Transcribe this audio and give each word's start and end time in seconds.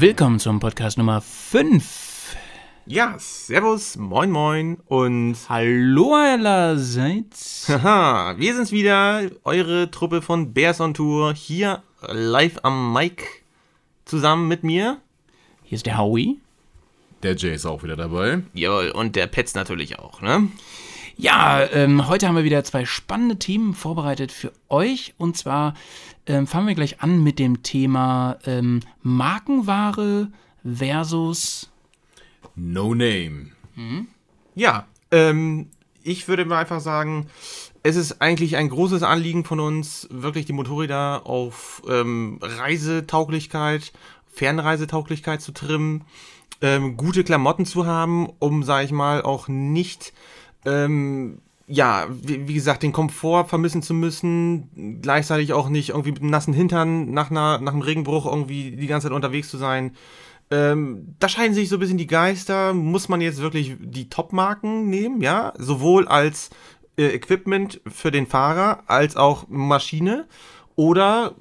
Willkommen 0.00 0.38
zum 0.38 0.60
Podcast 0.60 0.96
Nummer 0.96 1.20
5. 1.20 2.36
Ja, 2.86 3.16
servus, 3.18 3.96
moin 3.96 4.30
moin 4.30 4.78
und 4.86 5.36
Hallo 5.48 6.14
allerseits. 6.14 7.68
haha, 7.68 8.36
wir 8.38 8.54
sind's 8.54 8.70
wieder, 8.70 9.28
eure 9.42 9.90
Truppe 9.90 10.22
von 10.22 10.54
Bears 10.54 10.80
on 10.80 10.94
Tour, 10.94 11.34
hier 11.34 11.82
live 12.06 12.60
am 12.62 12.92
Mic, 12.92 13.24
zusammen 14.04 14.46
mit 14.46 14.62
mir. 14.62 14.98
Hier 15.64 15.74
ist 15.74 15.86
der 15.86 15.98
Howie. 15.98 16.38
Der 17.24 17.34
Jay 17.34 17.54
ist 17.54 17.66
auch 17.66 17.82
wieder 17.82 17.96
dabei. 17.96 18.42
Jawohl, 18.54 18.90
und 18.90 19.16
der 19.16 19.26
Petz 19.26 19.56
natürlich 19.56 19.98
auch, 19.98 20.20
ne? 20.22 20.46
Ja, 21.20 21.68
ähm, 21.72 22.06
heute 22.06 22.28
haben 22.28 22.36
wir 22.36 22.44
wieder 22.44 22.62
zwei 22.62 22.84
spannende 22.84 23.40
Themen 23.40 23.74
vorbereitet 23.74 24.30
für 24.30 24.52
euch. 24.68 25.14
Und 25.18 25.36
zwar 25.36 25.74
ähm, 26.28 26.46
fangen 26.46 26.68
wir 26.68 26.74
gleich 26.74 27.00
an 27.00 27.22
mit 27.22 27.38
dem 27.38 27.62
Thema 27.62 28.38
ähm, 28.44 28.80
Markenware 29.02 30.28
versus. 30.62 31.70
No 32.54 32.94
Name. 32.94 33.48
Ja, 34.54 34.86
ähm, 35.10 35.70
ich 36.02 36.28
würde 36.28 36.44
mal 36.44 36.58
einfach 36.58 36.80
sagen, 36.80 37.26
es 37.82 37.96
ist 37.96 38.20
eigentlich 38.20 38.56
ein 38.56 38.68
großes 38.68 39.02
Anliegen 39.02 39.44
von 39.44 39.60
uns, 39.60 40.08
wirklich 40.10 40.46
die 40.46 40.52
Motorräder 40.52 41.26
auf 41.26 41.82
ähm, 41.88 42.38
Reisetauglichkeit, 42.42 43.92
Fernreisetauglichkeit 44.26 45.40
zu 45.40 45.52
trimmen, 45.52 46.04
ähm, 46.60 46.96
gute 46.96 47.24
Klamotten 47.24 47.66
zu 47.66 47.86
haben, 47.86 48.28
um, 48.38 48.62
sag 48.62 48.84
ich 48.84 48.92
mal, 48.92 49.22
auch 49.22 49.48
nicht, 49.48 50.12
ähm, 50.64 51.40
ja, 51.68 52.06
wie, 52.10 52.48
wie 52.48 52.54
gesagt, 52.54 52.82
den 52.82 52.92
Komfort 52.92 53.44
vermissen 53.44 53.82
zu 53.82 53.92
müssen, 53.92 55.00
gleichzeitig 55.02 55.52
auch 55.52 55.68
nicht 55.68 55.90
irgendwie 55.90 56.12
mit 56.12 56.22
einem 56.22 56.30
nassen 56.30 56.54
Hintern 56.54 57.12
nach, 57.12 57.30
einer, 57.30 57.58
nach 57.58 57.72
einem 57.72 57.82
Regenbruch 57.82 58.26
irgendwie 58.26 58.72
die 58.72 58.86
ganze 58.86 59.08
Zeit 59.08 59.14
unterwegs 59.14 59.50
zu 59.50 59.58
sein. 59.58 59.94
Ähm, 60.50 61.14
da 61.18 61.28
scheiden 61.28 61.54
sich 61.54 61.68
so 61.68 61.76
ein 61.76 61.80
bisschen 61.80 61.98
die 61.98 62.06
Geister. 62.06 62.72
Muss 62.72 63.10
man 63.10 63.20
jetzt 63.20 63.42
wirklich 63.42 63.76
die 63.80 64.08
Top-Marken 64.08 64.88
nehmen, 64.88 65.20
ja? 65.20 65.52
Sowohl 65.58 66.08
als 66.08 66.48
äh, 66.96 67.08
Equipment 67.08 67.82
für 67.86 68.10
den 68.10 68.26
Fahrer 68.26 68.82
als 68.86 69.16
auch 69.16 69.46
Maschine? 69.48 70.26
Oder 70.74 71.34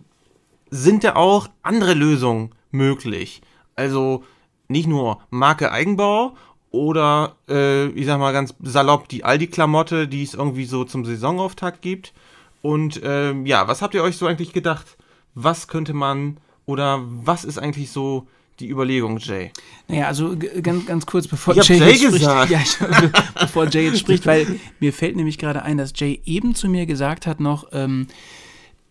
sind 0.69 1.05
da 1.05 1.15
auch 1.15 1.47
andere 1.61 1.93
Lösungen 1.93 2.51
möglich? 2.71 3.41
Also 3.77 4.23
nicht 4.67 4.87
nur 4.87 5.19
Marke 5.29 5.71
Eigenbau 5.71 6.35
oder, 6.71 7.35
äh, 7.49 7.87
ich 7.89 8.05
sag 8.05 8.19
mal 8.19 8.33
ganz 8.33 8.53
salopp, 8.61 9.07
die 9.07 9.23
Aldi-Klamotte, 9.23 10.07
die 10.07 10.23
es 10.23 10.33
irgendwie 10.33 10.65
so 10.65 10.83
zum 10.83 11.05
Saisonauftakt 11.05 11.81
gibt. 11.81 12.13
Und 12.61 13.01
ähm, 13.03 13.45
ja, 13.45 13.67
was 13.67 13.81
habt 13.81 13.93
ihr 13.93 14.03
euch 14.03 14.17
so 14.17 14.25
eigentlich 14.27 14.53
gedacht? 14.53 14.97
Was 15.35 15.67
könnte 15.67 15.93
man 15.93 16.37
oder 16.65 17.01
was 17.03 17.45
ist 17.45 17.57
eigentlich 17.57 17.91
so 17.91 18.27
die 18.59 18.69
Überlegung, 18.69 19.17
Jay? 19.19 19.51
Naja, 19.87 20.07
also 20.07 20.35
ganz, 20.61 20.85
ganz 20.85 21.05
kurz, 21.05 21.27
bevor 21.27 21.55
Ich 21.55 21.67
Jay, 21.67 21.77
Jay 21.77 21.91
jetzt 21.91 22.11
gesagt. 22.13 22.51
spricht. 22.51 22.81
Ja, 22.81 22.99
ich, 22.99 23.11
bevor 23.39 23.67
Jay 23.67 23.85
jetzt 23.85 23.99
spricht, 23.99 24.25
weil 24.25 24.59
mir 24.79 24.91
fällt 24.91 25.15
nämlich 25.15 25.37
gerade 25.37 25.63
ein, 25.63 25.77
dass 25.77 25.93
Jay 25.95 26.19
eben 26.25 26.55
zu 26.55 26.67
mir 26.67 26.85
gesagt 26.85 27.27
hat 27.27 27.39
noch, 27.39 27.67
ähm, 27.71 28.07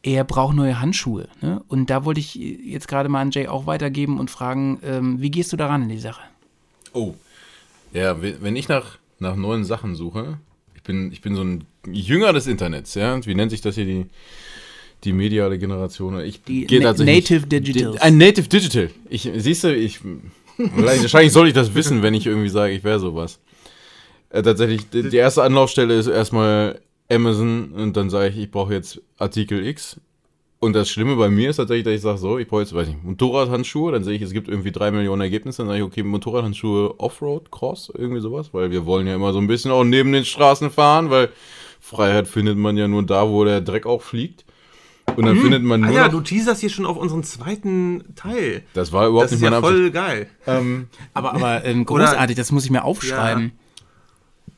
er 0.02 0.22
braucht 0.22 0.54
neue 0.54 0.80
Handschuhe. 0.80 1.28
Ne? 1.42 1.62
Und 1.66 1.90
da 1.90 2.04
wollte 2.04 2.20
ich 2.20 2.36
jetzt 2.36 2.86
gerade 2.86 3.08
mal 3.08 3.20
an 3.20 3.32
Jay 3.32 3.48
auch 3.48 3.66
weitergeben 3.66 4.20
und 4.20 4.30
fragen, 4.30 4.78
ähm, 4.84 5.20
wie 5.20 5.30
gehst 5.32 5.52
du 5.52 5.56
daran 5.56 5.82
in 5.82 5.88
die 5.88 5.98
Sache? 5.98 6.22
Oh. 6.92 7.14
Ja, 7.96 8.20
we- 8.22 8.36
wenn 8.40 8.56
ich 8.56 8.68
nach, 8.68 8.98
nach 9.18 9.36
neuen 9.36 9.64
Sachen 9.64 9.94
suche, 9.94 10.38
ich 10.74 10.82
bin, 10.82 11.10
ich 11.12 11.20
bin 11.22 11.34
so 11.34 11.42
ein 11.42 11.64
Jünger 11.90 12.32
des 12.32 12.46
Internets, 12.46 12.94
ja. 12.94 13.24
Wie 13.24 13.34
nennt 13.34 13.50
sich 13.50 13.60
das 13.60 13.74
hier 13.74 13.84
die, 13.86 14.06
die 15.04 15.12
mediale 15.12 15.58
Generation? 15.58 16.20
Ich 16.20 16.42
Die 16.42 16.66
Na- 16.80 16.92
Native 16.92 17.46
Digitals. 17.46 17.96
Die- 17.96 18.00
Ein 18.02 18.18
Native 18.18 18.48
Digital. 18.48 18.90
Ich, 19.08 19.28
siehst 19.36 19.64
du, 19.64 19.74
ich. 19.74 20.00
Wahrscheinlich 20.58 21.32
soll 21.32 21.48
ich 21.48 21.54
das 21.54 21.74
wissen, 21.74 22.02
wenn 22.02 22.14
ich 22.14 22.26
irgendwie 22.26 22.48
sage, 22.48 22.72
ich 22.72 22.82
wäre 22.84 22.98
sowas. 22.98 23.38
Äh, 24.30 24.42
tatsächlich, 24.42 24.88
die, 24.90 25.08
die 25.08 25.16
erste 25.16 25.42
Anlaufstelle 25.42 25.98
ist 25.98 26.06
erstmal 26.06 26.80
Amazon 27.10 27.72
und 27.72 27.96
dann 27.96 28.10
sage 28.10 28.30
ich, 28.30 28.38
ich 28.38 28.50
brauche 28.50 28.72
jetzt 28.74 29.00
Artikel 29.18 29.64
X. 29.66 30.00
Und 30.58 30.72
das 30.72 30.88
Schlimme 30.88 31.16
bei 31.16 31.28
mir 31.28 31.50
ist 31.50 31.56
tatsächlich, 31.56 31.84
dass 31.84 31.94
ich 31.94 32.00
sage, 32.00 32.18
so, 32.18 32.38
ich 32.38 32.48
brauche 32.48 32.62
jetzt, 32.62 32.74
weiß 32.74 32.88
nicht, 32.88 33.04
Motorradhandschuhe, 33.04 33.92
dann 33.92 34.04
sehe 34.04 34.14
ich, 34.14 34.22
es 34.22 34.32
gibt 34.32 34.48
irgendwie 34.48 34.72
drei 34.72 34.90
Millionen 34.90 35.20
Ergebnisse, 35.20 35.58
dann 35.62 35.68
sage 35.68 35.80
ich, 35.80 35.84
okay, 35.84 36.02
Motorradhandschuhe 36.02 36.98
Offroad, 36.98 37.50
Cross, 37.50 37.92
irgendwie 37.96 38.22
sowas, 38.22 38.54
weil 38.54 38.70
wir 38.70 38.86
wollen 38.86 39.06
ja 39.06 39.14
immer 39.14 39.32
so 39.34 39.38
ein 39.38 39.46
bisschen 39.46 39.70
auch 39.70 39.84
neben 39.84 40.12
den 40.12 40.24
Straßen 40.24 40.70
fahren, 40.70 41.10
weil 41.10 41.28
Freiheit 41.80 42.26
findet 42.26 42.56
man 42.56 42.76
ja 42.78 42.88
nur 42.88 43.04
da, 43.04 43.28
wo 43.28 43.44
der 43.44 43.60
Dreck 43.60 43.84
auch 43.86 44.00
fliegt. 44.02 44.44
Und 45.14 45.24
dann 45.26 45.38
findet 45.38 45.62
man 45.62 45.84
Ah 45.84 45.86
nur 45.86 45.94
ja, 45.96 46.04
noch, 46.06 46.12
du 46.12 46.20
teaserst 46.22 46.60
hier 46.62 46.70
schon 46.70 46.84
auf 46.84 46.96
unseren 46.96 47.22
zweiten 47.22 48.02
Teil. 48.16 48.62
das 48.74 48.92
war 48.92 49.06
überhaupt 49.06 49.26
Das 49.26 49.32
ist 49.32 49.40
nicht 49.40 49.44
ja 49.44 49.60
meine 49.60 49.64
Absicht. 49.64 49.78
voll 49.82 49.90
geil. 49.92 50.26
Ähm, 50.48 50.88
Aber, 51.14 51.34
aber 51.34 51.64
ähm, 51.64 51.84
großartig, 51.84 52.34
das 52.34 52.50
muss 52.50 52.64
ich 52.64 52.70
mir 52.70 52.82
aufschreiben. 52.82 53.52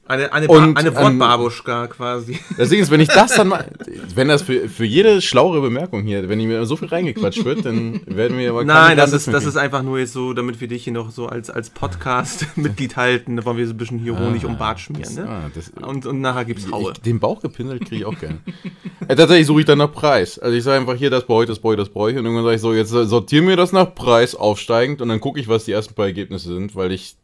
Eine, 0.09 0.33
eine, 0.33 0.49
Und, 0.49 0.75
Ba- 0.75 0.81
eine 0.81 0.89
ähm, 0.89 0.95
Wortbabuschka 0.97 1.87
quasi. 1.89 2.39
Das 2.57 2.71
Ding 2.71 2.81
ist, 2.81 2.91
wenn 2.91 3.01
ich 3.01 3.09
das 3.09 3.35
dann 3.35 3.49
mal, 3.49 3.71
wenn 4.15 4.29
das 4.29 4.43
für, 4.43 4.69
für 4.69 4.85
jede 4.87 5.21
schlauere 5.21 5.61
Bemerkung 5.61 6.03
hier, 6.03 6.29
wenn 6.31 6.41
ich 6.41 6.47
mir 6.47 6.65
so 6.65 6.77
viel 6.77 6.89
reingequatscht 6.89 7.45
wird, 7.45 7.67
dann 7.67 8.01
werden 8.07 8.39
wir 8.39 8.49
aber 8.51 8.65
Nein, 8.65 8.97
das 8.97 9.13
ist, 9.13 9.29
das 9.29 9.45
ist 9.45 9.57
einfach 9.57 9.83
nur 9.83 9.99
jetzt 9.99 10.15
so, 10.15 10.33
damit 10.33 10.61
wir 10.61 10.69
dich 10.69 10.85
hier 10.85 10.95
noch 10.95 11.11
so 11.11 11.27
als, 11.27 11.51
als 11.51 11.71
Podcast-Mitglied 11.71 12.97
halten. 12.97 13.37
Da 13.37 13.45
wollen 13.45 13.59
wir 13.59 13.67
so 13.67 13.75
ein 13.75 13.77
bisschen 13.77 13.99
hier 13.99 14.19
Honig 14.19 14.45
um 14.45 14.57
Bart 14.59 14.81
schmieren. 14.81 15.15
Ne? 15.15 15.29
Ah, 15.29 15.51
das, 15.55 15.71
Und, 15.87 16.07
und 16.07 16.21
nachher 16.21 16.45
gibt's 16.45 16.71
Haue. 16.73 16.93
ich, 16.93 16.99
den 17.03 17.21
Bauch 17.21 17.41
gepinselt 17.43 17.83
kriege 17.85 17.97
ich 17.97 18.05
auch 18.07 18.19
gerne. 18.19 18.39
äh, 19.09 19.15
tatsächlich 19.15 19.47
suche 19.47 19.61
ich 19.61 19.67
dann 19.67 19.79
nach 19.79 19.93
Preis. 19.93 20.39
Also 20.39 20.57
ich 20.57 20.65
sage 20.65 20.81
einfach 20.81 20.97
hier, 20.97 21.11
das 21.11 21.25
brauche 21.27 21.43
ich, 21.45 21.49
das 21.49 21.59
brauche 21.59 21.75
ich, 21.75 21.79
das 21.81 21.89
brauche 21.91 22.11
ich. 22.11 22.17
Und 22.17 22.25
irgendwann 22.25 22.45
sage 22.45 22.57
ich 22.57 22.63
so, 22.63 22.73
jetzt 22.75 22.91
sortiere 23.11 23.43
mir 23.45 23.57
das 23.57 23.73
nach 23.73 23.95
Preis 23.95 24.35
aufsteigend 24.35 25.03
und 25.03 25.09
dann 25.09 25.21
gucke 25.21 25.39
ich, 25.39 25.49
was 25.49 25.65
die 25.65 25.73
ersten 25.73 25.95
paar 25.95 26.07
Ergebnisse 26.07 26.49
sind, 26.49 26.75
weil 26.75 26.93
ich 26.93 27.17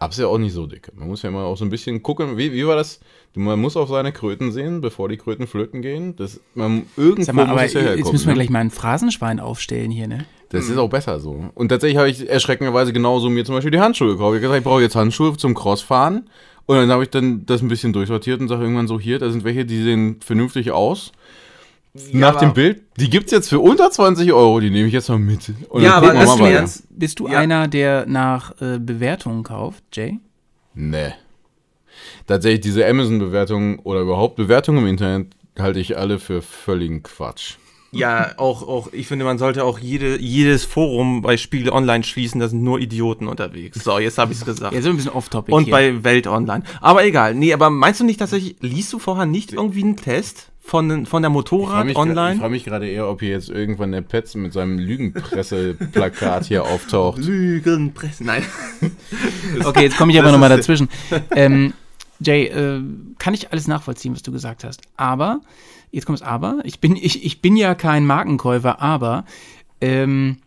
hab's 0.00 0.18
ja 0.18 0.26
auch 0.26 0.38
nicht 0.38 0.52
so 0.52 0.66
dicke. 0.66 0.92
Man 0.94 1.08
muss 1.08 1.22
ja 1.22 1.28
immer 1.28 1.44
auch 1.44 1.56
so 1.56 1.64
ein 1.64 1.70
bisschen 1.70 2.02
gucken, 2.02 2.36
wie, 2.36 2.52
wie 2.52 2.66
war 2.66 2.76
das? 2.76 3.00
Man 3.34 3.60
muss 3.60 3.76
auf 3.76 3.88
seine 3.88 4.12
Kröten 4.12 4.50
sehen, 4.50 4.80
bevor 4.80 5.08
die 5.08 5.18
Kröten 5.18 5.46
flöten 5.46 5.82
gehen. 5.82 6.16
Das, 6.16 6.40
man, 6.54 6.86
irgendwo 6.96 7.24
Sag 7.24 7.34
mal, 7.34 7.42
muss 7.42 7.52
aber 7.52 7.64
es 7.64 7.72
ja 7.74 7.94
jetzt 7.94 8.12
müssen 8.12 8.26
wir 8.26 8.32
ne? 8.32 8.38
gleich 8.38 8.50
mal 8.50 8.60
ein 8.60 8.70
Phrasenschwein 8.70 9.40
aufstellen 9.40 9.90
hier, 9.90 10.08
ne? 10.08 10.24
Das 10.50 10.68
ist 10.68 10.78
auch 10.78 10.88
besser 10.88 11.18
so. 11.18 11.50
Und 11.54 11.68
tatsächlich 11.68 11.98
habe 11.98 12.08
ich 12.08 12.28
erschreckenderweise 12.28 12.92
genauso 12.92 13.28
mir 13.28 13.44
zum 13.44 13.56
Beispiel 13.56 13.72
die 13.72 13.80
Handschuhe 13.80 14.12
gekauft. 14.12 14.36
Ich 14.36 14.36
habe 14.36 14.40
gesagt, 14.40 14.58
ich 14.58 14.64
brauche 14.64 14.80
jetzt 14.80 14.96
Handschuhe 14.96 15.36
zum 15.36 15.54
Crossfahren. 15.54 16.30
Und 16.66 16.76
dann 16.76 16.90
habe 16.90 17.04
ich 17.04 17.10
dann 17.10 17.46
das 17.46 17.62
ein 17.62 17.68
bisschen 17.68 17.92
durchsortiert 17.92 18.40
und 18.40 18.48
sage 18.48 18.62
irgendwann 18.62 18.88
so, 18.88 18.98
hier, 18.98 19.18
da 19.18 19.30
sind 19.30 19.44
welche, 19.44 19.64
die 19.64 19.82
sehen 19.82 20.20
vernünftig 20.20 20.72
aus. 20.72 21.12
Nach 22.12 22.30
aber- 22.36 22.40
dem 22.40 22.52
Bild, 22.54 22.82
die 22.98 23.10
gibt's 23.10 23.32
jetzt 23.32 23.48
für 23.48 23.60
unter 23.60 23.90
20 23.90 24.32
Euro, 24.32 24.60
die 24.60 24.70
nehme 24.70 24.86
ich 24.88 24.92
jetzt 24.94 25.08
mal 25.08 25.18
mit. 25.18 25.52
Und 25.68 25.82
Ja, 25.82 25.94
aber 25.94 26.12
wir 26.14 26.24
mal 26.26 26.36
du 26.38 26.46
jetzt- 26.46 26.84
Bist 26.90 27.18
du 27.20 27.28
Ja. 27.28 27.38
einer, 27.38 27.68
der 27.68 28.06
nach 28.06 28.52
äh, 28.60 28.78
Bewertungen 28.78 29.42
kauft, 29.42 29.82
Jay? 29.92 30.18
Nee. 30.74 31.12
Tatsächlich, 32.26 32.60
diese 32.60 32.86
Amazon-Bewertungen 32.86 33.78
oder 33.80 34.00
überhaupt 34.00 34.36
Bewertungen 34.36 34.78
im 34.78 34.86
Internet 34.86 35.28
halte 35.58 35.78
ich 35.80 35.96
alle 35.96 36.18
für 36.18 36.42
völligen 36.42 37.02
Quatsch. 37.02 37.54
Ja, 37.92 38.32
auch, 38.36 38.66
auch, 38.66 38.92
ich 38.92 39.06
finde, 39.06 39.24
man 39.24 39.38
sollte 39.38 39.64
auch 39.64 39.78
jede, 39.78 40.20
jedes 40.20 40.64
Forum 40.64 41.22
bei 41.22 41.36
Spiele 41.38 41.72
Online 41.72 42.04
schließen, 42.04 42.40
da 42.40 42.48
sind 42.48 42.62
nur 42.62 42.78
Idioten 42.80 43.26
unterwegs. 43.26 43.82
So, 43.82 43.98
jetzt 43.98 44.18
habe 44.18 44.32
ich 44.32 44.38
es 44.40 44.44
gesagt. 44.44 44.74
Ja, 44.74 44.82
so 44.82 44.90
ein 44.90 44.96
bisschen 44.96 45.12
off-topic 45.12 45.54
Und 45.54 45.64
hier. 45.64 45.70
bei 45.72 46.04
Welt 46.04 46.26
Online. 46.26 46.62
Aber 46.82 47.04
egal. 47.06 47.34
Nee, 47.34 47.54
aber 47.54 47.70
meinst 47.70 48.00
du 48.00 48.04
nicht 48.04 48.18
tatsächlich, 48.18 48.56
liest 48.60 48.92
du 48.92 48.98
vorher 48.98 49.24
nicht 49.24 49.52
irgendwie 49.52 49.82
einen 49.82 49.96
Test 49.96 50.50
von, 50.66 51.06
von 51.06 51.22
der 51.22 51.30
Ich 51.30 51.34
Motorrad 51.34 51.86
ich 51.86 51.96
Online? 51.96 52.38
frage 52.38 52.50
mich 52.50 52.64
gerade 52.64 52.88
eher, 52.88 53.08
ob 53.08 53.20
hier 53.20 53.30
jetzt 53.30 53.48
irgendwann 53.48 53.92
der 53.92 54.00
Petz 54.02 54.34
mit 54.34 54.52
seinem 54.52 54.78
Lügenpresse-Plakat 54.78 56.46
hier 56.46 56.64
auftaucht. 56.64 57.18
Lügenpresse. 57.18 58.24
Nein. 58.24 58.42
Okay, 59.64 59.82
jetzt 59.84 59.96
komme 59.96 60.12
ich 60.12 60.18
aber 60.18 60.32
nochmal 60.32 60.48
dazwischen. 60.50 60.88
ähm, 61.30 61.72
Jay, 62.20 62.46
äh, 62.46 62.82
kann 63.18 63.32
ich 63.34 63.52
alles 63.52 63.68
nachvollziehen, 63.68 64.12
was 64.14 64.22
du 64.22 64.32
gesagt 64.32 64.64
hast. 64.64 64.80
Aber, 64.96 65.40
jetzt 65.92 66.04
kommt 66.06 66.20
das 66.20 66.26
Aber. 66.26 66.60
Ich 66.64 66.80
bin, 66.80 66.96
ich, 66.96 67.24
ich 67.24 67.40
bin 67.40 67.56
ja 67.56 67.74
kein 67.74 68.04
Markenkäufer, 68.04 68.80
aber 68.82 69.24
ähm, 69.80 70.38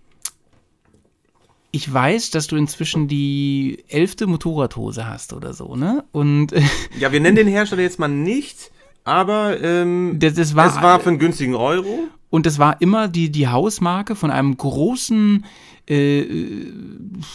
ich 1.71 1.91
weiß, 1.91 2.31
dass 2.31 2.47
du 2.47 2.55
inzwischen 2.55 3.07
die 3.07 3.83
elfte 3.87 4.27
Motorradhose 4.27 5.07
hast 5.07 5.33
oder 5.33 5.53
so, 5.53 5.75
ne? 5.75 6.03
Und 6.11 6.51
äh, 6.53 6.61
Ja, 6.99 7.11
wir 7.11 7.19
nennen 7.19 7.35
den 7.35 7.47
Hersteller 7.47 7.83
jetzt 7.83 7.99
mal 7.99 8.07
nicht, 8.07 8.71
aber 9.09 9.61
ähm, 9.61 10.15
das, 10.19 10.35
das 10.35 10.55
war, 10.55 10.67
es 10.67 10.81
war 10.81 10.99
für 10.99 11.09
einen 11.09 11.19
günstigen 11.19 11.55
Euro. 11.55 12.07
und 12.29 12.45
das 12.45 12.59
war 12.59 12.79
immer 12.81 13.07
die, 13.07 13.29
die 13.31 13.47
Hausmarke 13.47 14.15
von 14.15 14.31
einem 14.31 14.55
großen 14.55 15.45
äh, 15.89 16.21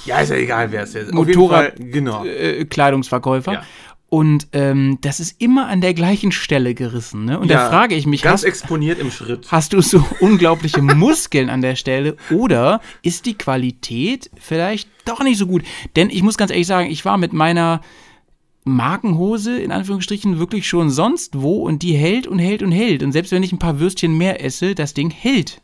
Ja, 0.07 0.21
ist 0.21 0.31
ja 0.31 0.37
egal, 0.37 0.73
wer 0.73 0.83
es 0.85 0.95
ist. 0.95 1.13
Motorrad- 1.13 1.77
Fall, 1.77 1.87
genau. 1.91 2.25
äh, 2.25 2.65
Kleidungsverkäufer. 2.65 3.53
Ja. 3.53 3.63
Und 4.11 4.47
ähm, 4.53 4.99
das 5.01 5.19
ist 5.19 5.41
immer 5.41 5.67
an 5.67 5.81
der 5.81 5.93
gleichen 5.93 6.31
Stelle 6.31 6.75
gerissen. 6.75 7.25
Ne? 7.25 7.37
Und 7.41 7.51
da 7.51 7.55
Ja, 7.55 7.69
frage 7.69 7.97
ich 7.97 8.07
mich, 8.07 8.23
Ganz 8.23 8.43
hast, 8.43 8.45
exponiert 8.45 9.01
im 9.01 9.11
Schritt. 9.11 9.49
hast 9.51 9.73
du 9.73 9.81
so 9.81 10.05
unglaubliche 10.21 10.83
Muskeln 10.83 11.51
an 11.51 11.63
der 11.63 11.75
Stelle 11.75 12.17
oder 12.31 12.81
ist 13.03 13.27
die 13.27 13.35
Qualität 13.37 14.31
vielleicht 14.39 14.89
doch 15.05 15.21
nicht 15.25 15.39
so 15.39 15.49
gut? 15.49 15.65
Denn 15.97 16.11
ich 16.11 16.23
muss 16.23 16.37
ganz 16.37 16.53
ehrlich 16.53 16.69
sagen, 16.69 16.89
ich 16.91 17.05
war 17.05 17.19
mit 17.19 17.33
meiner 17.33 17.81
Markenhose 18.65 19.59
in 19.61 19.71
Anführungsstrichen 19.73 20.39
wirklich 20.39 20.67
schon 20.69 20.91
sonst 20.91 21.41
wo 21.41 21.59
und 21.67 21.83
die 21.83 21.95
hält 21.95 22.27
und 22.27 22.39
hält 22.39 22.63
und 22.63 22.73
hält. 22.73 23.03
Und 23.03 23.13
selbst 23.13 23.31
wenn 23.31 23.43
ich 23.43 23.53
ein 23.53 23.59
paar 23.59 23.79
Würstchen 23.79 24.17
mehr 24.17 24.43
esse, 24.45 24.75
das 24.75 24.95
Ding 24.95 25.11
hält. 25.11 25.61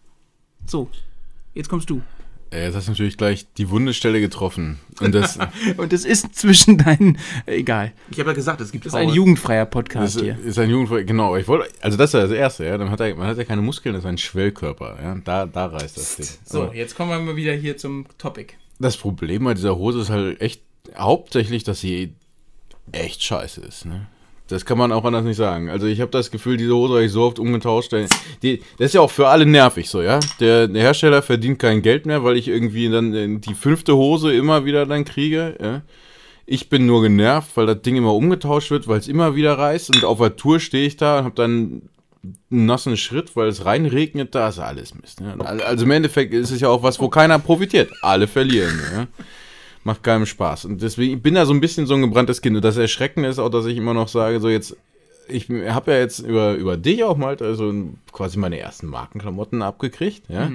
So, 0.66 0.88
jetzt 1.54 1.68
kommst 1.68 1.88
du. 1.90 2.02
Äh, 2.52 2.64
Jetzt 2.66 2.74
hast 2.74 2.88
du 2.88 2.92
natürlich 2.92 3.16
gleich 3.16 3.46
die 3.58 3.70
Wundestelle 3.70 4.20
getroffen. 4.20 4.78
Und 5.00 5.14
das, 5.14 5.38
Und 5.76 5.92
es 5.92 6.04
ist 6.04 6.34
zwischen 6.34 6.78
deinen, 6.78 7.16
egal. 7.46 7.92
Ich 8.10 8.18
habe 8.18 8.30
ja 8.30 8.34
gesagt, 8.34 8.60
es 8.60 8.72
gibt 8.72 8.84
Das 8.86 8.92
ist 8.92 8.98
ein 8.98 9.08
jugendfreier 9.08 9.64
das 9.66 9.70
Podcast 9.72 10.20
hier. 10.20 10.36
ist 10.44 10.58
ein 10.58 10.68
Jugendfreund. 10.68 11.06
Genau, 11.06 11.36
ich 11.36 11.46
wollte, 11.48 11.68
also 11.80 11.96
das 11.96 12.10
ist 12.10 12.14
ja 12.14 12.22
das 12.22 12.32
Erste, 12.32 12.64
ja. 12.66 12.76
Dann 12.76 12.90
hat 12.90 13.00
er, 13.00 13.14
man 13.14 13.28
hat 13.28 13.38
ja 13.38 13.44
keine 13.44 13.62
Muskeln, 13.62 13.94
das 13.94 14.02
ist 14.04 14.08
ein 14.08 14.18
Schwellkörper, 14.18 14.98
ja. 15.00 15.14
Da, 15.24 15.46
da 15.46 15.66
reißt 15.66 15.96
das 15.96 16.16
Ding. 16.16 16.26
So, 16.44 16.62
Aber 16.64 16.74
jetzt 16.74 16.96
kommen 16.96 17.10
wir 17.10 17.20
mal 17.20 17.36
wieder 17.36 17.52
hier 17.54 17.76
zum 17.76 18.04
Topic. 18.18 18.54
das 18.80 18.96
Problem 18.96 19.44
bei 19.44 19.54
dieser 19.54 19.76
Hose 19.78 20.00
ist 20.00 20.10
halt 20.10 20.40
echt 20.40 20.62
hauptsächlich, 20.96 21.62
dass 21.62 21.80
sie 21.80 22.14
echt 22.92 23.22
scheiße 23.22 23.60
ist, 23.60 23.86
ne? 23.86 24.06
Das 24.48 24.64
kann 24.64 24.78
man 24.78 24.90
auch 24.90 25.04
anders 25.04 25.24
nicht 25.24 25.36
sagen. 25.36 25.70
Also 25.70 25.86
ich 25.86 26.00
habe 26.00 26.10
das 26.10 26.32
Gefühl, 26.32 26.56
diese 26.56 26.74
Hose 26.74 26.94
habe 26.94 27.04
ich 27.04 27.12
so 27.12 27.22
oft 27.22 27.38
umgetauscht. 27.38 27.92
Die, 28.42 28.58
das 28.78 28.86
ist 28.86 28.94
ja 28.94 29.00
auch 29.00 29.10
für 29.10 29.28
alle 29.28 29.46
nervig 29.46 29.88
so, 29.88 30.02
ja. 30.02 30.18
Der, 30.40 30.66
der 30.66 30.82
Hersteller 30.82 31.22
verdient 31.22 31.60
kein 31.60 31.82
Geld 31.82 32.04
mehr, 32.04 32.24
weil 32.24 32.36
ich 32.36 32.48
irgendwie 32.48 32.90
dann 32.90 33.14
äh, 33.14 33.38
die 33.38 33.54
fünfte 33.54 33.94
Hose 33.94 34.34
immer 34.34 34.64
wieder 34.64 34.86
dann 34.86 35.04
kriege, 35.04 35.56
ja. 35.62 35.82
Ich 36.46 36.68
bin 36.68 36.84
nur 36.84 37.02
genervt, 37.02 37.50
weil 37.54 37.66
das 37.66 37.82
Ding 37.82 37.94
immer 37.94 38.12
umgetauscht 38.12 38.72
wird, 38.72 38.88
weil 38.88 38.98
es 38.98 39.06
immer 39.06 39.36
wieder 39.36 39.56
reißt 39.56 39.94
und 39.94 40.04
auf 40.04 40.18
der 40.18 40.34
Tour 40.34 40.58
stehe 40.58 40.84
ich 40.84 40.96
da 40.96 41.20
und 41.20 41.24
habe 41.26 41.34
dann 41.36 41.82
einen 42.22 42.66
nassen 42.66 42.96
Schritt, 42.96 43.36
weil 43.36 43.46
es 43.46 43.64
reinregnet, 43.64 44.34
da 44.34 44.48
ist 44.48 44.58
alles 44.58 44.94
Mist. 44.94 45.20
Ne? 45.20 45.36
Also 45.64 45.84
im 45.84 45.90
Endeffekt 45.92 46.34
ist 46.34 46.50
es 46.50 46.60
ja 46.60 46.68
auch 46.68 46.82
was, 46.82 46.98
wo 46.98 47.08
keiner 47.08 47.38
profitiert. 47.38 47.92
Alle 48.02 48.26
verlieren. 48.26 48.80
Ja? 48.92 49.06
Macht 49.84 50.02
keinem 50.02 50.26
Spaß. 50.26 50.66
Und 50.66 50.82
deswegen, 50.82 51.16
ich 51.16 51.22
bin 51.22 51.34
da 51.34 51.46
so 51.46 51.54
ein 51.54 51.60
bisschen 51.60 51.86
so 51.86 51.94
ein 51.94 52.02
gebranntes 52.02 52.42
Kind. 52.42 52.56
Und 52.56 52.64
das 52.64 52.76
Erschreckende 52.76 53.28
ist 53.28 53.38
auch, 53.38 53.48
dass 53.48 53.66
ich 53.66 53.76
immer 53.76 53.94
noch 53.94 54.08
sage, 54.08 54.40
so 54.40 54.48
jetzt, 54.48 54.76
ich 55.28 55.48
habe 55.48 55.92
ja 55.92 55.98
jetzt 55.98 56.18
über, 56.18 56.54
über 56.54 56.76
dich 56.76 57.02
auch 57.04 57.16
mal, 57.16 57.36
also 57.40 57.72
quasi 58.12 58.38
meine 58.38 58.58
ersten 58.58 58.88
Markenklamotten 58.88 59.62
abgekriegt, 59.62 60.28
ja. 60.28 60.50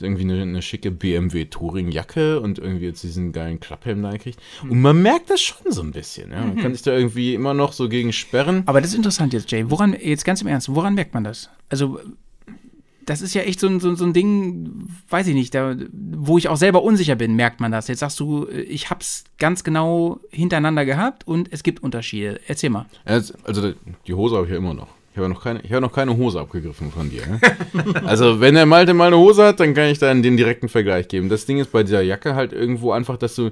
Irgendwie 0.00 0.22
eine, 0.22 0.42
eine 0.42 0.62
schicke 0.62 0.90
BMW 0.90 1.44
Touring-Jacke 1.44 2.40
und 2.40 2.58
irgendwie 2.58 2.86
jetzt 2.86 3.04
diesen 3.04 3.30
geilen 3.32 3.60
Klapphelm 3.60 4.02
da 4.02 4.10
gekriegt. 4.10 4.40
Und 4.68 4.80
man 4.80 5.00
merkt 5.00 5.30
das 5.30 5.40
schon 5.40 5.70
so 5.70 5.82
ein 5.82 5.92
bisschen, 5.92 6.32
ja. 6.32 6.40
Man 6.40 6.56
kann 6.56 6.72
sich 6.72 6.82
da 6.82 6.92
irgendwie 6.92 7.34
immer 7.34 7.54
noch 7.54 7.72
so 7.72 7.88
gegen 7.88 8.12
sperren. 8.12 8.64
Aber 8.66 8.80
das 8.80 8.90
ist 8.90 8.96
interessant 8.96 9.32
jetzt, 9.32 9.50
Jay. 9.52 9.70
Woran, 9.70 9.96
jetzt 10.00 10.24
ganz 10.24 10.42
im 10.42 10.48
Ernst, 10.48 10.74
woran 10.74 10.94
merkt 10.94 11.14
man 11.14 11.22
das? 11.24 11.50
Also, 11.68 12.00
das 13.06 13.22
ist 13.22 13.34
ja 13.34 13.42
echt 13.42 13.60
so 13.60 13.66
ein, 13.66 13.80
so, 13.80 13.94
so 13.94 14.04
ein 14.04 14.12
Ding, 14.12 14.88
weiß 15.08 15.26
ich 15.26 15.34
nicht, 15.34 15.54
da, 15.54 15.76
wo 15.92 16.38
ich 16.38 16.48
auch 16.48 16.56
selber 16.56 16.82
unsicher 16.82 17.14
bin, 17.14 17.34
merkt 17.34 17.60
man 17.60 17.72
das. 17.72 17.88
Jetzt 17.88 18.00
sagst 18.00 18.20
du, 18.20 18.48
ich 18.48 18.90
hab's 18.90 19.24
ganz 19.38 19.64
genau 19.64 20.20
hintereinander 20.30 20.84
gehabt 20.84 21.26
und 21.26 21.52
es 21.52 21.62
gibt 21.62 21.82
Unterschiede. 21.82 22.40
Erzähl 22.46 22.70
mal. 22.70 22.86
Also 23.04 23.34
also 23.44 23.72
die 24.06 24.14
Hose 24.14 24.36
habe 24.36 24.46
ich 24.46 24.52
ja 24.52 24.58
immer 24.58 24.74
noch. 24.74 24.88
Ich 25.12 25.18
habe 25.18 25.26
ja 25.26 25.34
noch 25.34 25.44
keine, 25.44 25.60
ich 25.60 25.70
habe 25.72 25.82
noch 25.82 25.92
keine 25.92 26.16
Hose 26.16 26.40
abgegriffen 26.40 26.90
von 26.90 27.10
dir. 27.10 27.22
Ne? 27.26 27.40
also 28.06 28.40
wenn 28.40 28.54
der 28.54 28.64
Malte 28.64 28.94
mal 28.94 29.08
eine 29.08 29.18
Hose 29.18 29.44
hat, 29.44 29.60
dann 29.60 29.74
kann 29.74 29.88
ich 29.88 29.98
dann 29.98 30.22
den 30.22 30.38
direkten 30.38 30.68
Vergleich 30.70 31.08
geben. 31.08 31.28
Das 31.28 31.44
Ding 31.44 31.58
ist 31.58 31.70
bei 31.70 31.82
dieser 31.82 32.00
Jacke 32.00 32.34
halt 32.34 32.54
irgendwo 32.54 32.92
einfach, 32.92 33.18
dass 33.18 33.34
du, 33.34 33.50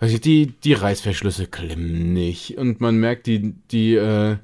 weiß 0.00 0.12
ich, 0.12 0.20
die, 0.20 0.48
die 0.48 0.74
Reißverschlüsse 0.74 1.46
klemmen 1.46 2.12
nicht 2.12 2.58
und 2.58 2.82
man 2.82 2.96
merkt, 2.96 3.26
die, 3.26 3.54
die, 3.70 3.94
äh, 3.94 4.36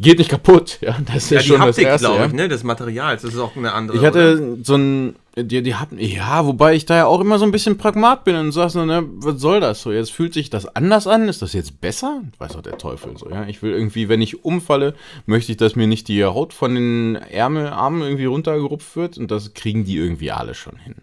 geht 0.00 0.18
nicht 0.18 0.30
kaputt. 0.30 0.78
Ja, 0.80 0.96
das 1.04 1.24
ist 1.24 1.30
Ja, 1.30 1.38
die 1.40 1.46
schon 1.46 1.58
das 1.58 1.68
Haptik, 1.68 1.84
Erste. 1.86 2.06
glaube 2.06 2.20
ja. 2.20 2.26
ich, 2.26 2.32
ne, 2.32 2.48
des 2.48 2.64
Materials. 2.64 3.22
Das 3.22 3.34
ist 3.34 3.40
auch 3.40 3.56
eine 3.56 3.72
andere. 3.72 3.98
Ich 3.98 4.04
hatte 4.04 4.58
so 4.62 4.76
ein, 4.76 5.16
die, 5.36 5.62
die 5.62 5.74
hatten, 5.74 5.98
ja, 5.98 6.46
wobei 6.46 6.74
ich 6.74 6.86
da 6.86 6.96
ja 6.96 7.06
auch 7.06 7.20
immer 7.20 7.38
so 7.38 7.44
ein 7.44 7.52
bisschen 7.52 7.78
Pragmat 7.78 8.24
bin 8.24 8.36
und 8.36 8.52
sag 8.52 8.70
so, 8.70 8.84
ne, 8.84 9.04
was 9.16 9.40
soll 9.40 9.60
das 9.60 9.82
so? 9.82 9.92
Jetzt 9.92 10.12
fühlt 10.12 10.34
sich 10.34 10.50
das 10.50 10.66
anders 10.74 11.06
an, 11.06 11.28
ist 11.28 11.42
das 11.42 11.52
jetzt 11.52 11.80
besser? 11.80 12.22
Weiß 12.38 12.52
doch 12.52 12.62
der 12.62 12.78
Teufel 12.78 13.16
so, 13.16 13.30
ja. 13.30 13.46
Ich 13.46 13.62
will 13.62 13.72
irgendwie, 13.72 14.08
wenn 14.08 14.22
ich 14.22 14.44
umfalle, 14.44 14.94
möchte 15.26 15.52
ich, 15.52 15.58
dass 15.58 15.76
mir 15.76 15.86
nicht 15.86 16.08
die 16.08 16.24
Haut 16.24 16.52
von 16.52 16.74
den 16.74 17.16
Ärmelarmen 17.16 18.02
irgendwie 18.02 18.24
runtergerupft 18.24 18.96
wird 18.96 19.18
und 19.18 19.30
das 19.30 19.54
kriegen 19.54 19.84
die 19.84 19.96
irgendwie 19.96 20.32
alle 20.32 20.54
schon 20.54 20.76
hin. 20.76 20.96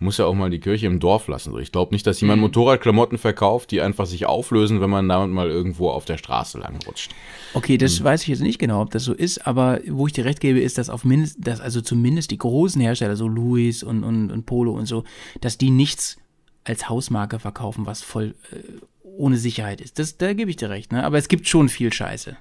Muss 0.00 0.18
ja 0.18 0.26
auch 0.26 0.34
mal 0.34 0.50
die 0.50 0.60
Kirche 0.60 0.86
im 0.86 0.98
Dorf 0.98 1.28
lassen. 1.28 1.52
So. 1.52 1.58
Ich 1.58 1.72
glaube 1.72 1.94
nicht, 1.94 2.06
dass 2.06 2.20
jemand 2.20 2.40
Motorradklamotten 2.42 3.16
verkauft, 3.16 3.70
die 3.70 3.80
einfach 3.80 4.06
sich 4.06 4.26
auflösen, 4.26 4.80
wenn 4.80 4.90
man 4.90 5.08
damit 5.08 5.30
mal 5.30 5.48
irgendwo 5.48 5.88
auf 5.88 6.04
der 6.04 6.18
Straße 6.18 6.58
lang 6.58 6.78
rutscht. 6.86 7.12
Okay, 7.54 7.78
das 7.78 8.02
weiß 8.02 8.22
ich 8.22 8.28
jetzt 8.28 8.42
nicht 8.42 8.58
genau, 8.58 8.82
ob 8.82 8.90
das 8.90 9.04
so 9.04 9.14
ist, 9.14 9.46
aber 9.46 9.80
wo 9.88 10.06
ich 10.06 10.12
dir 10.12 10.24
recht 10.24 10.40
gebe, 10.40 10.60
ist, 10.60 10.76
dass 10.76 10.90
auf 10.90 11.04
mindest, 11.04 11.36
dass 11.38 11.60
also 11.60 11.80
zumindest 11.80 12.32
die 12.32 12.38
großen 12.38 12.80
Hersteller, 12.82 13.14
so 13.14 13.28
Louis 13.28 13.63
und, 13.84 14.04
und, 14.04 14.30
und 14.30 14.46
Polo 14.46 14.72
und 14.72 14.86
so, 14.86 15.04
dass 15.40 15.58
die 15.58 15.70
nichts 15.70 16.18
als 16.64 16.88
Hausmarke 16.88 17.38
verkaufen, 17.38 17.86
was 17.86 18.02
voll 18.02 18.34
äh, 18.50 18.58
ohne 19.02 19.36
Sicherheit 19.36 19.80
ist. 19.80 19.98
Das, 19.98 20.16
da 20.16 20.32
gebe 20.32 20.50
ich 20.50 20.56
dir 20.56 20.70
recht, 20.70 20.92
ne? 20.92 21.04
Aber 21.04 21.18
es 21.18 21.28
gibt 21.28 21.46
schon 21.46 21.68
viel 21.68 21.92
Scheiße. 21.92 22.36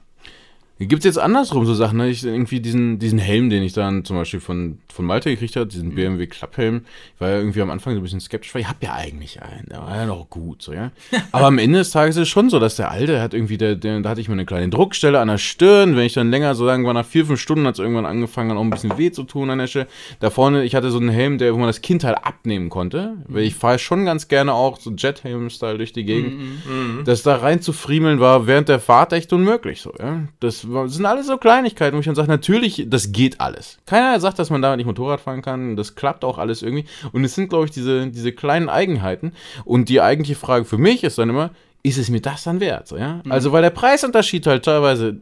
Gibt 0.80 1.02
es 1.02 1.06
jetzt 1.06 1.20
andersrum 1.20 1.66
so 1.66 1.76
Sachen, 1.76 1.98
ne? 1.98 2.10
Ich 2.10 2.26
irgendwie 2.26 2.60
diesen, 2.60 2.98
diesen 2.98 3.20
Helm, 3.20 3.52
den 3.52 3.62
ich 3.62 3.74
dann 3.74 4.04
zum 4.06 4.18
Beispiel 4.18 4.40
von, 4.40 4.80
von 4.92 5.06
Malte 5.06 5.30
gekriegt 5.30 5.56
habe, 5.56 5.68
diesen 5.68 5.94
BMW 5.94 6.26
Klapphelm, 6.26 6.82
ich 7.14 7.22
war 7.22 7.30
ja 7.30 7.38
irgendwie 7.38 7.62
am 7.62 7.70
Anfang 7.70 7.94
so 7.94 8.00
ein 8.00 8.04
bisschen 8.04 8.20
skeptisch, 8.20 8.54
weil 8.56 8.64
ich 8.64 8.68
habe 8.68 8.80
ja 8.82 8.94
eigentlich 8.94 9.42
einen, 9.42 9.68
der 9.70 9.84
war 9.84 9.96
ja 9.96 10.06
noch 10.08 10.30
gut, 10.32 10.64
so, 10.64 10.74
ja. 10.74 10.92
Aber 11.32 11.46
am 11.46 11.60
Ende 11.60 11.78
des 11.78 11.92
Tages 11.92 12.16
ist 12.16 12.24
es 12.24 12.30
schon 12.30 12.50
so, 12.50 12.60
dass 12.60 12.76
der 12.76 12.90
Alte 12.90 13.22
hat 13.22 13.36
irgendwie, 13.36 13.58
der, 13.58 13.76
der, 13.76 14.00
da 14.02 14.10
hatte 14.10 14.22
ich 14.22 14.28
mir 14.28 14.34
eine 14.34 14.48
kleine 14.48 14.70
Druckstelle 14.70 15.20
an 15.20 15.28
der 15.28 15.38
Stirn, 15.38 15.96
wenn 15.96 16.06
ich 16.06 16.14
dann 16.14 16.32
länger, 16.32 16.56
so 16.56 16.68
irgendwann 16.68 16.96
nach 16.96 17.06
vier, 17.06 17.28
fünf 17.28 17.40
Stunden 17.40 17.68
hat 17.68 17.76
es 17.76 17.80
irgendwann 17.80 18.08
angefangen, 18.08 18.50
dann 18.50 18.58
auch 18.58 18.64
ein 18.64 18.72
bisschen 18.72 18.98
weh 18.98 19.12
zu 19.12 19.24
tun 19.24 19.52
an 19.52 19.60
der 19.60 19.68
Stelle. 19.68 19.88
Da 20.22 20.32
vorne, 20.32 20.64
ich 20.64 20.74
hatte 20.74 20.90
so 20.90 20.98
einen 20.98 21.10
Helm, 21.10 21.38
der, 21.38 21.54
wo 21.54 21.60
man 21.60 21.68
das 21.68 21.82
Kindteil 21.82 22.16
abnehmen 22.16 22.70
konnte, 22.70 23.18
weil 23.28 23.44
ich 23.44 23.54
fahre 23.54 23.78
schon 23.78 24.06
ganz 24.06 24.28
gerne 24.28 24.54
auch 24.54 24.80
so 24.80 24.90
Jet-Helm-Style 24.92 25.78
durch 25.78 25.94
die 25.94 26.04
Gegend. 26.04 26.34
Das 27.06 27.22
da 27.22 27.36
rein 27.36 27.62
zu 27.62 27.74
friemeln 27.74 28.20
war 28.20 28.48
während 28.48 28.70
der 28.70 28.80
Fahrt 28.80 29.14
echt 29.14 29.32
unmöglich 29.34 29.82
so, 29.82 29.94
ja. 30.00 30.24
Das, 30.40 30.63
das 30.64 30.94
sind 30.94 31.06
alles 31.06 31.28
so 31.28 31.38
Kleinigkeiten, 31.38 31.96
wo 31.96 32.00
ich 32.00 32.06
dann 32.06 32.16
sage, 32.16 32.28
natürlich, 32.28 32.86
das 32.88 33.12
geht 33.12 33.40
alles. 33.40 33.80
Keiner 33.86 34.20
sagt, 34.20 34.40
dass 34.40 34.50
man 34.50 34.62
da 34.62 34.76
nicht 34.76 34.86
Motorrad 34.86 35.22
fahren 35.22 35.42
kann, 35.42 35.76
das 35.76 35.96
klappt 35.96 36.24
auch 36.24 36.38
alles 36.38 36.62
irgendwie. 36.62 36.86
Und 37.12 37.24
es 37.24 37.36
sind, 37.36 37.50
glaube 37.50 37.66
ich, 37.66 37.72
diese, 37.72 38.08
diese 38.08 38.32
kleinen 38.32 38.70
Eigenheiten. 38.70 39.34
Und 39.66 39.90
die 39.90 40.02
eigentliche 40.02 40.36
Frage 40.36 40.66
für 40.66 40.78
mich 40.78 41.04
ist 41.04 41.18
dann 41.18 41.30
immer, 41.30 41.52
ist 41.84 41.98
es 41.98 42.10
mir 42.10 42.22
das 42.22 42.44
dann 42.44 42.60
wert? 42.60 42.88
So, 42.88 42.98
ja? 42.98 43.22
Also, 43.30 43.52
weil 43.52 43.62
der 43.62 43.70
Preisunterschied 43.70 44.48
halt 44.48 44.66
teilweise 44.66 45.18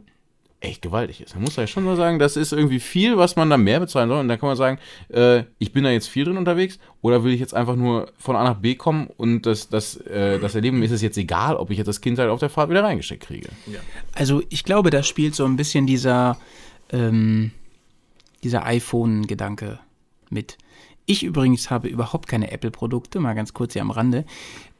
echt 0.62 0.82
gewaltig 0.82 1.20
ist. 1.20 1.34
Man 1.34 1.44
muss 1.44 1.56
ja 1.56 1.66
schon 1.66 1.84
mal 1.84 1.96
sagen, 1.96 2.18
das 2.18 2.36
ist 2.36 2.52
irgendwie 2.52 2.80
viel, 2.80 3.16
was 3.16 3.36
man 3.36 3.50
da 3.50 3.56
mehr 3.56 3.80
bezahlen 3.80 4.08
soll. 4.08 4.20
Und 4.20 4.28
dann 4.28 4.38
kann 4.38 4.48
man 4.48 4.56
sagen, 4.56 4.78
äh, 5.08 5.44
ich 5.58 5.72
bin 5.72 5.84
da 5.84 5.90
jetzt 5.90 6.08
viel 6.08 6.24
drin 6.24 6.36
unterwegs 6.36 6.78
oder 7.00 7.24
will 7.24 7.32
ich 7.32 7.40
jetzt 7.40 7.54
einfach 7.54 7.76
nur 7.76 8.12
von 8.16 8.36
A 8.36 8.44
nach 8.44 8.56
B 8.56 8.74
kommen 8.74 9.08
und 9.16 9.42
das, 9.42 9.68
das, 9.68 9.96
äh, 9.96 10.38
das 10.38 10.54
Erleben 10.54 10.82
ist 10.82 10.92
es 10.92 11.02
jetzt 11.02 11.18
egal, 11.18 11.56
ob 11.56 11.70
ich 11.70 11.78
jetzt 11.78 11.88
das 11.88 12.00
Kind 12.00 12.18
halt 12.18 12.30
auf 12.30 12.40
der 12.40 12.50
Fahrt 12.50 12.70
wieder 12.70 12.84
reingesteckt 12.84 13.24
kriege. 13.24 13.48
Also 14.14 14.42
ich 14.48 14.64
glaube, 14.64 14.90
da 14.90 15.02
spielt 15.02 15.34
so 15.34 15.44
ein 15.44 15.56
bisschen 15.56 15.86
dieser, 15.86 16.38
ähm, 16.90 17.50
dieser 18.44 18.64
iPhone-Gedanke 18.66 19.80
mit. 20.30 20.58
Ich 21.06 21.24
übrigens 21.24 21.70
habe 21.70 21.88
überhaupt 21.88 22.28
keine 22.28 22.52
Apple-Produkte, 22.52 23.18
mal 23.18 23.34
ganz 23.34 23.52
kurz 23.52 23.72
hier 23.72 23.82
am 23.82 23.90
Rande. 23.90 24.24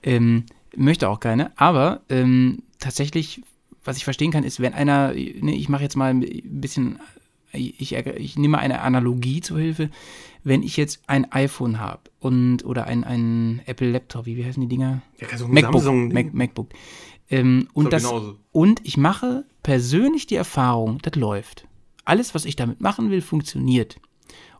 Ähm, 0.03 0.47
möchte 0.77 1.09
auch 1.09 1.21
keine, 1.21 1.53
aber 1.59 2.01
ähm, 2.09 2.63
tatsächlich, 2.79 3.43
was 3.85 3.97
ich 3.97 4.05
verstehen 4.05 4.31
kann, 4.31 4.45
ist, 4.45 4.61
wenn 4.61 4.75
einer, 4.75 5.13
ne, 5.13 5.55
ich 5.55 5.69
mache 5.69 5.83
jetzt 5.83 5.97
mal 5.97 6.11
ein 6.11 6.21
bisschen, 6.45 6.99
ich, 7.53 7.95
ich 7.95 8.37
nehme 8.37 8.59
eine 8.59 8.81
Analogie 8.81 9.41
zur 9.41 9.59
Hilfe, 9.59 9.91
wenn 10.45 10.63
ich 10.63 10.77
jetzt 10.77 11.03
ein 11.07 11.31
iPhone 11.33 11.79
habe 11.79 12.03
und 12.21 12.65
oder 12.65 12.87
ein, 12.87 13.05
ein 13.05 13.61
Apple-Laptop, 13.67 14.27
wie, 14.27 14.37
wie 14.37 14.45
heißen 14.45 14.61
die 14.61 14.69
Dinger? 14.69 15.03
Ja, 15.19 15.37
so 15.37 15.49
MacBook, 15.49 15.85
Mac, 16.13 16.35
MacBook. 16.35 16.69
Ähm, 17.31 17.69
und, 17.73 17.85
So 17.85 17.91
das, 17.91 18.03
genauso. 18.03 18.37
und 18.53 18.81
ich 18.85 18.97
mache 18.97 19.45
persönlich 19.63 20.27
die 20.27 20.35
Erfahrung, 20.37 20.99
das 21.03 21.15
läuft. 21.15 21.67
Alles, 22.05 22.35
was 22.35 22.45
ich 22.45 22.57
damit 22.57 22.81
machen 22.81 23.11
will, 23.11 23.23
funktioniert. 23.23 24.01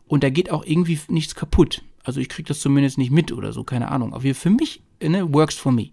Und 0.07 0.23
da 0.23 0.29
geht 0.29 0.49
auch 0.51 0.65
irgendwie 0.65 0.99
nichts 1.09 1.35
kaputt. 1.35 1.83
Also 2.03 2.19
ich 2.19 2.29
kriege 2.29 2.47
das 2.47 2.59
zumindest 2.59 2.97
nicht 2.97 3.11
mit 3.11 3.31
oder 3.31 3.53
so, 3.53 3.63
keine 3.63 3.89
Ahnung. 3.89 4.13
Aber 4.13 4.33
für 4.33 4.49
mich, 4.49 4.81
ne, 5.01 5.33
works 5.33 5.55
for 5.55 5.71
me. 5.71 5.89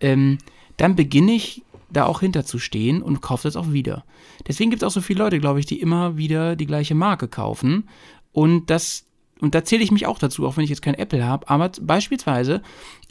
Ähm, 0.00 0.38
dann 0.76 0.94
beginne 0.94 1.32
ich 1.32 1.62
da 1.90 2.06
auch 2.06 2.20
hinter 2.20 2.44
zu 2.44 2.58
stehen 2.58 3.02
und 3.02 3.20
kaufe 3.20 3.48
das 3.48 3.56
auch 3.56 3.72
wieder. 3.72 4.04
Deswegen 4.46 4.70
gibt 4.70 4.82
es 4.82 4.86
auch 4.86 4.92
so 4.92 5.00
viele 5.00 5.22
Leute, 5.22 5.40
glaube 5.40 5.60
ich, 5.60 5.66
die 5.66 5.80
immer 5.80 6.16
wieder 6.16 6.56
die 6.56 6.66
gleiche 6.66 6.94
Marke 6.94 7.28
kaufen. 7.28 7.88
Und 8.32 8.70
das, 8.70 9.04
und 9.40 9.54
da 9.54 9.64
zähle 9.64 9.82
ich 9.82 9.90
mich 9.90 10.06
auch 10.06 10.18
dazu, 10.18 10.46
auch 10.46 10.56
wenn 10.56 10.64
ich 10.64 10.70
jetzt 10.70 10.82
kein 10.82 10.94
Apple 10.94 11.24
habe. 11.24 11.48
Aber 11.48 11.70
beispielsweise, 11.80 12.62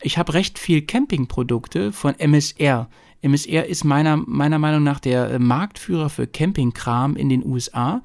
ich 0.02 0.18
habe 0.18 0.34
recht 0.34 0.60
viel 0.60 0.82
Campingprodukte 0.84 1.92
von 1.92 2.16
MSR. 2.20 2.90
MSR 3.22 3.66
ist 3.66 3.84
meiner, 3.84 4.18
meiner 4.18 4.60
Meinung 4.60 4.84
nach 4.84 5.00
der 5.00 5.32
äh, 5.32 5.40
Marktführer 5.40 6.10
für 6.10 6.28
Campingkram 6.28 7.16
in 7.16 7.30
den 7.30 7.46
USA. 7.46 8.04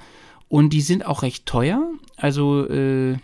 Und 0.49 0.71
die 0.71 0.81
sind 0.81 1.07
auch 1.07 1.23
recht 1.23 1.47
teuer. 1.47 1.93
Also, 2.17 2.67
äh, 2.69 3.17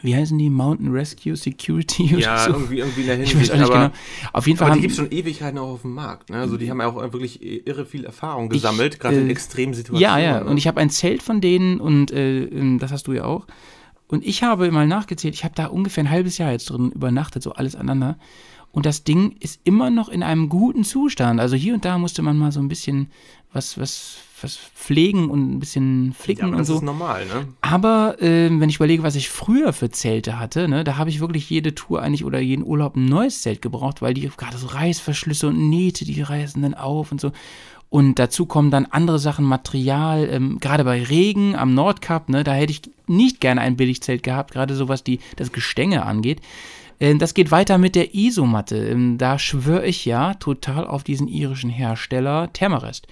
wie 0.00 0.16
heißen 0.16 0.38
die? 0.38 0.48
Mountain 0.48 0.90
Rescue 0.90 1.36
Security 1.36 2.14
oder 2.14 2.18
Ja, 2.18 2.38
so? 2.38 2.52
irgendwie, 2.52 2.78
irgendwie 2.78 3.02
in 3.02 3.06
der 3.08 3.20
Ich 3.20 3.38
weiß 3.38 3.50
auch 3.50 3.56
nicht 3.56 3.64
aber 3.64 3.88
genau. 3.88 3.94
Auf 4.32 4.46
jeden 4.46 4.58
Fall 4.58 4.68
aber 4.68 4.76
die 4.76 4.80
gibt 4.80 4.92
es 4.92 4.96
schon 4.96 5.10
Ewigkeiten 5.10 5.58
auch 5.58 5.74
auf 5.74 5.82
dem 5.82 5.92
Markt. 5.92 6.30
Ne? 6.30 6.38
Also 6.38 6.56
die 6.56 6.70
haben 6.70 6.80
ja 6.80 6.86
auch 6.86 6.96
wirklich 7.12 7.42
irre 7.42 7.84
viel 7.84 8.04
Erfahrung 8.04 8.48
gesammelt, 8.48 8.98
gerade 8.98 9.18
in 9.18 9.28
äh, 9.28 9.32
extremen 9.32 9.74
Situationen. 9.74 10.00
Ja, 10.02 10.18
ja. 10.18 10.40
ne? 10.40 10.50
Und 10.50 10.56
ich 10.56 10.66
habe 10.66 10.80
ein 10.80 10.88
Zelt 10.88 11.22
von 11.22 11.40
denen 11.40 11.78
und 11.78 12.10
äh, 12.10 12.44
ähm, 12.44 12.78
das 12.78 12.90
hast 12.90 13.06
du 13.06 13.12
ja 13.12 13.24
auch. 13.24 13.46
Und 14.08 14.26
ich 14.26 14.42
habe 14.42 14.70
mal 14.70 14.86
nachgezählt, 14.86 15.34
ich 15.34 15.44
habe 15.44 15.54
da 15.54 15.66
ungefähr 15.66 16.04
ein 16.04 16.10
halbes 16.10 16.38
Jahr 16.38 16.52
jetzt 16.52 16.68
drin 16.70 16.90
übernachtet, 16.90 17.42
so 17.42 17.52
alles 17.52 17.76
aneinander. 17.76 18.18
Und 18.70 18.86
das 18.86 19.04
Ding 19.04 19.36
ist 19.40 19.60
immer 19.64 19.90
noch 19.90 20.08
in 20.08 20.22
einem 20.22 20.48
guten 20.48 20.84
Zustand. 20.84 21.38
Also 21.38 21.56
hier 21.56 21.74
und 21.74 21.84
da 21.84 21.98
musste 21.98 22.22
man 22.22 22.38
mal 22.38 22.52
so 22.52 22.60
ein 22.60 22.68
bisschen 22.68 23.10
was, 23.52 23.78
was 23.78 24.16
was 24.42 24.56
pflegen 24.56 25.30
und 25.30 25.54
ein 25.54 25.60
bisschen 25.60 26.12
flicken 26.12 26.44
aber 26.44 26.52
und 26.52 26.58
das 26.58 26.68
so. 26.68 26.76
ist 26.76 26.82
normal, 26.82 27.26
ne? 27.26 27.48
Aber 27.60 28.16
ähm, 28.20 28.60
wenn 28.60 28.68
ich 28.68 28.76
überlege, 28.76 29.02
was 29.02 29.14
ich 29.14 29.28
früher 29.28 29.72
für 29.72 29.90
Zelte 29.90 30.38
hatte, 30.38 30.68
ne, 30.68 30.84
da 30.84 30.96
habe 30.96 31.10
ich 31.10 31.20
wirklich 31.20 31.48
jede 31.50 31.74
Tour 31.74 32.02
eigentlich 32.02 32.24
oder 32.24 32.40
jeden 32.40 32.64
Urlaub 32.64 32.96
ein 32.96 33.06
neues 33.06 33.42
Zelt 33.42 33.62
gebraucht, 33.62 34.02
weil 34.02 34.14
die 34.14 34.28
gerade 34.36 34.56
so 34.56 34.66
Reißverschlüsse 34.66 35.48
und 35.48 35.68
Nähte, 35.70 36.04
die 36.04 36.20
reißen 36.20 36.62
dann 36.62 36.74
auf 36.74 37.12
und 37.12 37.20
so. 37.20 37.32
Und 37.88 38.18
dazu 38.18 38.46
kommen 38.46 38.70
dann 38.70 38.86
andere 38.86 39.18
Sachen, 39.18 39.44
Material, 39.44 40.26
ähm, 40.30 40.58
gerade 40.60 40.84
bei 40.84 41.02
Regen 41.02 41.54
am 41.54 41.74
Nordkap, 41.74 42.30
ne, 42.30 42.42
da 42.42 42.54
hätte 42.54 42.72
ich 42.72 42.82
nicht 43.06 43.40
gerne 43.40 43.60
ein 43.60 43.76
Billigzelt 43.76 44.22
gehabt, 44.22 44.52
gerade 44.52 44.74
so 44.74 44.88
was 44.88 45.04
die, 45.04 45.20
das 45.36 45.52
Gestänge 45.52 46.06
angeht. 46.06 46.40
Ähm, 47.00 47.18
das 47.18 47.34
geht 47.34 47.50
weiter 47.50 47.78
mit 47.78 47.94
der 47.94 48.14
Isomatte. 48.14 48.76
Ähm, 48.76 49.18
da 49.18 49.38
schwöre 49.38 49.84
ich 49.84 50.04
ja 50.04 50.34
total 50.34 50.86
auf 50.86 51.02
diesen 51.02 51.28
irischen 51.28 51.68
Hersteller 51.68 52.52
Thermarest. 52.52 53.06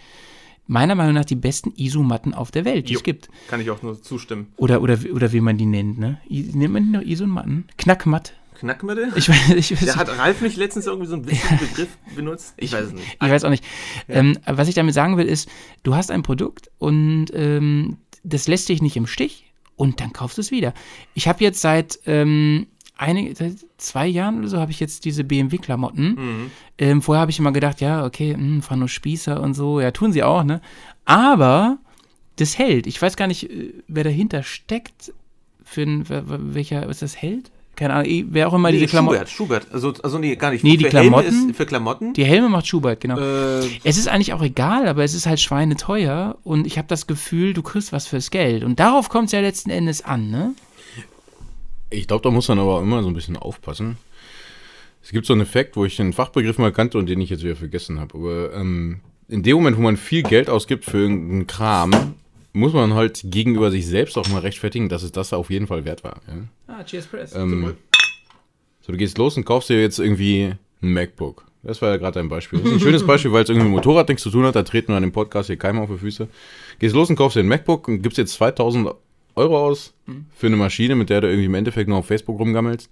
Meiner 0.70 0.94
Meinung 0.94 1.14
nach 1.14 1.24
die 1.24 1.34
besten 1.34 1.72
Isomatten 1.76 2.32
auf 2.32 2.52
der 2.52 2.64
Welt, 2.64 2.88
die 2.88 2.92
Jo. 2.92 2.98
es 2.98 3.02
gibt. 3.02 3.28
Kann 3.48 3.60
ich 3.60 3.70
auch 3.70 3.82
nur 3.82 4.00
zustimmen. 4.00 4.52
Oder, 4.56 4.80
oder, 4.82 4.98
oder 5.12 5.32
wie 5.32 5.40
man 5.40 5.58
die 5.58 5.66
nennt, 5.66 5.98
ne? 5.98 6.20
I, 6.30 6.48
nennt 6.54 6.72
man 6.72 6.84
die 6.84 6.90
noch 6.90 7.02
Isomatten? 7.02 7.64
Knackmatt? 7.76 8.34
Knackmittel? 8.60 9.10
Ich 9.16 9.28
weiß, 9.28 9.50
ich 9.56 9.72
weiß, 9.72 9.84
Der 9.84 9.96
hat 9.96 10.16
Ralf 10.16 10.42
nicht 10.42 10.56
letztens 10.56 10.86
irgendwie 10.86 11.08
so 11.08 11.16
ein 11.16 11.22
bisschen 11.22 11.58
Begriff 11.58 11.88
benutzt? 12.14 12.54
Ich 12.56 12.72
weiß 12.72 12.84
es 12.86 12.92
nicht. 12.92 13.04
ich 13.20 13.30
weiß 13.30 13.42
auch 13.42 13.50
nicht. 13.50 13.64
Ähm, 14.08 14.38
was 14.46 14.68
ich 14.68 14.76
damit 14.76 14.94
sagen 14.94 15.16
will, 15.16 15.26
ist, 15.26 15.48
du 15.82 15.96
hast 15.96 16.12
ein 16.12 16.22
Produkt 16.22 16.70
und 16.78 17.26
ähm, 17.32 17.96
das 18.22 18.46
lässt 18.46 18.68
dich 18.68 18.80
nicht 18.80 18.96
im 18.96 19.08
Stich 19.08 19.52
und 19.74 20.00
dann 20.00 20.12
kaufst 20.12 20.38
du 20.38 20.42
es 20.42 20.52
wieder. 20.52 20.72
Ich 21.14 21.26
habe 21.26 21.42
jetzt 21.42 21.60
seit, 21.62 21.98
ähm, 22.06 22.68
einige, 23.00 23.34
seit 23.34 23.54
zwei 23.78 24.06
Jahren 24.06 24.38
oder 24.38 24.48
so 24.48 24.58
habe 24.60 24.70
ich 24.70 24.78
jetzt 24.80 25.04
diese 25.04 25.24
BMW-Klamotten. 25.24 26.50
Ähm, 26.78 27.02
vorher 27.02 27.20
habe 27.22 27.30
ich 27.30 27.38
immer 27.38 27.52
gedacht, 27.52 27.80
ja, 27.80 28.04
okay, 28.04 28.36
mh, 28.36 28.62
fahren 28.62 28.78
nur 28.80 28.88
Spießer 28.88 29.40
und 29.40 29.54
so. 29.54 29.80
Ja, 29.80 29.90
tun 29.90 30.12
sie 30.12 30.22
auch, 30.22 30.44
ne? 30.44 30.60
Aber 31.04 31.78
das 32.36 32.58
hält. 32.58 32.86
Ich 32.86 33.00
weiß 33.00 33.16
gar 33.16 33.26
nicht, 33.26 33.50
äh, 33.50 33.74
wer 33.88 34.04
dahinter 34.04 34.42
steckt. 34.42 35.12
Für 35.64 35.82
ein, 35.82 36.04
welcher, 36.08 36.88
was 36.88 36.98
das 36.98 37.16
hält? 37.16 37.50
Keine 37.76 37.94
Ahnung, 37.94 38.24
wer 38.30 38.48
auch 38.48 38.54
immer 38.54 38.72
diese 38.72 38.86
Klamotten. 38.86 39.26
Schubert, 39.28 39.62
Schubert. 39.64 39.72
Also, 39.72 39.94
also 40.02 40.18
nee, 40.18 40.34
gar 40.34 40.50
nicht. 40.50 40.64
Nee, 40.64 40.76
die 40.76 40.84
für 40.86 40.90
Helme 40.98 41.10
Klamotten- 41.22 41.54
für 41.54 41.64
Klamotten. 41.66 42.12
Die 42.12 42.24
Helme 42.24 42.48
macht 42.48 42.66
Schubert, 42.66 43.00
genau. 43.00 43.18
äh, 43.18 43.60
Es 43.84 43.96
ist 43.96 44.08
eigentlich 44.08 44.32
auch 44.32 44.42
egal, 44.42 44.88
aber 44.88 45.04
es 45.04 45.14
ist 45.14 45.26
halt 45.26 45.38
schweineteuer 45.40 46.36
und 46.42 46.66
ich 46.66 46.76
habe 46.76 46.88
das 46.88 47.06
Gefühl, 47.06 47.54
du 47.54 47.62
kriegst 47.62 47.92
was 47.92 48.08
fürs 48.08 48.30
Geld. 48.32 48.64
Und 48.64 48.80
darauf 48.80 49.08
kommt 49.08 49.26
es 49.26 49.32
ja 49.32 49.40
letzten 49.40 49.70
Endes 49.70 50.04
an, 50.04 50.28
ne? 50.30 50.54
Ich 51.90 52.06
glaube, 52.06 52.22
da 52.22 52.30
muss 52.30 52.48
man 52.48 52.58
aber 52.58 52.80
immer 52.80 53.02
so 53.02 53.08
ein 53.08 53.14
bisschen 53.14 53.36
aufpassen. 53.36 53.98
Es 55.02 55.10
gibt 55.10 55.26
so 55.26 55.32
einen 55.32 55.42
Effekt, 55.42 55.76
wo 55.76 55.84
ich 55.84 55.96
den 55.96 56.12
Fachbegriff 56.12 56.58
mal 56.58 56.72
kannte 56.72 56.98
und 56.98 57.08
den 57.08 57.20
ich 57.20 57.30
jetzt 57.30 57.42
wieder 57.42 57.56
vergessen 57.56 57.98
habe. 58.00 58.16
Aber 58.16 58.54
ähm, 58.54 59.00
in 59.28 59.42
dem 59.42 59.56
Moment, 59.56 59.76
wo 59.76 59.82
man 59.82 59.96
viel 59.96 60.22
Geld 60.22 60.48
ausgibt 60.50 60.84
für 60.84 60.98
irgendeinen 60.98 61.46
Kram, 61.46 62.14
muss 62.52 62.72
man 62.72 62.94
halt 62.94 63.20
gegenüber 63.24 63.70
sich 63.70 63.86
selbst 63.86 64.18
auch 64.18 64.28
mal 64.28 64.40
rechtfertigen, 64.40 64.88
dass 64.88 65.02
es 65.02 65.12
das 65.12 65.32
auf 65.32 65.50
jeden 65.50 65.66
Fall 65.66 65.84
wert 65.84 66.04
war. 66.04 66.20
Ja? 66.26 66.74
Ah, 66.74 66.84
Cheers 66.84 67.06
Press. 67.06 67.34
Ähm, 67.34 67.74
so, 68.82 68.92
du 68.92 68.98
gehst 68.98 69.18
los 69.18 69.36
und 69.36 69.44
kaufst 69.44 69.70
dir 69.70 69.80
jetzt 69.80 69.98
irgendwie 69.98 70.54
ein 70.82 70.92
MacBook. 70.92 71.44
Das 71.62 71.82
war 71.82 71.90
ja 71.90 71.96
gerade 71.98 72.20
ein 72.20 72.28
Beispiel. 72.28 72.58
Das 72.58 72.68
ist 72.68 72.74
ein 72.74 72.80
schönes 72.80 73.06
Beispiel, 73.06 73.32
weil 73.32 73.42
es 73.42 73.50
irgendwie 73.50 73.68
mit 73.68 73.76
Motorrad 73.76 74.08
nichts 74.08 74.22
zu 74.22 74.30
tun 74.30 74.44
hat. 74.44 74.56
Da 74.56 74.62
treten 74.62 74.88
wir 74.88 74.96
an 74.96 75.02
dem 75.02 75.12
Podcast 75.12 75.48
hier 75.48 75.56
keinem 75.58 75.80
auf 75.80 75.90
die 75.90 75.98
Füße. 75.98 76.26
Gehst 76.78 76.94
los 76.94 77.10
und 77.10 77.16
kaufst 77.16 77.36
dir 77.36 77.40
ein 77.40 77.48
MacBook 77.48 77.86
und 77.88 78.02
gibst 78.02 78.16
jetzt 78.16 78.32
2000 78.34 78.90
Euro 79.36 79.58
aus 79.58 79.94
für 80.34 80.46
eine 80.46 80.56
Maschine, 80.56 80.94
mit 80.94 81.10
der 81.10 81.20
du 81.20 81.28
irgendwie 81.28 81.46
im 81.46 81.54
Endeffekt 81.54 81.88
nur 81.88 81.98
auf 81.98 82.06
Facebook 82.06 82.38
rumgammelst. 82.38 82.90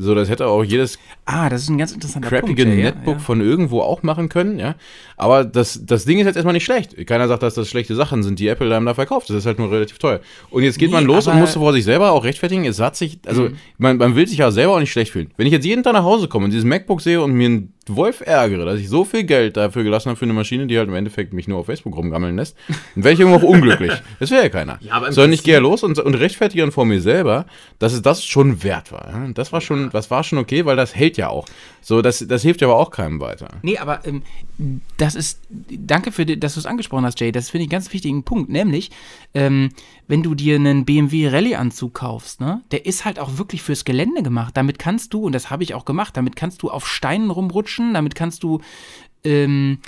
So, 0.00 0.14
das 0.14 0.30
hätte 0.30 0.46
auch 0.46 0.62
jedes 0.62 0.96
ah, 1.24 1.48
das 1.48 1.62
ist 1.62 1.70
ein 1.70 1.78
ganz 1.78 1.90
interessanter 1.90 2.28
crappige 2.28 2.64
Punkt. 2.64 2.78
ja, 2.78 2.84
Netbook 2.84 3.14
ja. 3.14 3.20
von 3.20 3.40
irgendwo 3.40 3.80
auch 3.80 4.04
machen 4.04 4.28
können, 4.28 4.60
ja. 4.60 4.76
Aber 5.16 5.44
das, 5.44 5.84
das 5.84 6.04
Ding 6.04 6.20
ist 6.20 6.26
jetzt 6.26 6.36
erstmal 6.36 6.52
nicht 6.52 6.64
schlecht. 6.64 6.94
Keiner 7.04 7.26
sagt, 7.26 7.42
dass 7.42 7.54
das 7.54 7.68
schlechte 7.68 7.96
Sachen 7.96 8.22
sind, 8.22 8.38
die 8.38 8.46
Apple 8.46 8.74
einem 8.74 8.86
da 8.86 8.94
verkauft. 8.94 9.28
Das 9.28 9.36
ist 9.36 9.46
halt 9.46 9.58
nur 9.58 9.72
relativ 9.72 9.98
teuer. 9.98 10.20
Und 10.50 10.62
jetzt 10.62 10.78
geht 10.78 10.90
Nee, 10.90 10.96
man 10.96 11.04
los 11.04 11.26
und 11.26 11.40
muss 11.40 11.54
vor 11.54 11.72
sich 11.72 11.84
selber 11.84 12.12
auch 12.12 12.22
rechtfertigen. 12.22 12.64
Es 12.64 12.78
hat 12.78 12.94
sich, 12.94 13.18
also 13.26 13.48
man, 13.78 13.96
man 13.96 14.14
will 14.14 14.28
sich 14.28 14.38
ja 14.38 14.52
selber 14.52 14.74
auch 14.74 14.80
nicht 14.80 14.92
schlecht 14.92 15.10
fühlen. 15.10 15.32
Wenn 15.36 15.48
ich 15.48 15.52
jetzt 15.52 15.66
jeden 15.66 15.82
Tag 15.82 15.94
nach 15.94 16.04
Hause 16.04 16.28
komme 16.28 16.44
und 16.44 16.52
dieses 16.52 16.64
MacBook 16.64 17.00
sehe 17.00 17.20
und 17.20 17.32
mir 17.32 17.46
einen 17.46 17.72
Wolf 17.94 18.22
ärgere, 18.24 18.64
dass 18.64 18.80
ich 18.80 18.88
so 18.88 19.04
viel 19.04 19.24
Geld 19.24 19.56
dafür 19.56 19.84
gelassen 19.84 20.10
habe 20.10 20.18
für 20.18 20.24
eine 20.24 20.32
Maschine, 20.32 20.66
die 20.66 20.78
halt 20.78 20.88
im 20.88 20.94
Endeffekt 20.94 21.32
mich 21.32 21.48
nur 21.48 21.58
auf 21.58 21.66
Facebook 21.66 21.96
rumgammeln 21.96 22.36
lässt, 22.36 22.56
dann 22.94 23.04
wäre 23.04 23.14
ich 23.14 23.20
irgendwo 23.20 23.38
auch 23.38 23.50
unglücklich. 23.50 23.92
Das 24.20 24.30
wäre 24.30 24.42
ja 24.42 24.48
keiner. 24.48 24.78
Ja, 24.80 24.94
aber 24.94 25.12
Sondern 25.12 25.32
ich 25.32 25.44
gehe 25.44 25.54
ja 25.54 25.60
los 25.60 25.82
und, 25.82 25.98
und 25.98 26.14
rechtfertige 26.14 26.62
dann 26.62 26.72
vor 26.72 26.84
mir 26.84 27.00
selber, 27.00 27.46
dass 27.78 27.92
es 27.92 28.02
das 28.02 28.24
schon 28.24 28.62
wert 28.64 28.90
war. 28.90 29.30
Das 29.34 29.52
war 29.52 29.60
schon, 29.60 29.90
das 29.90 30.10
war 30.10 30.24
schon 30.24 30.38
okay, 30.38 30.64
weil 30.64 30.76
das 30.76 30.94
hält 30.94 31.16
ja 31.16 31.28
auch. 31.28 31.46
So, 31.80 32.02
das, 32.02 32.24
das 32.26 32.42
hilft 32.42 32.60
ja 32.60 32.68
aber 32.68 32.76
auch 32.76 32.90
keinem 32.90 33.20
weiter. 33.20 33.48
Nee, 33.62 33.78
aber 33.78 34.06
ähm, 34.06 34.22
das 34.96 35.14
ist, 35.14 35.40
danke 35.48 36.12
für, 36.12 36.26
dass 36.26 36.54
du 36.54 36.60
es 36.60 36.66
angesprochen 36.66 37.04
hast, 37.04 37.20
Jay. 37.20 37.32
Das 37.32 37.50
finde 37.50 37.62
ich 37.62 37.66
einen 37.66 37.80
ganz 37.80 37.92
wichtigen 37.92 38.24
Punkt. 38.24 38.50
Nämlich, 38.50 38.90
ähm, 39.34 39.70
wenn 40.06 40.22
du 40.22 40.34
dir 40.34 40.56
einen 40.56 40.84
BMW 40.84 41.28
Rallye-Anzug 41.28 41.94
kaufst, 41.94 42.40
ne, 42.40 42.62
der 42.70 42.86
ist 42.86 43.04
halt 43.04 43.18
auch 43.18 43.38
wirklich 43.38 43.62
fürs 43.62 43.84
Gelände 43.84 44.22
gemacht. 44.22 44.56
Damit 44.56 44.78
kannst 44.78 45.14
du, 45.14 45.22
und 45.22 45.32
das 45.32 45.50
habe 45.50 45.62
ich 45.62 45.74
auch 45.74 45.84
gemacht, 45.84 46.16
damit 46.16 46.36
kannst 46.36 46.62
du 46.62 46.70
auf 46.70 46.86
Steinen 46.86 47.30
rumrutschen, 47.30 47.94
damit 47.94 48.14
kannst 48.14 48.42
du 48.42 48.60
ähm, 49.24 49.78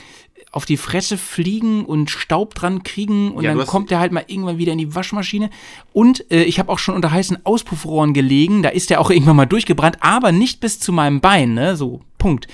auf 0.52 0.64
die 0.64 0.76
Fresse 0.76 1.16
fliegen 1.16 1.84
und 1.84 2.10
Staub 2.10 2.54
dran 2.54 2.82
kriegen 2.82 3.30
und 3.32 3.44
Ja, 3.44 3.54
dann 3.54 3.66
kommt 3.66 3.90
der 3.90 4.00
halt 4.00 4.10
mal 4.10 4.24
irgendwann 4.26 4.58
wieder 4.58 4.72
in 4.72 4.78
die 4.78 4.94
Waschmaschine. 4.94 5.48
Und 5.92 6.28
äh, 6.30 6.42
ich 6.42 6.58
habe 6.58 6.72
auch 6.72 6.78
schon 6.80 6.96
unter 6.96 7.12
heißen 7.12 7.46
Auspuffrohren 7.46 8.14
gelegen, 8.14 8.62
da 8.62 8.70
ist 8.70 8.90
der 8.90 9.00
auch 9.00 9.10
irgendwann 9.10 9.36
mal 9.36 9.46
durchgebrannt, 9.46 9.98
aber 10.00 10.32
nicht 10.32 10.60
bis 10.60 10.80
zu 10.80 10.92
meinem 10.92 11.20
Bein, 11.20 11.54
ne? 11.54 11.76
So, 11.76 12.00
Punkt. 12.18 12.48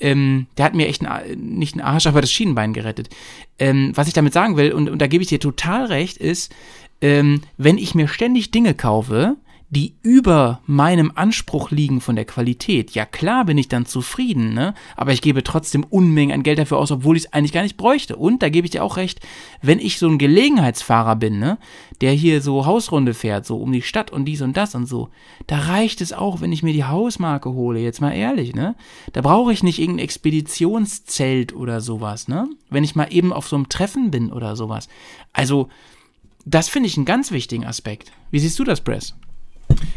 Ähm, 0.00 0.46
der 0.56 0.64
hat 0.64 0.74
mir 0.74 0.88
echt 0.88 1.04
einen, 1.04 1.12
A- 1.12 1.36
nicht 1.36 1.74
einen 1.74 1.82
Arsch, 1.82 2.06
aber 2.06 2.20
das 2.20 2.32
Schienenbein 2.32 2.72
gerettet. 2.72 3.10
Ähm, 3.58 3.92
was 3.94 4.08
ich 4.08 4.14
damit 4.14 4.32
sagen 4.32 4.56
will, 4.56 4.72
und, 4.72 4.88
und 4.88 5.00
da 5.00 5.06
gebe 5.06 5.22
ich 5.22 5.28
dir 5.28 5.38
total 5.38 5.86
recht, 5.86 6.16
ist, 6.16 6.52
ähm, 7.00 7.42
wenn 7.58 7.78
ich 7.78 7.94
mir 7.94 8.08
ständig 8.08 8.50
Dinge 8.50 8.74
kaufe, 8.74 9.36
die 9.70 9.94
über 10.02 10.60
meinem 10.66 11.10
Anspruch 11.14 11.70
liegen 11.70 12.00
von 12.00 12.16
der 12.16 12.24
Qualität, 12.24 12.92
ja 12.92 13.04
klar 13.04 13.44
bin 13.44 13.58
ich 13.58 13.68
dann 13.68 13.86
zufrieden, 13.86 14.54
ne? 14.54 14.74
Aber 14.96 15.12
ich 15.12 15.20
gebe 15.20 15.42
trotzdem 15.42 15.84
Unmengen 15.84 16.34
an 16.34 16.42
Geld 16.42 16.58
dafür 16.58 16.78
aus, 16.78 16.90
obwohl 16.90 17.16
ich 17.16 17.24
es 17.24 17.32
eigentlich 17.32 17.52
gar 17.52 17.62
nicht 17.62 17.76
bräuchte. 17.76 18.16
Und 18.16 18.42
da 18.42 18.50
gebe 18.50 18.66
ich 18.66 18.70
dir 18.70 18.84
auch 18.84 18.96
recht, 18.96 19.20
wenn 19.62 19.80
ich 19.80 19.98
so 19.98 20.08
ein 20.08 20.18
Gelegenheitsfahrer 20.18 21.16
bin, 21.16 21.38
ne, 21.38 21.58
der 22.00 22.12
hier 22.12 22.40
so 22.40 22.66
Hausrunde 22.66 23.14
fährt, 23.14 23.46
so 23.46 23.56
um 23.56 23.72
die 23.72 23.82
Stadt 23.82 24.10
und 24.10 24.26
dies 24.26 24.42
und 24.42 24.56
das 24.56 24.74
und 24.74 24.86
so, 24.86 25.08
da 25.46 25.58
reicht 25.58 26.00
es 26.00 26.12
auch, 26.12 26.40
wenn 26.40 26.52
ich 26.52 26.62
mir 26.62 26.72
die 26.72 26.84
Hausmarke 26.84 27.50
hole, 27.50 27.80
jetzt 27.80 28.00
mal 28.00 28.12
ehrlich, 28.12 28.54
ne? 28.54 28.76
Da 29.12 29.22
brauche 29.22 29.52
ich 29.52 29.62
nicht 29.62 29.80
irgendein 29.80 30.04
Expeditionszelt 30.04 31.54
oder 31.54 31.80
sowas, 31.80 32.28
ne? 32.28 32.48
Wenn 32.70 32.84
ich 32.84 32.94
mal 32.94 33.08
eben 33.10 33.32
auf 33.32 33.48
so 33.48 33.56
einem 33.56 33.68
Treffen 33.68 34.10
bin 34.10 34.30
oder 34.30 34.56
sowas. 34.56 34.88
Also, 35.32 35.68
das 36.44 36.68
finde 36.68 36.88
ich 36.88 36.96
einen 36.96 37.06
ganz 37.06 37.32
wichtigen 37.32 37.64
Aspekt. 37.64 38.12
Wie 38.30 38.38
siehst 38.38 38.58
du 38.58 38.64
das, 38.64 38.82
Press? 38.82 39.14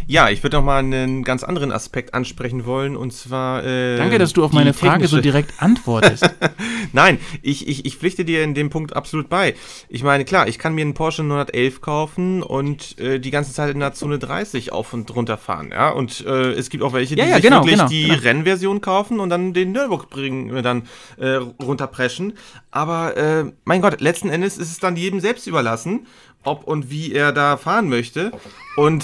Ja, 0.07 0.29
ich 0.29 0.41
würde 0.43 0.57
noch 0.57 0.63
mal 0.63 0.77
einen 0.79 1.23
ganz 1.23 1.43
anderen 1.43 1.71
Aspekt 1.71 2.13
ansprechen 2.13 2.65
wollen 2.65 2.95
und 2.95 3.11
zwar. 3.11 3.63
Äh, 3.65 3.97
Danke, 3.97 4.17
dass 4.19 4.33
du 4.33 4.43
auf 4.43 4.53
meine 4.53 4.73
Frage 4.73 5.07
so 5.07 5.17
technische- 5.17 5.21
direkt 5.21 5.61
antwortest. 5.61 6.23
Nein, 6.93 7.19
ich, 7.41 7.67
ich, 7.67 7.85
ich 7.85 7.97
pflichte 7.97 8.23
dir 8.23 8.43
in 8.43 8.53
dem 8.53 8.69
Punkt 8.69 8.95
absolut 8.95 9.27
bei. 9.29 9.55
Ich 9.89 10.03
meine, 10.03 10.23
klar, 10.23 10.47
ich 10.47 10.59
kann 10.59 10.73
mir 10.75 10.81
einen 10.81 10.93
Porsche 10.93 11.23
911 11.23 11.81
kaufen 11.81 12.41
und 12.41 12.97
äh, 12.99 13.19
die 13.19 13.31
ganze 13.31 13.51
Zeit 13.53 13.69
in 13.73 13.79
der 13.81 13.93
Zone 13.93 14.17
30 14.19 14.71
auf 14.71 14.93
und 14.93 15.13
runter 15.13 15.37
fahren, 15.37 15.69
ja. 15.71 15.89
Und 15.89 16.25
äh, 16.25 16.51
es 16.51 16.69
gibt 16.69 16.83
auch 16.83 16.93
welche, 16.93 17.15
die 17.15 17.21
Ja, 17.21 17.27
ja, 17.27 17.33
sich 17.35 17.43
genau, 17.43 17.57
wirklich 17.65 17.75
genau, 17.75 17.89
die 17.89 18.03
genau. 18.07 18.21
Rennversion 18.21 18.79
kaufen 18.81 19.19
und 19.19 19.29
dann 19.29 19.53
den 19.53 19.73
Nürburgring 19.73 20.55
äh, 20.55 20.61
dann 20.61 20.83
äh, 21.17 21.35
runterpreschen. 21.61 22.33
Aber 22.71 23.17
äh, 23.17 23.45
mein 23.65 23.81
Gott, 23.81 23.99
letzten 23.99 24.29
Endes 24.29 24.57
ist 24.57 24.71
es 24.71 24.79
dann 24.79 24.95
jedem 24.95 25.19
selbst 25.19 25.47
überlassen, 25.47 26.07
ob 26.43 26.63
und 26.63 26.89
wie 26.89 27.11
er 27.11 27.33
da 27.33 27.57
fahren 27.57 27.89
möchte. 27.89 28.31
Und 28.77 29.03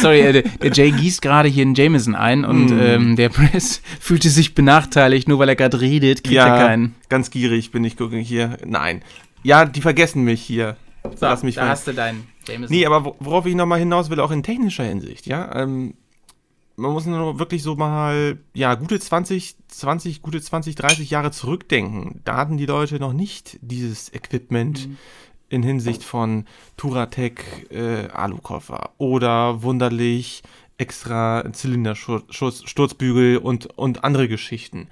Sorry, 0.00 0.20
äh, 0.20 0.42
der, 0.60 0.72
Jay 0.72 0.90
gießt 0.90 1.22
gerade 1.22 1.48
hier 1.48 1.62
einen 1.62 1.74
Jameson 1.74 2.14
ein 2.14 2.44
und 2.44 2.66
Mm. 2.70 2.78
ähm, 2.80 3.16
der 3.16 3.28
Press 3.28 3.80
fühlte 4.00 4.30
sich 4.30 4.54
benachteiligt, 4.54 5.28
nur 5.28 5.38
weil 5.38 5.48
er 5.48 5.56
gerade 5.56 5.80
redet, 5.80 6.24
kriegt 6.24 6.38
er 6.38 6.46
keinen. 6.66 6.94
ganz 7.08 7.30
gierig 7.30 7.70
bin 7.70 7.84
ich 7.84 7.96
hier. 8.22 8.56
Nein. 8.64 9.02
Ja, 9.42 9.64
die 9.64 9.80
vergessen 9.80 10.24
mich 10.24 10.42
hier. 10.42 10.76
Lass 11.20 11.42
mich 11.42 11.54
da 11.54 11.62
fallen. 11.62 11.70
hast 11.70 11.86
du 11.86 11.92
deinen 11.94 12.26
Jameson. 12.46 12.74
Nee, 12.76 12.84
aber 12.86 13.04
wo- 13.04 13.16
worauf 13.20 13.46
ich 13.46 13.54
nochmal 13.54 13.78
hinaus 13.78 14.10
will, 14.10 14.20
auch 14.20 14.30
in 14.30 14.42
technischer 14.42 14.84
Hinsicht, 14.84 15.26
ja, 15.26 15.54
ähm, 15.54 15.94
man 16.76 16.92
muss 16.92 17.06
nur 17.06 17.38
wirklich 17.40 17.62
so 17.64 17.74
mal, 17.74 18.38
ja, 18.54 18.74
gute 18.76 19.00
20, 19.00 19.56
20, 19.68 20.22
gute 20.22 20.40
20, 20.40 20.76
30 20.76 21.10
Jahre 21.10 21.30
zurückdenken. 21.32 22.20
Da 22.24 22.36
hatten 22.36 22.56
die 22.56 22.66
Leute 22.66 23.00
noch 23.00 23.12
nicht 23.12 23.58
dieses 23.62 24.12
Equipment 24.14 24.88
in 25.48 25.62
Hinsicht 25.62 26.04
von 26.04 26.44
Turatec 26.76 27.70
äh, 27.70 28.08
Alukoffer 28.08 28.90
oder 28.98 29.62
wunderlich 29.62 30.42
extra 30.78 31.44
Zylindersturzbügel 31.52 33.38
und, 33.38 33.66
und 33.78 34.04
andere 34.04 34.28
Geschichten. 34.28 34.88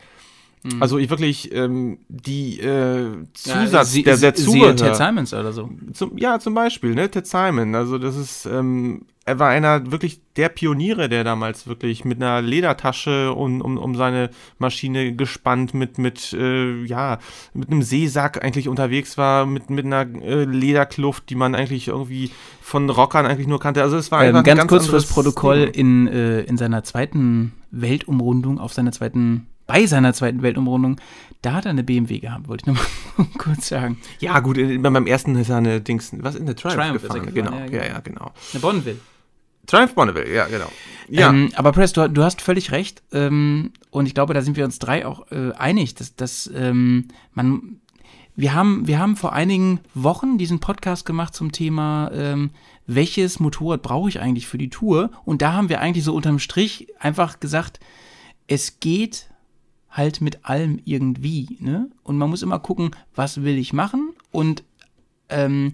Also 0.81 0.99
ich 0.99 1.11
wirklich 1.11 1.53
ähm, 1.55 1.99
die 2.09 2.61
äh, 2.61 3.05
Ja, 3.09 3.15
Zusatz, 3.35 3.93
sie- 3.93 4.03
der, 4.03 4.17
der 4.17 4.35
Zubehör. 4.35 4.77
Ted 4.77 4.97
Simons 4.97 5.33
oder 5.35 5.53
so. 5.53 5.71
Zum, 5.93 6.17
ja, 6.19 6.39
zum 6.39 6.55
Beispiel, 6.55 6.95
ne, 6.95 7.11
Ted 7.11 7.27
Simon. 7.27 7.75
Also 7.75 7.99
das 7.99 8.17
ist, 8.17 8.47
ähm, 8.47 9.03
er 9.25 9.39
war 9.41 9.49
einer 9.49 9.91
wirklich 9.91 10.21
der 10.37 10.49
Pioniere, 10.49 11.09
der 11.09 11.25
damals 11.25 11.67
wirklich 11.67 12.05
mit 12.05 12.23
einer 12.23 12.41
Ledertasche 12.43 13.33
um, 13.33 13.61
um, 13.61 13.77
um 13.77 13.95
seine 13.97 14.31
Maschine 14.59 15.15
gespannt, 15.15 15.75
mit, 15.75 15.99
mit, 15.99 16.33
äh, 16.33 16.85
ja, 16.85 17.19
mit 17.53 17.69
einem 17.71 17.83
Seesack 17.83 18.45
eigentlich 18.45 18.69
unterwegs 18.69 19.19
war, 19.19 19.45
mit, 19.47 19.69
mit 19.71 19.85
einer 19.85 20.07
äh, 20.23 20.45
Lederkluft, 20.45 21.29
die 21.31 21.35
man 21.35 21.55
eigentlich 21.57 21.89
irgendwie 21.89 22.31
von 22.61 22.89
Rockern 22.89 23.27
eigentlich 23.27 23.49
nur 23.49 23.59
kannte. 23.61 23.83
Also 23.83 23.97
es 23.97 24.11
war 24.13 24.21
einfach 24.21 24.31
Ähm, 24.31 24.37
ein 24.39 24.45
ganz, 24.45 24.59
ganz 24.61 24.69
kurz 24.71 24.87
fürs 24.87 25.07
Protokoll, 25.07 25.71
Ding. 25.73 26.07
in, 26.07 26.09
äh, 26.09 26.41
in 26.43 26.57
seiner 26.57 26.85
zweiten 26.85 27.53
Weltumrundung, 27.73 28.59
auf 28.61 28.73
seiner 28.73 28.93
zweiten, 28.93 29.47
bei 29.67 29.87
seiner 29.87 30.13
zweiten 30.13 30.43
Weltumrundung, 30.43 31.01
da 31.43 31.55
hat 31.55 31.65
er 31.65 31.71
eine 31.71 31.83
BMW 31.83 32.19
gehabt, 32.19 32.49
wollte 32.49 32.63
ich 32.63 32.67
nochmal 32.67 33.29
kurz 33.39 33.69
sagen. 33.69 33.99
Ja, 34.21 34.41
gut, 34.41 34.57
beim 34.83 35.07
ersten 35.07 35.37
ist 35.37 35.49
er 35.49 35.57
eine 35.57 35.81
Dings, 35.81 36.13
was 36.19 36.35
in 36.35 36.47
der 36.47 36.57
Triumph, 36.57 36.77
Triumph 36.77 37.03
ist 37.03 37.03
gefahren. 37.03 37.35
Genau, 37.35 37.53
ja, 37.53 37.59
ja, 37.59 37.67
genau. 37.69 37.85
ja, 37.85 38.01
genau. 38.01 38.33
Eine 38.53 38.61
Bonneville. 38.61 38.99
Triumph 39.67 39.95
Bonneville, 39.95 40.33
ja, 40.33 40.47
genau. 40.47 40.71
Ja, 41.09 41.31
Ähm, 41.31 41.51
aber 41.55 41.73
Press, 41.73 41.93
du, 41.93 42.09
du 42.09 42.23
hast 42.23 42.41
völlig 42.41 42.73
recht. 42.73 43.03
Ähm, 43.13 43.73
und 43.91 44.07
ich 44.07 44.15
glaube, 44.15 44.35
da 44.35 44.43
sind 44.43 44.57
wir 44.57 44.65
uns 44.65 44.79
drei 44.79 45.07
auch 45.07 45.31
äh, 45.31 45.53
einig, 45.53 45.95
dass, 45.95 46.17
dass 46.17 46.51
ähm, 46.55 47.09
man. 47.33 47.81
Wir 48.39 48.53
haben, 48.53 48.87
wir 48.87 48.99
haben 48.99 49.17
vor 49.17 49.33
einigen 49.33 49.81
Wochen 49.95 50.37
diesen 50.37 50.61
Podcast 50.61 51.07
gemacht 51.07 51.35
zum 51.35 51.53
Thema, 51.53 52.11
ähm, 52.13 52.51
welches 52.87 53.41
Motorrad 53.41 53.81
brauche 53.81 54.11
ich 54.11 54.21
eigentlich 54.21 54.47
für 54.47 54.59
die 54.59 54.69
Tour? 54.69 55.11
Und 55.25 55.41
da 55.41 55.55
haben 55.55 55.71
wir 55.71 55.81
eigentlich 55.81 56.05
so 56.05 56.15
unterm 56.15 56.39
Strich 56.39 56.89
einfach 57.01 57.41
gesagt, 57.41 57.81
es 58.47 58.79
geht 58.79 59.31
halt 59.97 60.21
mit 60.21 60.45
allem 60.45 60.81
irgendwie. 60.85 61.57
Ne? 61.61 61.91
Und 62.03 62.19
man 62.19 62.31
muss 62.31 62.43
immer 62.43 62.59
gucken, 62.59 62.91
was 63.15 63.43
will 63.43 63.59
ich 63.59 63.73
machen 63.73 64.13
und 64.31 64.63
ähm, 65.29 65.73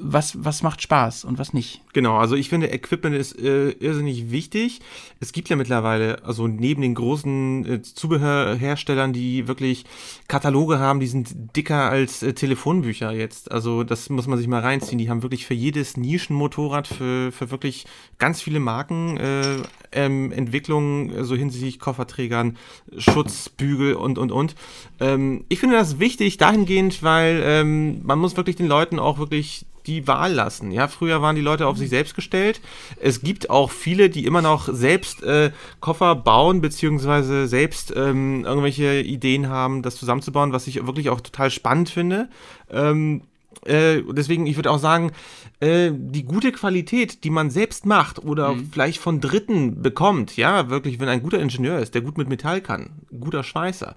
was, 0.00 0.44
was 0.44 0.62
macht 0.62 0.82
Spaß 0.82 1.24
und 1.24 1.38
was 1.38 1.52
nicht. 1.52 1.82
Genau, 1.92 2.16
also 2.16 2.36
ich 2.36 2.48
finde, 2.48 2.70
Equipment 2.70 3.16
ist 3.16 3.38
äh, 3.38 3.70
irrsinnig 3.70 4.30
wichtig. 4.30 4.80
Es 5.20 5.32
gibt 5.32 5.48
ja 5.48 5.56
mittlerweile, 5.56 6.24
also 6.24 6.46
neben 6.46 6.82
den 6.82 6.94
großen 6.94 7.66
äh, 7.66 7.82
Zubehörherstellern, 7.82 9.12
die 9.12 9.48
wirklich 9.48 9.84
Kataloge 10.28 10.78
haben, 10.78 11.00
die 11.00 11.06
sind 11.06 11.56
dicker 11.56 11.90
als 11.90 12.22
äh, 12.22 12.32
Telefonbücher 12.32 13.12
jetzt. 13.12 13.50
Also 13.50 13.82
das 13.82 14.08
muss 14.10 14.26
man 14.26 14.38
sich 14.38 14.46
mal 14.46 14.60
reinziehen. 14.60 14.98
Die 14.98 15.10
haben 15.10 15.22
wirklich 15.22 15.46
für 15.46 15.54
jedes 15.54 15.96
Nischenmotorrad, 15.96 16.86
für, 16.86 17.32
für 17.32 17.50
wirklich 17.50 17.86
ganz 18.18 18.40
viele 18.40 18.60
Marken 18.60 19.16
äh, 19.16 19.56
ähm, 19.92 20.30
Entwicklungen, 20.32 21.10
äh, 21.10 21.24
so 21.24 21.34
hinsichtlich 21.34 21.80
Kofferträgern, 21.80 22.56
Schutzbügel 22.96 23.94
und, 23.94 24.18
und, 24.18 24.30
und. 24.30 24.54
Ähm, 25.00 25.44
ich 25.48 25.58
finde 25.58 25.76
das 25.76 25.98
wichtig 25.98 26.36
dahingehend, 26.36 27.02
weil 27.02 27.42
ähm, 27.44 28.00
man 28.04 28.18
muss 28.18 28.36
wirklich 28.36 28.56
den 28.56 28.66
Leuten 28.66 28.98
auch 28.98 29.18
wirklich 29.18 29.66
die 29.88 30.06
Wahl 30.06 30.32
lassen. 30.32 30.70
Ja, 30.70 30.86
früher 30.86 31.22
waren 31.22 31.34
die 31.34 31.42
Leute 31.42 31.66
auf 31.66 31.78
sich 31.78 31.88
selbst 31.88 32.14
gestellt. 32.14 32.60
Es 33.00 33.22
gibt 33.22 33.50
auch 33.50 33.70
viele, 33.70 34.10
die 34.10 34.26
immer 34.26 34.42
noch 34.42 34.68
selbst 34.70 35.22
äh, 35.22 35.50
Koffer 35.80 36.14
bauen, 36.14 36.60
beziehungsweise 36.60 37.48
selbst 37.48 37.92
ähm, 37.96 38.44
irgendwelche 38.44 39.00
Ideen 39.00 39.48
haben, 39.48 39.82
das 39.82 39.96
zusammenzubauen, 39.96 40.52
was 40.52 40.66
ich 40.66 40.86
wirklich 40.86 41.10
auch 41.10 41.20
total 41.20 41.50
spannend 41.50 41.88
finde. 41.88 42.28
Ähm, 42.70 43.22
äh, 43.64 44.02
deswegen, 44.12 44.46
ich 44.46 44.56
würde 44.56 44.70
auch 44.70 44.78
sagen, 44.78 45.12
äh, 45.60 45.90
die 45.92 46.24
gute 46.24 46.52
Qualität, 46.52 47.24
die 47.24 47.30
man 47.30 47.50
selbst 47.50 47.86
macht 47.86 48.22
oder 48.22 48.54
vielleicht 48.70 48.98
von 48.98 49.20
Dritten 49.20 49.82
bekommt, 49.82 50.36
ja, 50.36 50.68
wirklich, 50.68 51.00
wenn 51.00 51.08
ein 51.08 51.22
guter 51.22 51.40
Ingenieur 51.40 51.78
ist, 51.78 51.94
der 51.94 52.02
gut 52.02 52.18
mit 52.18 52.28
Metall 52.28 52.60
kann, 52.60 52.90
guter 53.18 53.42
Schweißer. 53.42 53.96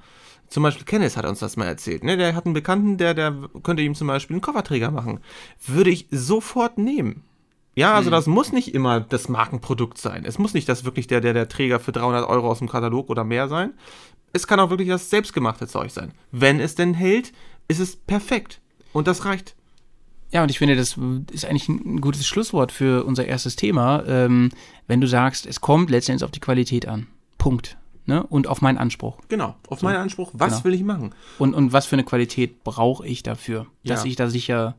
Zum 0.51 0.63
Beispiel 0.63 0.84
Kenneth 0.84 1.15
hat 1.15 1.25
uns 1.25 1.39
das 1.39 1.55
mal 1.55 1.65
erzählt. 1.65 2.03
Ne? 2.03 2.17
Der 2.17 2.36
hat 2.36 2.46
einen 2.46 2.53
Bekannten, 2.53 2.98
der, 2.98 3.13
der 3.13 3.34
könnte 3.63 3.84
ihm 3.84 3.96
zum 3.96 4.08
Beispiel 4.08 4.36
einen 4.36 4.41
Kofferträger 4.41 4.91
machen. 4.91 5.22
Würde 5.65 5.89
ich 5.89 6.08
sofort 6.12 6.77
nehmen. 6.77 7.24
Ja, 7.74 7.93
also 7.93 8.10
das 8.10 8.27
muss 8.27 8.51
nicht 8.51 8.75
immer 8.75 9.00
das 9.00 9.29
Markenprodukt 9.29 9.98
sein. 9.98 10.25
Es 10.25 10.38
muss 10.38 10.53
nicht 10.53 10.67
das 10.67 10.84
wirklich 10.84 11.08
der, 11.08 11.22
der, 11.22 11.31
der 11.31 11.48
Träger 11.48 11.79
für 11.79 11.93
300 11.93 12.27
Euro 12.27 12.51
aus 12.51 12.60
dem 12.60 12.67
Katalog 12.67 13.10
oder 13.10 13.24
mehr 13.24 13.48
sein. 13.48 13.72
Es 14.34 14.46
kann 14.46 14.60
auch 14.60 14.70
wirklich 14.70 14.89
das 14.89 15.10
selbstgemachte 15.10 15.67
Zeug 15.67 15.89
sein. 15.89 16.12
Wenn 16.31 16.60
es 16.60 16.75
denn 16.75 16.93
hält, 16.93 17.31
ist 17.70 17.79
es 17.79 17.96
perfekt. 17.96 18.60
Und 18.91 19.08
das 19.08 19.24
reicht. 19.24 19.55
Ja, 20.33 20.44
und 20.44 20.51
ich 20.51 20.59
finde, 20.59 20.75
das 20.75 20.98
ist 21.31 21.46
eigentlich 21.46 21.70
ein 21.70 22.01
gutes 22.01 22.27
Schlusswort 22.27 22.74
für 22.74 23.05
unser 23.05 23.25
erstes 23.25 23.55
Thema, 23.55 24.03
ähm, 24.05 24.50
wenn 24.87 25.00
du 25.00 25.07
sagst, 25.07 25.46
es 25.46 25.61
kommt 25.61 25.90
letztendlich 25.90 26.25
auf 26.25 26.31
die 26.31 26.42
Qualität 26.42 26.90
an. 26.90 27.07
Punkt. 27.37 27.77
Ne? 28.05 28.24
Und 28.24 28.48
auf 28.48 28.61
meinen 28.61 28.77
Anspruch. 28.79 29.18
Genau. 29.29 29.55
Auf 29.68 29.83
meinen 29.83 29.98
Anspruch, 29.98 30.31
was 30.33 30.53
Genau. 30.53 30.64
will 30.66 30.74
ich 30.74 30.83
machen? 30.83 31.11
Und, 31.37 31.53
und 31.53 31.72
was 31.72 31.85
für 31.85 31.96
eine 31.96 32.03
Qualität 32.03 32.64
brauche 32.64 33.05
ich 33.07 33.22
dafür, 33.24 33.68
dass 33.83 34.03
Ja. 34.03 34.09
ich 34.09 34.16
da 34.16 34.27
sicher 34.29 34.75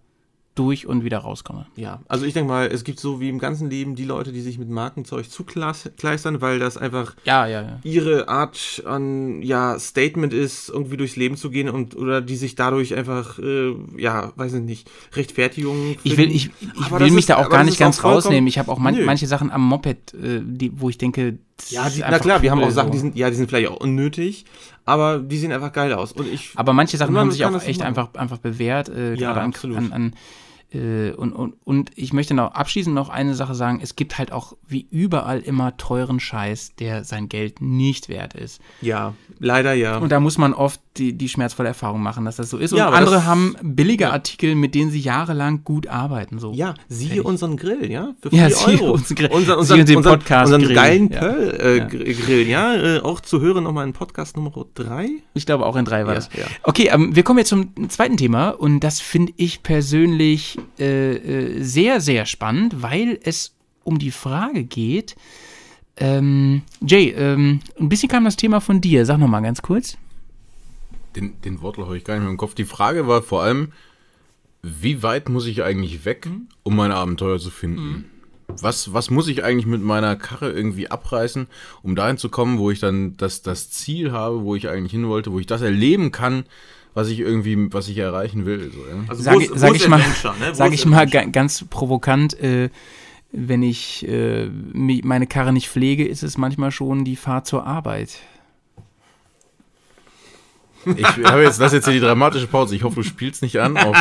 durch 0.55 0.87
und 0.87 1.03
wieder 1.03 1.17
rauskomme. 1.19 1.65
Ja, 1.77 2.01
also 2.09 2.27
ich 2.27 2.35
denke 2.35 2.49
mal, 2.53 2.67
es 2.67 2.85
gibt 2.85 3.01
so 3.01 3.21
wie 3.21 3.31
im 3.31 3.39
ganzen 3.39 3.71
Leben 3.71 3.95
die 3.95 4.05
Leute, 4.05 4.33
die 4.33 4.43
sich 4.43 4.59
mit 4.59 4.69
Markenzeug 4.69 5.31
zukleistern, 5.31 6.43
weil 6.43 6.59
das 6.59 6.77
einfach 6.77 7.15
Ja, 7.25 7.47
ja, 7.47 7.63
ja. 7.63 7.79
ihre 7.85 8.29
Art 8.29 8.83
an 8.85 9.41
ja 9.41 9.79
Statement 9.79 10.35
ist, 10.35 10.69
irgendwie 10.69 10.99
durchs 10.99 11.17
Leben 11.17 11.37
zu 11.39 11.49
gehen 11.49 11.71
und 11.71 11.97
oder 11.97 12.21
die 12.21 12.37
sich 12.37 12.55
dadurch 12.55 12.95
einfach 12.95 13.39
äh, 13.39 13.75
ja, 13.97 14.33
weiß 14.37 14.53
ich 14.55 14.61
nicht, 14.63 14.91
Rechtfertigung. 15.15 15.97
Ich 16.03 16.19
will, 16.19 16.31
ich, 16.31 16.51
ich 16.61 16.91
will 16.91 17.11
mich 17.11 17.21
ist- 17.21 17.31
da 17.31 17.37
auch 17.39 17.49
gar 17.49 17.65
nicht 17.65 17.79
ganz 17.79 18.05
rausnehmen. 18.05 18.47
Ich 18.47 18.59
habe 18.59 18.71
auch 18.71 18.79
man, 18.79 19.03
manche 19.07 19.27
Sachen 19.27 19.51
am 19.51 19.63
Moped, 19.67 20.13
äh, 20.13 20.43
die, 20.45 20.79
wo 20.79 20.91
ich 20.91 20.99
denke, 20.99 21.39
Ja, 21.71 21.89
die, 21.89 22.01
na 22.01 22.19
klar, 22.19 22.43
wir 22.43 22.51
haben 22.51 22.59
cool, 22.61 22.67
auch 22.67 22.71
Sachen, 22.71 22.89
so. 22.89 22.93
die 22.93 22.99
sind 22.99 23.17
ja, 23.17 23.31
die 23.31 23.37
sind 23.37 23.49
vielleicht 23.49 23.69
auch 23.69 23.77
unnötig, 23.81 24.45
aber 24.85 25.19
die 25.19 25.39
sehen 25.39 25.53
einfach 25.53 25.73
geil 25.73 25.93
aus 25.93 26.13
und 26.13 26.27
ich 26.27 26.51
Aber 26.57 26.73
manche 26.73 26.97
Sachen 26.97 27.17
haben 27.17 27.31
sich 27.31 27.45
auch 27.45 27.55
echt 27.63 27.81
machen. 27.81 27.89
einfach, 27.89 28.15
einfach 28.15 28.39
bewährt, 28.39 28.89
äh, 28.89 29.15
Ja, 29.15 29.33
gerade 29.33 29.41
an, 29.41 29.77
an, 29.77 29.93
an 29.93 30.15
und, 30.75 31.33
und, 31.33 31.55
und 31.65 31.91
ich 31.97 32.13
möchte 32.13 32.35
noch 32.35 32.53
abschließend 32.55 32.95
noch 32.95 33.09
eine 33.09 33.35
Sache 33.35 33.55
sagen, 33.55 33.81
es 33.83 33.95
gibt 33.97 34.19
halt 34.19 34.33
auch 34.33 34.57
wie 34.67 34.87
überall 34.91 35.41
immer 35.41 35.77
teuren 35.77 36.19
Scheiß, 36.21 36.77
der 36.79 37.05
sein 37.05 37.29
Geld 37.29 37.61
nicht 37.61 38.09
wert 38.09 38.35
ist. 38.35 38.61
ja, 38.81 39.15
leider 39.39 39.75
ja. 39.75 39.99
Und 39.99 40.11
da 40.13 40.21
muss 40.21 40.39
man 40.39 40.55
oft 40.55 40.81
die, 40.97 41.15
die 41.15 41.29
schmerzvolle 41.29 41.69
Erfahrung 41.71 42.03
machen, 42.03 42.25
dass 42.27 42.37
das 42.37 42.51
so 42.51 42.59
ist. 42.59 42.73
Ja, 42.73 42.89
und 42.89 42.95
andere 42.95 43.17
das- 43.17 43.25
haben 43.25 43.57
billige 43.63 44.05
ja. 44.05 44.13
Artikel, 44.13 44.55
mit 44.55 44.75
denen 44.75 44.91
sie 44.91 45.01
jahrelang 45.01 45.65
gut 45.65 45.87
arbeiten. 45.89 46.39
So. 46.39 46.53
Ja, 46.53 46.75
siehe 46.89 47.09
Fertig. 47.09 47.25
unseren 47.25 47.57
Grill, 47.57 47.91
ja? 47.91 48.15
Für 48.23 48.35
Ja, 48.35 48.49
4 48.49 48.57
siehe 48.57 48.81
Euro. 48.83 48.93
unseren 48.95 49.15
Grill. 49.17 49.29
Unser, 49.33 49.59
unseren, 49.59 49.85
den 49.87 49.97
unseren, 49.97 50.19
Podcast 50.19 50.47
unseren 50.53 50.63
Grill. 50.63 50.75
geilen 50.75 51.11
Ja. 51.11 51.19
Pearl 51.19 51.61
äh, 51.61 51.77
Ja. 51.79 51.85
Gr- 51.87 52.05
Grill, 52.05 52.47
ja? 52.49 52.75
Äh, 52.75 53.01
auch 53.01 53.21
zu 53.21 53.41
hören 53.41 53.65
nochmal 53.65 53.87
in 53.87 53.93
Podcast 53.95 54.37
Nummer 54.37 54.53
3. 54.75 55.09
Ich 55.35 55.47
glaube, 55.47 55.65
auch 55.67 55.77
in 55.77 55.85
drei 55.85 56.03
war 56.07 56.11
Ja, 56.13 56.15
das. 56.17 56.29
ja. 56.37 56.45
Okay, 56.63 56.89
ähm, 56.93 57.17
wir 57.17 57.23
kommen 57.23 57.39
jetzt 57.39 57.49
zum 57.49 57.73
zweiten 57.89 58.17
Thema 58.19 58.51
und 58.51 58.81
das 58.81 59.01
finde 59.01 59.33
ich 59.37 59.63
persönlich 59.63 60.59
äh, 60.79 61.15
äh, 61.15 61.63
sehr, 61.63 62.01
sehr 62.01 62.27
spannend, 62.27 62.83
weil 62.83 63.19
es 63.23 63.55
um 63.85 63.99
die 63.99 64.11
Frage 64.11 64.65
geht. 64.65 65.17
Ähm, 65.97 66.63
Jay, 66.81 67.11
ähm, 67.11 67.61
ein 67.79 67.89
bisschen 67.89 68.09
kam 68.09 68.25
das 68.25 68.37
Thema 68.37 68.61
von 68.61 68.81
dir. 68.81 69.05
Sag 69.07 69.19
noch 69.19 69.29
mal 69.29 69.41
ganz 69.41 69.63
kurz. 69.63 69.97
Den, 71.17 71.41
den 71.43 71.61
Wortlaut 71.61 71.87
habe 71.87 71.99
ich 71.99 72.05
gar 72.05 72.15
nicht 72.15 72.23
mehr 72.23 72.31
im 72.31 72.39
Kopf. 72.39 72.55
Die 72.55 72.65
Frage 72.65 73.07
war 73.07 73.23
vor 73.23 73.43
allem, 73.43 73.73
wie 74.63 75.03
weit 75.03 75.29
muss 75.29 75.47
ich 75.47 75.63
eigentlich 75.63 76.05
weg, 76.05 76.29
um 76.63 76.77
meine 76.77 76.95
Abenteuer 76.95 77.39
zu 77.39 77.51
finden? 77.51 78.05
Was, 78.61 78.93
was 78.93 79.11
muss 79.11 79.29
ich 79.29 79.45
eigentlich 79.45 79.67
mit 79.67 79.83
meiner 79.83 80.17
Karre 80.17 80.51
irgendwie 80.51 80.91
abreißen, 80.91 81.47
um 81.83 81.95
dahin 81.97 82.19
zu 82.19 82.29
kommen, 82.29 82.59
wo 82.59 82.71
ich 82.71 82.81
dann 82.81 83.17
das, 83.17 83.43
das 83.43 83.71
Ziel 83.71 84.13
habe, 84.13 84.43
wo 84.43 84.55
ich 84.55 84.69
eigentlich 84.69 84.93
hin 84.93 85.09
wollte, 85.09 85.33
wo 85.33 85.39
ich 85.39 85.47
das 85.47 85.63
erleben 85.63 86.13
kann, 86.13 86.45
was 86.95 87.09
ich 87.09 87.21
irgendwie, 87.21 87.73
was 87.73 87.89
ich 87.89 87.97
erreichen 87.99 88.45
will. 88.45 88.71
So, 88.73 88.81
ja? 88.81 89.05
Also 89.09 89.23
Sage 89.23 89.37
wo 89.37 89.41
ist- 89.41 89.59
sag 89.59 89.71
wo 89.71 89.75
ist 89.75 89.83
ich 89.83 89.89
mal, 89.89 89.99
ne? 89.99 90.55
Sag 90.55 90.73
ich 90.73 90.85
mal 90.87 91.07
ga, 91.07 91.25
ganz 91.25 91.65
provokant, 91.71 92.39
äh, 92.41 92.69
wenn 93.33 93.63
ich 93.63 94.07
äh, 94.07 94.51
meine 94.75 95.27
Karre 95.27 95.55
nicht 95.55 95.69
pflege, 95.71 96.07
ist 96.07 96.23
es 96.23 96.37
manchmal 96.37 96.71
schon 96.71 97.05
die 97.05 97.17
Fahrt 97.17 97.47
zur 97.47 97.67
Arbeit. 97.67 98.19
Ich 100.97 101.07
habe 101.07 101.43
jetzt, 101.43 101.61
das 101.61 101.69
ist 101.69 101.75
jetzt 101.75 101.85
hier 101.85 101.95
die 101.95 102.01
dramatische 102.01 102.47
Pause. 102.49 102.75
Ich 102.75 102.83
hoffe, 102.83 102.97
du 102.97 103.03
spielst 103.05 103.41
nicht 103.43 103.61
an 103.61 103.77
auf, 103.77 103.97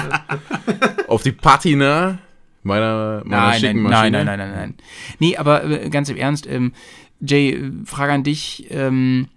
auf 1.08 1.24
die 1.24 1.32
Patina 1.32 2.18
meiner, 2.64 3.24
meiner 3.26 3.48
Nein, 3.48 3.60
schicken 3.60 3.84
nein, 3.84 3.92
Maschine. 3.92 4.12
nein, 4.12 4.26
nein, 4.26 4.40
nein, 4.40 4.50
nein, 4.50 4.60
nein. 4.60 4.74
Nee, 5.20 5.38
aber 5.38 5.64
äh, 5.64 5.90
ganz 5.90 6.10
im 6.10 6.18
Ernst, 6.18 6.48
ähm, 6.48 6.74
Jay, 7.20 7.52
äh, 7.52 7.72
Frage 7.86 8.14
an 8.14 8.24
dich. 8.24 8.68
Ähm, 8.70 9.28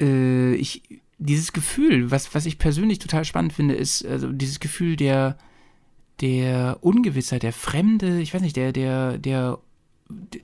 äh, 0.00 0.54
ich, 0.54 0.82
dieses 1.18 1.52
Gefühl, 1.52 2.10
was, 2.10 2.34
was 2.34 2.46
ich 2.46 2.58
persönlich 2.58 2.98
total 2.98 3.24
spannend 3.24 3.52
finde, 3.52 3.74
ist 3.74 4.04
also 4.06 4.32
dieses 4.32 4.60
Gefühl 4.60 4.96
der, 4.96 5.36
der 6.20 6.78
Ungewissheit, 6.80 7.42
der 7.42 7.52
Fremde, 7.52 8.20
ich 8.20 8.32
weiß 8.32 8.40
nicht, 8.42 8.56
der, 8.56 8.72
der, 8.72 9.18
der, 9.18 9.58
der 10.08 10.40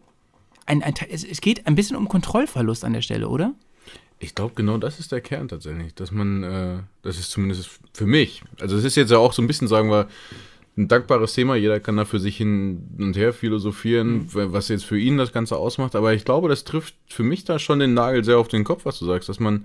ein, 0.66 0.82
ein, 0.82 0.94
es, 1.10 1.24
es 1.24 1.40
geht 1.40 1.66
ein 1.66 1.74
bisschen 1.74 1.96
um 1.96 2.08
Kontrollverlust 2.08 2.84
an 2.84 2.92
der 2.92 3.02
Stelle, 3.02 3.28
oder? 3.28 3.54
Ich 4.18 4.34
glaube, 4.34 4.54
genau 4.54 4.78
das 4.78 4.98
ist 4.98 5.12
der 5.12 5.20
Kern 5.20 5.48
tatsächlich, 5.48 5.94
dass 5.94 6.10
man, 6.10 6.42
äh, 6.42 6.78
das 7.02 7.18
ist 7.18 7.30
zumindest 7.30 7.80
für 7.92 8.06
mich, 8.06 8.42
also 8.60 8.76
es 8.76 8.84
ist 8.84 8.96
jetzt 8.96 9.10
ja 9.10 9.18
auch 9.18 9.32
so 9.32 9.42
ein 9.42 9.46
bisschen, 9.46 9.68
sagen 9.68 9.90
wir, 9.90 10.08
ein 10.76 10.88
dankbares 10.88 11.32
Thema, 11.32 11.56
jeder 11.56 11.80
kann 11.80 11.96
da 11.96 12.04
für 12.04 12.18
sich 12.18 12.36
hin 12.36 12.96
und 12.98 13.16
her 13.16 13.32
philosophieren, 13.32 14.28
was 14.32 14.68
jetzt 14.68 14.84
für 14.84 14.98
ihn 14.98 15.16
das 15.16 15.32
Ganze 15.32 15.56
ausmacht, 15.56 15.96
aber 15.96 16.12
ich 16.12 16.24
glaube, 16.24 16.48
das 16.48 16.64
trifft 16.64 16.94
für 17.08 17.22
mich 17.22 17.44
da 17.44 17.58
schon 17.58 17.78
den 17.78 17.94
Nagel 17.94 18.24
sehr 18.24 18.38
auf 18.38 18.48
den 18.48 18.64
Kopf, 18.64 18.84
was 18.84 18.98
du 18.98 19.06
sagst, 19.06 19.28
dass 19.28 19.40
man 19.40 19.64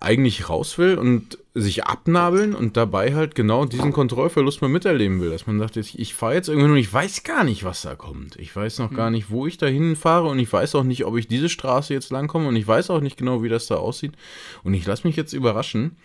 eigentlich 0.00 0.48
raus 0.48 0.76
will 0.76 0.98
und 0.98 1.38
sich 1.54 1.84
abnabeln 1.84 2.54
und 2.54 2.76
dabei 2.76 3.14
halt 3.14 3.34
genau 3.34 3.64
diesen 3.64 3.92
Kontrollverlust 3.92 4.60
mal 4.60 4.68
miterleben 4.68 5.20
will. 5.20 5.30
Dass 5.30 5.46
man 5.46 5.58
sagt, 5.58 5.76
ich, 5.76 5.98
ich 5.98 6.14
fahre 6.14 6.34
jetzt 6.34 6.48
irgendwo 6.48 6.68
und 6.68 6.76
ich 6.76 6.92
weiß 6.92 7.22
gar 7.22 7.44
nicht, 7.44 7.64
was 7.64 7.82
da 7.82 7.94
kommt. 7.94 8.36
Ich 8.36 8.54
weiß 8.54 8.80
noch 8.80 8.92
gar 8.92 9.10
nicht, 9.10 9.30
wo 9.30 9.46
ich 9.46 9.56
da 9.56 9.66
hinfahre 9.66 10.28
und 10.28 10.38
ich 10.38 10.52
weiß 10.52 10.74
auch 10.74 10.84
nicht, 10.84 11.04
ob 11.04 11.16
ich 11.16 11.28
diese 11.28 11.48
Straße 11.48 11.94
jetzt 11.94 12.10
langkomme 12.10 12.48
und 12.48 12.56
ich 12.56 12.66
weiß 12.66 12.90
auch 12.90 13.00
nicht 13.00 13.16
genau, 13.16 13.42
wie 13.42 13.48
das 13.48 13.66
da 13.66 13.76
aussieht. 13.76 14.12
Und 14.62 14.74
ich 14.74 14.84
lasse 14.84 15.06
mich 15.06 15.16
jetzt 15.16 15.32
überraschen. 15.32 15.96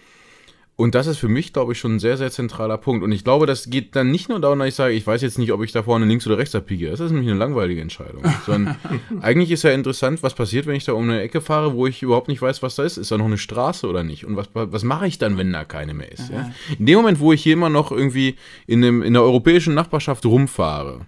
Und 0.79 0.95
das 0.95 1.07
ist 1.07 1.17
für 1.17 1.27
mich, 1.27 1.51
glaube 1.51 1.73
ich, 1.73 1.77
schon 1.77 1.95
ein 1.95 1.99
sehr, 1.99 2.15
sehr 2.15 2.31
zentraler 2.31 2.77
Punkt. 2.77 3.03
Und 3.03 3.11
ich 3.11 3.25
glaube, 3.25 3.45
das 3.45 3.69
geht 3.69 3.97
dann 3.97 4.11
nicht 4.11 4.29
nur 4.29 4.39
darum, 4.39 4.59
dass 4.59 4.69
ich 4.69 4.75
sage, 4.75 4.93
ich 4.93 5.05
weiß 5.05 5.21
jetzt 5.21 5.37
nicht, 5.37 5.51
ob 5.51 5.61
ich 5.61 5.73
da 5.73 5.83
vorne 5.83 6.05
links 6.05 6.25
oder 6.25 6.37
rechts 6.37 6.55
abbiege. 6.55 6.89
Das 6.89 7.01
ist 7.01 7.11
nämlich 7.11 7.29
eine 7.29 7.37
langweilige 7.37 7.81
Entscheidung. 7.81 8.23
Sondern 8.45 8.77
eigentlich 9.19 9.51
ist 9.51 9.63
ja 9.63 9.71
interessant, 9.71 10.23
was 10.23 10.35
passiert, 10.35 10.67
wenn 10.67 10.75
ich 10.75 10.85
da 10.85 10.93
um 10.93 11.03
eine 11.03 11.19
Ecke 11.19 11.41
fahre, 11.41 11.73
wo 11.73 11.85
ich 11.85 12.01
überhaupt 12.01 12.29
nicht 12.29 12.41
weiß, 12.41 12.63
was 12.63 12.75
da 12.75 12.83
ist. 12.83 12.95
Ist 12.95 13.11
da 13.11 13.17
noch 13.17 13.25
eine 13.25 13.37
Straße 13.37 13.89
oder 13.89 14.05
nicht? 14.05 14.25
Und 14.25 14.37
was, 14.37 14.47
was 14.53 14.85
mache 14.85 15.05
ich 15.05 15.17
dann, 15.17 15.37
wenn 15.37 15.51
da 15.51 15.65
keine 15.65 15.93
mehr 15.93 16.13
ist? 16.13 16.29
Ja? 16.29 16.49
In 16.79 16.85
dem 16.85 16.95
Moment, 16.95 17.19
wo 17.19 17.33
ich 17.33 17.43
hier 17.43 17.53
immer 17.53 17.69
noch 17.69 17.91
irgendwie 17.91 18.37
in, 18.65 18.81
dem, 18.81 19.03
in 19.03 19.11
der 19.11 19.23
europäischen 19.23 19.73
Nachbarschaft 19.73 20.25
rumfahre, 20.25 21.01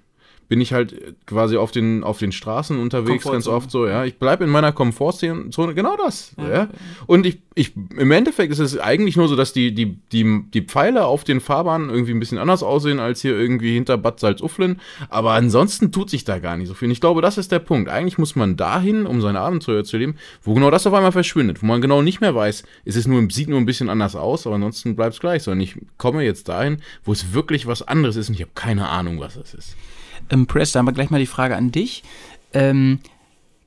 bin 0.52 0.60
ich 0.60 0.74
halt 0.74 1.16
quasi 1.28 1.56
auf 1.56 1.72
den, 1.72 2.04
auf 2.04 2.20
den 2.20 2.34
Straßen 2.34 2.78
unterwegs, 2.78 3.24
ganz 3.24 3.48
oft 3.48 3.72
so, 3.72 3.88
ja. 3.88 4.04
Ich 4.04 4.18
bleibe 4.18 4.44
in 4.44 4.50
meiner 4.50 4.74
Komfortzone, 4.74 5.74
genau 5.74 5.96
das, 5.96 6.34
ja. 6.38 6.50
ja. 6.50 6.70
Und 7.08 7.26
ich, 7.26 7.40
ich, 7.56 7.72
im 7.96 8.12
Endeffekt 8.12 8.52
ist 8.52 8.60
es 8.60 8.78
eigentlich 8.78 9.16
nur 9.16 9.30
so, 9.30 9.38
dass 9.38 9.54
die, 9.54 9.74
die, 9.74 9.98
die, 10.12 10.44
die 10.54 10.62
Pfeile 10.62 11.06
auf 11.06 11.24
den 11.24 11.40
Fahrbahnen 11.40 11.90
irgendwie 11.90 12.12
ein 12.12 12.20
bisschen 12.20 12.38
anders 12.38 12.64
aussehen 12.64 13.00
als 13.00 13.22
hier 13.22 13.32
irgendwie 13.32 13.74
hinter 13.74 13.98
Bad 13.98 14.20
Salzuflen. 14.20 14.82
Aber 15.08 15.32
ansonsten 15.32 15.94
tut 15.94 16.10
sich 16.10 16.26
da 16.26 16.40
gar 16.40 16.58
nicht 16.58 16.68
so 16.68 16.74
viel. 16.74 16.90
Und 16.90 16.92
ich 16.92 17.00
glaube, 17.00 17.22
das 17.22 17.38
ist 17.38 17.54
der 17.54 17.60
Punkt. 17.60 17.90
Eigentlich 17.90 18.18
muss 18.18 18.36
man 18.36 18.58
dahin, 18.58 19.06
um 19.06 19.22
sein 19.22 19.38
Abenteuer 19.38 19.86
zu 19.86 19.96
leben, 19.96 20.18
wo 20.44 20.54
genau 20.54 20.70
das 20.70 20.86
auf 20.86 20.94
einmal 20.94 21.14
verschwindet, 21.14 21.62
wo 21.62 21.66
man 21.66 21.80
genau 21.80 22.02
nicht 22.02 22.20
mehr 22.20 22.36
weiß, 22.36 22.64
es 22.84 22.98
ist 22.98 23.08
nur, 23.08 23.26
sieht 23.32 23.48
nur 23.48 23.58
ein 23.58 23.66
bisschen 23.66 23.90
anders 23.90 24.18
aus, 24.18 24.46
aber 24.46 24.56
ansonsten 24.56 24.98
bleibt 24.98 25.14
es 25.14 25.22
gleich, 25.22 25.44
sondern 25.44 25.62
ich 25.62 25.78
komme 25.98 26.26
jetzt 26.26 26.50
dahin, 26.50 26.82
wo 27.06 27.14
es 27.14 27.32
wirklich 27.32 27.68
was 27.68 27.84
anderes 27.84 28.18
ist 28.18 28.28
und 28.28 28.36
ich 28.36 28.42
habe 28.42 28.52
keine 28.54 28.90
Ahnung, 28.90 29.22
was 29.22 29.38
es 29.38 29.54
ist. 29.54 29.78
Press, 30.48 30.72
da 30.72 30.80
haben 30.80 30.88
wir 30.88 30.94
gleich 30.94 31.10
mal 31.10 31.20
die 31.20 31.26
Frage 31.26 31.56
an 31.56 31.72
dich. 31.72 32.04
Ähm, 32.54 33.00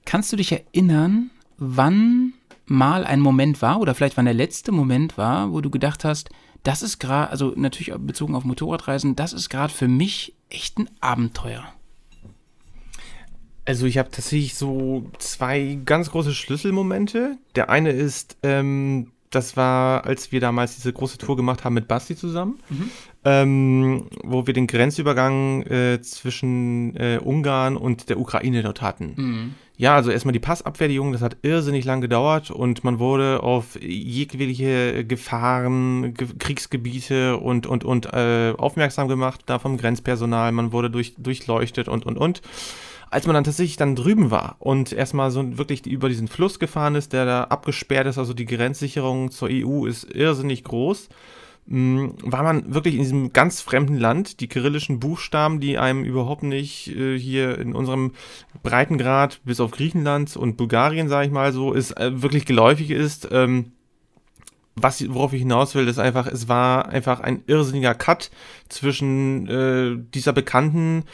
kannst 0.05 0.33
du 0.33 0.37
dich 0.37 0.53
erinnern, 0.53 1.31
wann 1.57 2.35
mal 2.67 3.05
ein 3.05 3.21
Moment 3.21 3.63
war, 3.63 3.81
oder 3.81 3.95
vielleicht 3.95 4.17
wann 4.17 4.25
der 4.25 4.35
letzte 4.35 4.73
Moment 4.73 5.19
war, 5.19 5.53
wo 5.53 5.61
du 5.61 5.71
gedacht 5.71 6.05
hast, 6.05 6.31
das 6.63 6.83
ist 6.83 6.99
gerade, 6.99 7.31
also 7.31 7.53
natürlich 7.57 7.93
bezogen 7.99 8.35
auf 8.35 8.45
Motorradreisen, 8.45 9.17
das 9.17 9.33
ist 9.33 9.51
gerade 9.51 9.73
für 9.73 9.89
mich 9.89 10.35
echt 10.49 10.79
ein 10.79 10.89
Abenteuer? 11.01 11.65
Also 13.67 13.87
ich 13.87 13.99
habe 13.99 14.11
tatsächlich 14.11 14.55
so 14.55 15.11
zwei 15.19 15.79
ganz 15.85 16.11
große 16.11 16.35
Schlüsselmomente. 16.35 17.39
Der 17.55 17.71
eine 17.71 17.91
ist, 17.91 18.37
ähm, 18.43 19.13
das 19.31 19.57
war, 19.57 20.05
als 20.05 20.33
wir 20.33 20.41
damals 20.41 20.77
diese 20.77 20.93
große 20.93 21.19
Tour 21.19 21.37
gemacht 21.37 21.65
haben 21.65 21.75
mit 21.75 21.89
Basti 21.89 22.17
zusammen, 22.17 22.59
mhm. 22.69 22.91
Ähm, 23.25 24.07
wo 24.23 24.47
wir 24.47 24.55
den 24.55 24.67
Grenzübergang 24.67 25.63
äh, 25.63 26.01
zwischen 26.03 26.95
äh, 26.97 27.19
Ungarn 27.23 27.77
und 27.77 28.09
der 28.09 28.19
Ukraine 28.19 28.63
dort 28.63 28.83
hatten. 28.83 29.15
Mhm. 29.17 29.55
Ja, 29.77 29.97
also 29.97 30.13
erstmal 30.13 30.33
die 30.33 30.41
Passabfertigung, 30.41 31.13
das 31.13 31.21
hat 31.21 31.39
irrsinnig 31.43 31.85
lang 31.85 32.01
gedauert 32.01 32.53
und 32.53 32.85
man 32.85 33.01
wurde 33.01 33.43
auf 33.43 33.77
jegliche 33.81 35.05
Gefahren, 35.05 36.15
Ge 36.15 36.29
Kriegsgebiete 36.39 37.39
und, 37.39 37.67
und, 37.67 37.83
und 37.83 38.07
äh, 38.13 38.53
aufmerksam 38.57 39.09
gemacht, 39.09 39.41
da 39.47 39.59
vom 39.59 39.77
Grenzpersonal, 39.77 40.53
man 40.53 40.71
wurde 40.71 40.91
durch, 40.91 41.15
durchleuchtet 41.19 41.89
und, 41.89 42.07
und, 42.07 42.19
und 42.19 42.41
als 43.11 43.27
man 43.27 43.35
dann 43.35 43.45
tatsächlich 43.45 43.77
dann 43.77 43.97
drüben 43.97 44.31
war 44.31 44.57
und 44.61 44.93
erstmal 44.93 45.33
so 45.33 45.59
wirklich 45.59 45.87
über 45.87 46.09
diesen 46.09 46.29
Fluss 46.29 46.59
gefahren 46.59 46.95
ist, 46.95 47.13
der 47.13 47.25
da 47.25 47.45
abgesperrt 47.45 48.07
ist, 48.07 48.19
also 48.19 48.33
die 48.33 48.47
Grenzsicherung 48.47 49.33
zur 49.33 49.49
EU 49.51 49.87
ist 49.87 50.05
irrsinnig 50.13 50.63
groß, 50.63 51.09
war 51.67 52.43
man 52.43 52.75
wirklich 52.75 52.95
in 52.95 53.01
diesem 53.01 53.33
ganz 53.33 53.63
fremden 53.63 53.97
Land. 53.97 54.41
Die 54.41 54.49
kyrillischen 54.49 55.01
Buchstaben, 55.01 55.61
die 55.61 55.79
einem 55.79 56.05
überhaupt 56.05 56.43
nicht 56.43 56.89
äh, 56.89 57.19
hier 57.19 57.59
in 57.59 57.75
unserem 57.75 58.13
Breitengrad 58.63 59.41
bis 59.45 59.61
auf 59.61 59.71
Griechenland 59.71 60.37
und 60.37 60.57
Bulgarien, 60.57 61.09
sage 61.09 61.27
ich 61.27 61.33
mal 61.33 61.53
so, 61.53 61.73
ist 61.73 61.93
äh, 61.99 62.23
wirklich 62.23 62.45
geläufig 62.45 62.91
ist. 62.91 63.29
Ähm, 63.31 63.73
was, 64.77 65.09
worauf 65.09 65.33
ich 65.33 65.41
hinaus 65.41 65.75
will, 65.75 65.89
ist 65.89 65.99
einfach, 65.99 66.27
es 66.27 66.49
war 66.49 66.89
einfach 66.89 67.21
ein 67.21 67.45
irrsinniger 67.47 67.95
Cut 67.95 68.31
zwischen 68.69 69.47
äh, 69.49 69.97
dieser 70.13 70.33
bekannten 70.33 71.05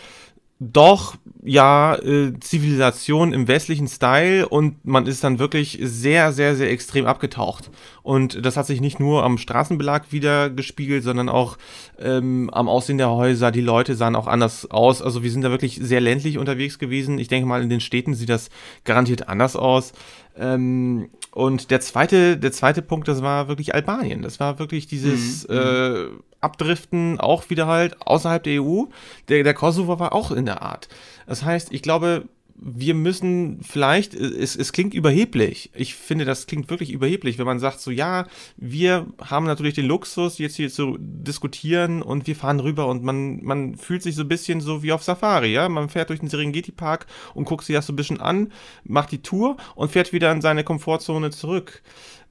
doch, 0.63 1.17
ja, 1.43 1.95
äh, 1.97 2.39
Zivilisation 2.39 3.33
im 3.33 3.49
westlichen 3.49 3.89
Style 3.89 4.47
und 4.47 4.85
man 4.85 5.07
ist 5.07 5.25
dann 5.25 5.39
wirklich 5.39 5.79
sehr, 5.81 6.33
sehr, 6.33 6.55
sehr 6.55 6.71
extrem 6.71 7.07
abgetaucht. 7.07 7.71
Und 8.03 8.45
das 8.45 8.59
hat 8.59 8.67
sich 8.67 8.83
nicht 8.83 9.01
nur 9.01 9.25
am 9.25 9.39
Straßenbelag 9.39 10.13
wieder 10.13 10.51
gespiegelt, 10.51 11.03
sondern 11.03 11.31
auch 11.31 11.57
ähm, 11.99 12.51
am 12.53 12.69
Aussehen 12.69 12.99
der 12.99 13.09
Häuser. 13.09 13.53
Die 13.53 13.63
Leute 13.63 13.95
sahen 13.95 14.15
auch 14.15 14.27
anders 14.27 14.71
aus. 14.71 15.01
Also 15.01 15.23
wir 15.23 15.31
sind 15.31 15.41
da 15.41 15.51
wirklich 15.51 15.79
sehr 15.81 16.03
ländlich 16.03 16.37
unterwegs 16.37 16.79
gewesen. 16.79 17.19
Ich 17.19 17.29
denke 17.29 17.49
mal, 17.49 17.63
in 17.63 17.71
den 17.71 17.81
Städten 17.81 18.13
sieht 18.13 18.29
das 18.29 18.51
garantiert 18.85 19.31
anders 19.31 19.57
aus. 19.57 19.95
Ähm, 20.37 21.09
und 21.33 21.71
der 21.71 21.81
zweite, 21.81 22.37
der 22.37 22.53
zweite 22.53 22.83
Punkt, 22.83 23.07
das 23.07 23.23
war 23.23 23.49
wirklich 23.49 23.75
Albanien. 23.75 24.23
Das 24.23 24.41
war 24.41 24.59
wirklich 24.59 24.87
dieses 24.87 25.47
mhm. 25.49 25.57
äh, 25.57 26.07
Abdriften 26.41 27.21
auch 27.21 27.51
wieder 27.51 27.67
halt 27.67 28.01
außerhalb 28.01 28.43
der 28.43 28.63
EU. 28.63 28.85
Der, 29.29 29.45
der 29.45 29.55
Kosovo 29.55 29.99
war 29.99 30.13
auch 30.13 30.33
in 30.33 30.47
der 30.47 30.63
Art. 30.63 30.89
Das 31.27 31.45
heißt, 31.45 31.73
ich 31.73 31.83
glaube, 31.83 32.25
wir 32.63 32.95
müssen 32.95 33.61
vielleicht, 33.63 34.15
es, 34.15 34.55
es 34.55 34.73
klingt 34.73 34.93
überheblich. 34.93 35.71
Ich 35.75 35.95
finde, 35.95 36.27
das 36.27 36.47
klingt 36.47 36.69
wirklich 36.69 36.93
überheblich, 36.93 37.39
wenn 37.39 37.47
man 37.47 37.59
sagt, 37.59 37.81
so 37.81 37.91
ja, 37.91 38.27
wir 38.57 39.07
haben 39.23 39.47
natürlich 39.47 39.75
den 39.75 39.87
Luxus, 39.87 40.39
jetzt 40.39 40.57
hier 40.57 40.71
zu 40.71 40.99
diskutieren 40.99 42.03
und 42.03 42.27
wir 42.27 42.37
fahren 42.37 42.61
rüber 42.61 42.87
und 42.87 43.03
man, 43.03 43.43
man 43.43 43.77
fühlt 43.77 44.03
sich 44.03 44.15
so 44.15 44.23
ein 44.23 44.29
bisschen 44.29 44.61
so 44.61 44.83
wie 44.83 44.93
auf 44.93 45.03
Safari, 45.03 45.53
ja. 45.53 45.69
Man 45.69 45.89
fährt 45.89 46.11
durch 46.11 46.21
den 46.21 46.29
Serengeti-Park 46.29 47.07
und 47.35 47.45
guckt 47.45 47.65
sich 47.65 47.75
das 47.75 47.87
so 47.87 47.93
ein 47.93 47.97
bisschen 47.97 48.21
an, 48.21 48.53
macht 48.85 49.13
die 49.13 49.23
Tour 49.23 49.57
und 49.75 49.91
fährt 49.91 50.13
wieder 50.13 50.31
in 50.31 50.43
seine 50.43 50.63
Komfortzone 50.65 51.31
zurück. 51.31 51.83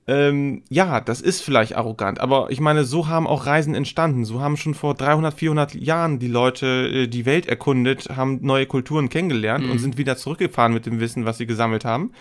Ähm, 0.08 0.64
ja, 0.70 1.02
das 1.02 1.22
ist 1.22 1.42
vielleicht 1.42 1.76
arrogant, 1.76 2.20
aber 2.20 2.50
ich 2.50 2.60
meine, 2.60 2.84
so 2.84 3.08
haben 3.08 3.28
auch 3.28 3.46
Reisen 3.46 3.76
entstanden. 3.76 4.26
So 4.26 4.42
haben 4.42 4.58
schon 4.58 4.74
vor 4.74 4.96
300, 4.96 5.36
400 5.36 5.76
Jahren 5.76 6.18
die 6.18 6.28
Leute 6.28 6.66
äh, 6.66 7.08
die 7.08 7.28
Welt 7.28 7.48
erkundet, 7.48 8.10
haben 8.10 8.40
neue 8.42 8.66
Kulturen 8.66 9.10
kennengelernt 9.10 9.66
mhm. 9.66 9.72
und 9.72 9.80
sind 9.80 9.98
wieder 9.98 10.18
zurückgefahren 10.18 10.74
mit 10.74 10.88
dem 10.88 11.00
Wissen, 11.00 11.26
was 11.26 11.38
sie 11.38 11.46
gesammelt 11.46 11.86
haben. 11.86 12.12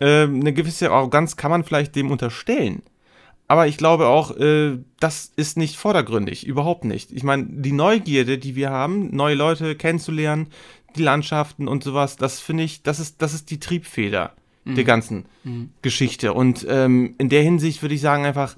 Ähm, 0.00 0.40
eine 0.40 0.54
gewisse 0.54 0.90
Arroganz 0.90 1.36
kann 1.36 1.50
man 1.50 1.62
vielleicht 1.62 1.94
dem 1.94 2.10
unterstellen. 2.10 2.82
Aber 3.48 3.66
ich 3.66 3.76
glaube 3.76 4.06
auch, 4.06 4.34
äh, 4.36 4.78
das 4.98 5.32
ist 5.36 5.58
nicht 5.58 5.76
vordergründig, 5.76 6.46
überhaupt 6.46 6.84
nicht. 6.84 7.12
Ich 7.12 7.24
meine, 7.24 7.46
die 7.50 7.72
Neugierde, 7.72 8.38
die 8.38 8.56
wir 8.56 8.70
haben, 8.70 9.14
neue 9.14 9.34
Leute 9.34 9.74
kennenzulernen, 9.74 10.46
die 10.96 11.02
Landschaften 11.02 11.68
und 11.68 11.84
sowas, 11.84 12.16
das 12.16 12.40
finde 12.40 12.62
ich, 12.62 12.82
das 12.82 12.98
ist, 12.98 13.20
das 13.20 13.34
ist 13.34 13.50
die 13.50 13.60
Triebfeder 13.60 14.32
mhm. 14.64 14.74
der 14.74 14.84
ganzen 14.84 15.26
mhm. 15.44 15.70
Geschichte. 15.82 16.32
Und 16.32 16.66
ähm, 16.68 17.14
in 17.18 17.28
der 17.28 17.42
Hinsicht 17.42 17.82
würde 17.82 17.94
ich 17.94 18.00
sagen 18.00 18.24
einfach, 18.24 18.56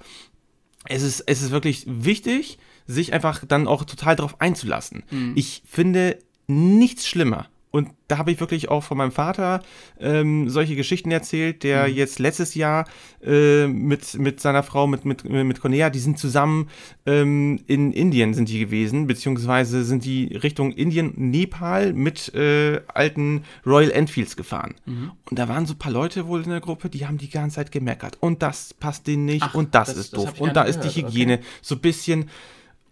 es 0.89 1.03
ist, 1.03 1.21
es 1.27 1.43
ist 1.43 1.51
wirklich 1.51 1.85
wichtig, 1.87 2.59
sich 2.87 3.13
einfach 3.13 3.45
dann 3.47 3.69
auch 3.69 3.85
total 3.85 4.17
darauf 4.17 4.41
einzulassen. 4.41 5.05
Mhm. 5.11 5.33
Ich 5.37 5.63
finde 5.67 6.19
nichts 6.47 7.07
schlimmer 7.07 7.49
und 7.73 7.89
da 8.07 8.19
habe 8.19 8.31
ich 8.31 8.39
wirklich 8.39 8.69
auch 8.69 8.83
von 8.85 8.99
meinem 8.99 9.13
Vater 9.13 9.63
ähm, 9.99 10.51
solche 10.51 10.77
Geschichten 10.77 11.11
erzählt, 11.11 11.63
der 11.63 11.89
mhm. 11.89 11.95
jetzt 11.95 12.19
letztes 12.19 12.55
Jahr 12.55 12.85
äh, 13.25 13.67
mit, 13.67 14.15
mit 14.19 14.41
seiner 14.41 14.63
Frau, 14.63 14.87
mit, 14.87 15.07
mit, 15.07 15.25
mit 15.25 15.61
Cornea, 15.61 15.89
die 15.89 15.99
sind 15.99 16.19
zusammen 16.19 16.69
ähm, 17.07 17.61
in 17.67 17.93
Indien 17.93 18.35
sind 18.35 18.51
die 18.51 18.59
gewesen, 18.59 19.07
beziehungsweise 19.07 19.85
sind 19.85 20.05
die 20.05 20.37
Richtung 20.37 20.73
Indien, 20.73 21.15
Nepal 21.17 21.95
mit 21.95 22.35
äh, 22.35 22.83
alten 22.89 23.45
Royal 23.65 23.91
Enfields 23.91 24.37
gefahren. 24.37 24.75
Mhm. 24.85 25.13
Und 25.31 25.39
da 25.39 25.49
waren 25.49 25.65
so 25.65 25.73
ein 25.73 25.79
paar 25.79 25.93
Leute 25.93 26.27
wohl 26.27 26.43
in 26.43 26.51
der 26.51 26.61
Gruppe, 26.61 26.91
die 26.91 27.07
haben 27.07 27.17
die 27.17 27.31
ganze 27.31 27.57
Zeit 27.57 27.73
gemeckert. 27.73 28.19
Und 28.21 28.43
das 28.43 28.75
passt 28.75 29.07
denen 29.07 29.25
nicht 29.25 29.43
Ach, 29.43 29.55
und 29.55 29.75
das, 29.75 29.89
das 29.89 29.97
ist 29.97 30.17
doof. 30.17 30.33
Das 30.33 30.41
und 30.41 30.55
da 30.55 30.65
ist 30.65 30.81
die 30.81 30.91
Hygiene. 30.91 31.35
Okay. 31.35 31.45
So 31.63 31.77
ein 31.77 31.81
bisschen, 31.81 32.29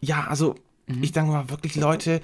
ja, 0.00 0.24
also 0.26 0.54
mhm. 0.86 1.02
ich 1.02 1.12
sage 1.12 1.28
mal 1.28 1.50
wirklich, 1.50 1.76
Leute, 1.76 2.22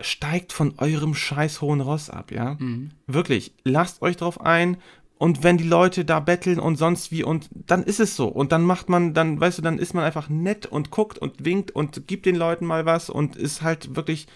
steigt 0.00 0.52
von 0.52 0.74
eurem 0.78 1.14
scheiß 1.14 1.60
hohen 1.60 1.80
Ross 1.80 2.10
ab, 2.10 2.30
ja? 2.30 2.56
Mhm. 2.58 2.90
Wirklich, 3.06 3.52
lasst 3.64 4.02
euch 4.02 4.16
drauf 4.16 4.40
ein. 4.40 4.76
Und 5.18 5.42
wenn 5.42 5.58
die 5.58 5.68
Leute 5.68 6.06
da 6.06 6.18
betteln 6.18 6.58
und 6.58 6.76
sonst 6.76 7.12
wie 7.12 7.22
und 7.22 7.50
dann 7.52 7.82
ist 7.82 8.00
es 8.00 8.16
so. 8.16 8.26
Und 8.26 8.52
dann 8.52 8.62
macht 8.62 8.88
man, 8.88 9.12
dann, 9.12 9.38
weißt 9.38 9.58
du, 9.58 9.62
dann 9.62 9.78
ist 9.78 9.92
man 9.92 10.02
einfach 10.02 10.30
nett 10.30 10.64
und 10.64 10.90
guckt 10.90 11.18
und 11.18 11.44
winkt 11.44 11.72
und 11.72 12.06
gibt 12.06 12.24
den 12.24 12.36
Leuten 12.36 12.64
mal 12.64 12.86
was 12.86 13.10
und 13.10 13.36
ist 13.36 13.60
halt 13.60 13.94
wirklich, 13.96 14.28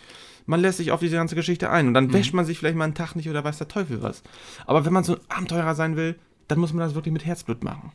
man 0.45 0.61
lässt 0.61 0.77
sich 0.77 0.93
auf 0.93 1.01
diese 1.01 1.17
ganze 1.17 1.37
Geschichte 1.37 1.71
ein. 1.71 1.89
Und 1.89 1.95
dann 1.95 2.09
mhm. 2.09 2.13
wäscht 2.13 2.35
man 2.35 2.45
sich 2.45 2.59
vielleicht 2.59 2.77
mal 2.77 2.85
einen 2.85 2.95
Tag 2.95 3.15
nicht 3.17 3.31
oder 3.31 3.43
weiß 3.43 3.57
der 3.57 3.69
Teufel 3.69 4.03
was. 4.03 4.23
Aber 4.67 4.85
wenn 4.85 4.93
man 4.93 5.05
so 5.05 5.15
ein 5.15 5.21
Abenteurer 5.31 5.75
sein 5.75 5.97
will, 5.97 6.17
dann 6.49 6.59
muss 6.59 6.75
man 6.75 6.87
das 6.87 6.95
wirklich 6.95 7.15
mit 7.15 7.25
Herzblut 7.25 7.65
machen. 7.65 7.93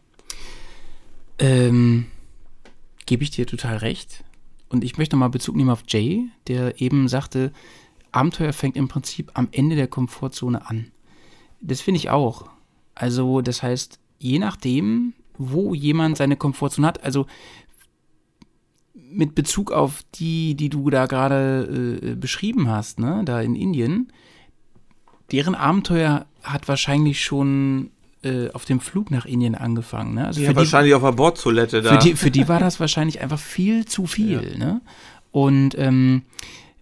Ähm, 1.37 2.07
gebe 3.05 3.23
ich 3.23 3.29
dir 3.29 3.45
total 3.45 3.77
recht. 3.77 4.23
Und 4.69 4.83
ich 4.83 4.97
möchte 4.97 5.15
nochmal 5.15 5.29
Bezug 5.29 5.55
nehmen 5.55 5.69
auf 5.69 5.83
Jay, 5.87 6.29
der 6.47 6.79
eben 6.79 7.07
sagte, 7.07 7.51
Abenteuer 8.11 8.53
fängt 8.53 8.77
im 8.77 8.87
Prinzip 8.87 9.31
am 9.33 9.47
Ende 9.51 9.75
der 9.75 9.87
Komfortzone 9.87 10.67
an. 10.67 10.91
Das 11.61 11.81
finde 11.81 11.97
ich 11.97 12.09
auch. 12.09 12.49
Also, 12.95 13.41
das 13.41 13.63
heißt, 13.63 13.99
je 14.19 14.39
nachdem, 14.39 15.13
wo 15.37 15.73
jemand 15.73 16.17
seine 16.17 16.35
Komfortzone 16.35 16.85
hat. 16.85 17.03
Also 17.03 17.25
mit 18.93 19.33
Bezug 19.33 19.71
auf 19.71 20.03
die, 20.15 20.55
die 20.55 20.69
du 20.69 20.89
da 20.89 21.07
gerade 21.07 21.99
äh, 22.01 22.15
beschrieben 22.15 22.69
hast, 22.69 22.99
ne, 22.99 23.23
da 23.25 23.41
in 23.41 23.55
Indien, 23.55 24.11
deren 25.31 25.55
Abenteuer 25.55 26.27
hat 26.43 26.67
wahrscheinlich 26.67 27.23
schon 27.23 27.91
äh, 28.23 28.49
auf 28.51 28.65
dem 28.65 28.79
Flug 28.79 29.11
nach 29.11 29.25
Indien 29.25 29.55
angefangen. 29.55 30.15
Ne? 30.15 30.27
Also 30.27 30.41
ja, 30.41 30.55
wahrscheinlich 30.55 30.91
die, 30.91 30.95
auf 30.95 31.03
der 31.03 31.11
Bordtoilette 31.13 31.81
da. 31.81 31.93
Für 31.93 31.97
die, 31.97 32.15
für 32.15 32.31
die 32.31 32.47
war 32.47 32.59
das 32.59 32.79
wahrscheinlich 32.79 33.21
einfach 33.21 33.39
viel 33.39 33.85
zu 33.85 34.07
viel. 34.07 34.51
Ja. 34.53 34.57
Ne? 34.57 34.81
Und 35.31 35.77
ähm, 35.77 36.23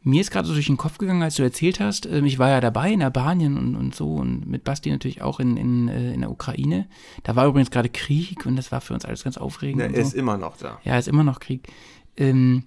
mir 0.04 0.22
ist 0.22 0.32
gerade 0.32 0.48
so 0.48 0.54
durch 0.54 0.68
den 0.68 0.78
Kopf 0.78 0.98
gegangen, 0.98 1.22
als 1.22 1.36
du 1.36 1.44
erzählt 1.44 1.80
hast, 1.80 2.06
äh, 2.06 2.22
ich 2.22 2.40
war 2.40 2.50
ja 2.50 2.62
dabei 2.62 2.92
in 2.92 3.04
Albanien 3.04 3.58
und, 3.58 3.76
und 3.76 3.94
so 3.94 4.16
und 4.16 4.48
mit 4.48 4.64
Basti 4.64 4.90
natürlich 4.90 5.22
auch 5.22 5.40
in, 5.40 5.58
in, 5.58 5.90
äh, 5.90 6.14
in 6.14 6.22
der 6.22 6.32
Ukraine. 6.32 6.88
Da 7.24 7.36
war 7.36 7.46
übrigens 7.46 7.72
gerade 7.72 7.90
Krieg 7.90 8.46
und 8.46 8.56
das 8.56 8.72
war 8.72 8.82
für 8.82 8.94
uns 8.94 9.06
alles 9.06 9.24
ganz 9.24 9.38
aufregend. 9.38 9.82
Ja, 9.82 9.88
er 9.90 10.02
so. 10.04 10.08
ist 10.08 10.14
immer 10.14 10.38
noch 10.38 10.58
da. 10.58 10.80
Ja, 10.86 10.98
ist 10.98 11.08
immer 11.08 11.24
noch 11.24 11.40
Krieg. 11.40 11.68
Ähm, 12.16 12.64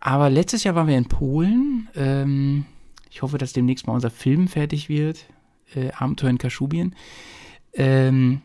aber 0.00 0.28
letztes 0.28 0.64
Jahr 0.64 0.74
waren 0.74 0.88
wir 0.88 0.98
in 0.98 1.06
Polen. 1.06 1.88
Ähm, 1.94 2.66
ich 3.10 3.22
hoffe, 3.22 3.38
dass 3.38 3.52
demnächst 3.52 3.86
mal 3.86 3.94
unser 3.94 4.10
Film 4.10 4.48
fertig 4.48 4.88
wird. 4.88 5.24
Äh, 5.74 5.92
Abenteuer 5.92 6.30
in 6.30 6.38
Kaschubien. 6.38 6.94
Ähm, 7.74 8.42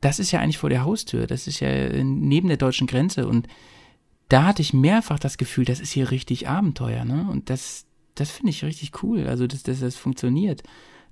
das 0.00 0.18
ist 0.18 0.30
ja 0.30 0.40
eigentlich 0.40 0.58
vor 0.58 0.70
der 0.70 0.84
Haustür. 0.84 1.26
Das 1.26 1.46
ist 1.46 1.60
ja 1.60 1.68
neben 2.02 2.48
der 2.48 2.56
deutschen 2.56 2.86
Grenze. 2.86 3.26
Und 3.26 3.48
da 4.28 4.44
hatte 4.44 4.62
ich 4.62 4.72
mehrfach 4.72 5.18
das 5.18 5.38
Gefühl, 5.38 5.64
das 5.64 5.80
ist 5.80 5.92
hier 5.92 6.10
richtig 6.10 6.48
Abenteuer. 6.48 7.04
Ne? 7.04 7.26
Und 7.30 7.50
das, 7.50 7.86
das 8.14 8.30
finde 8.30 8.50
ich 8.50 8.64
richtig 8.64 9.02
cool. 9.02 9.26
Also, 9.26 9.46
dass, 9.46 9.62
dass 9.62 9.80
das 9.80 9.96
funktioniert. 9.96 10.62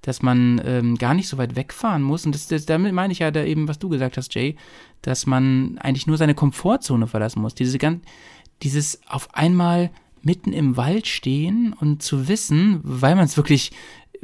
Dass 0.02 0.22
man 0.22 0.60
ähm, 0.64 0.96
gar 0.96 1.14
nicht 1.14 1.28
so 1.28 1.38
weit 1.38 1.56
wegfahren 1.56 2.02
muss. 2.02 2.26
Und 2.26 2.34
das, 2.34 2.46
das, 2.46 2.66
damit 2.66 2.92
meine 2.92 3.12
ich 3.12 3.20
ja 3.20 3.30
da 3.30 3.44
eben, 3.44 3.66
was 3.66 3.78
du 3.78 3.88
gesagt 3.88 4.16
hast, 4.16 4.34
Jay, 4.34 4.56
dass 5.02 5.26
man 5.26 5.78
eigentlich 5.78 6.06
nur 6.06 6.16
seine 6.16 6.34
Komfortzone 6.34 7.06
verlassen 7.06 7.42
muss. 7.42 7.54
Diese 7.54 7.78
ganz, 7.78 8.04
dieses 8.62 9.00
auf 9.08 9.34
einmal 9.34 9.90
mitten 10.22 10.52
im 10.52 10.76
Wald 10.76 11.06
stehen 11.06 11.72
und 11.72 12.02
zu 12.02 12.28
wissen, 12.28 12.80
weil 12.82 13.14
man 13.14 13.24
es 13.24 13.36
wirklich 13.36 13.70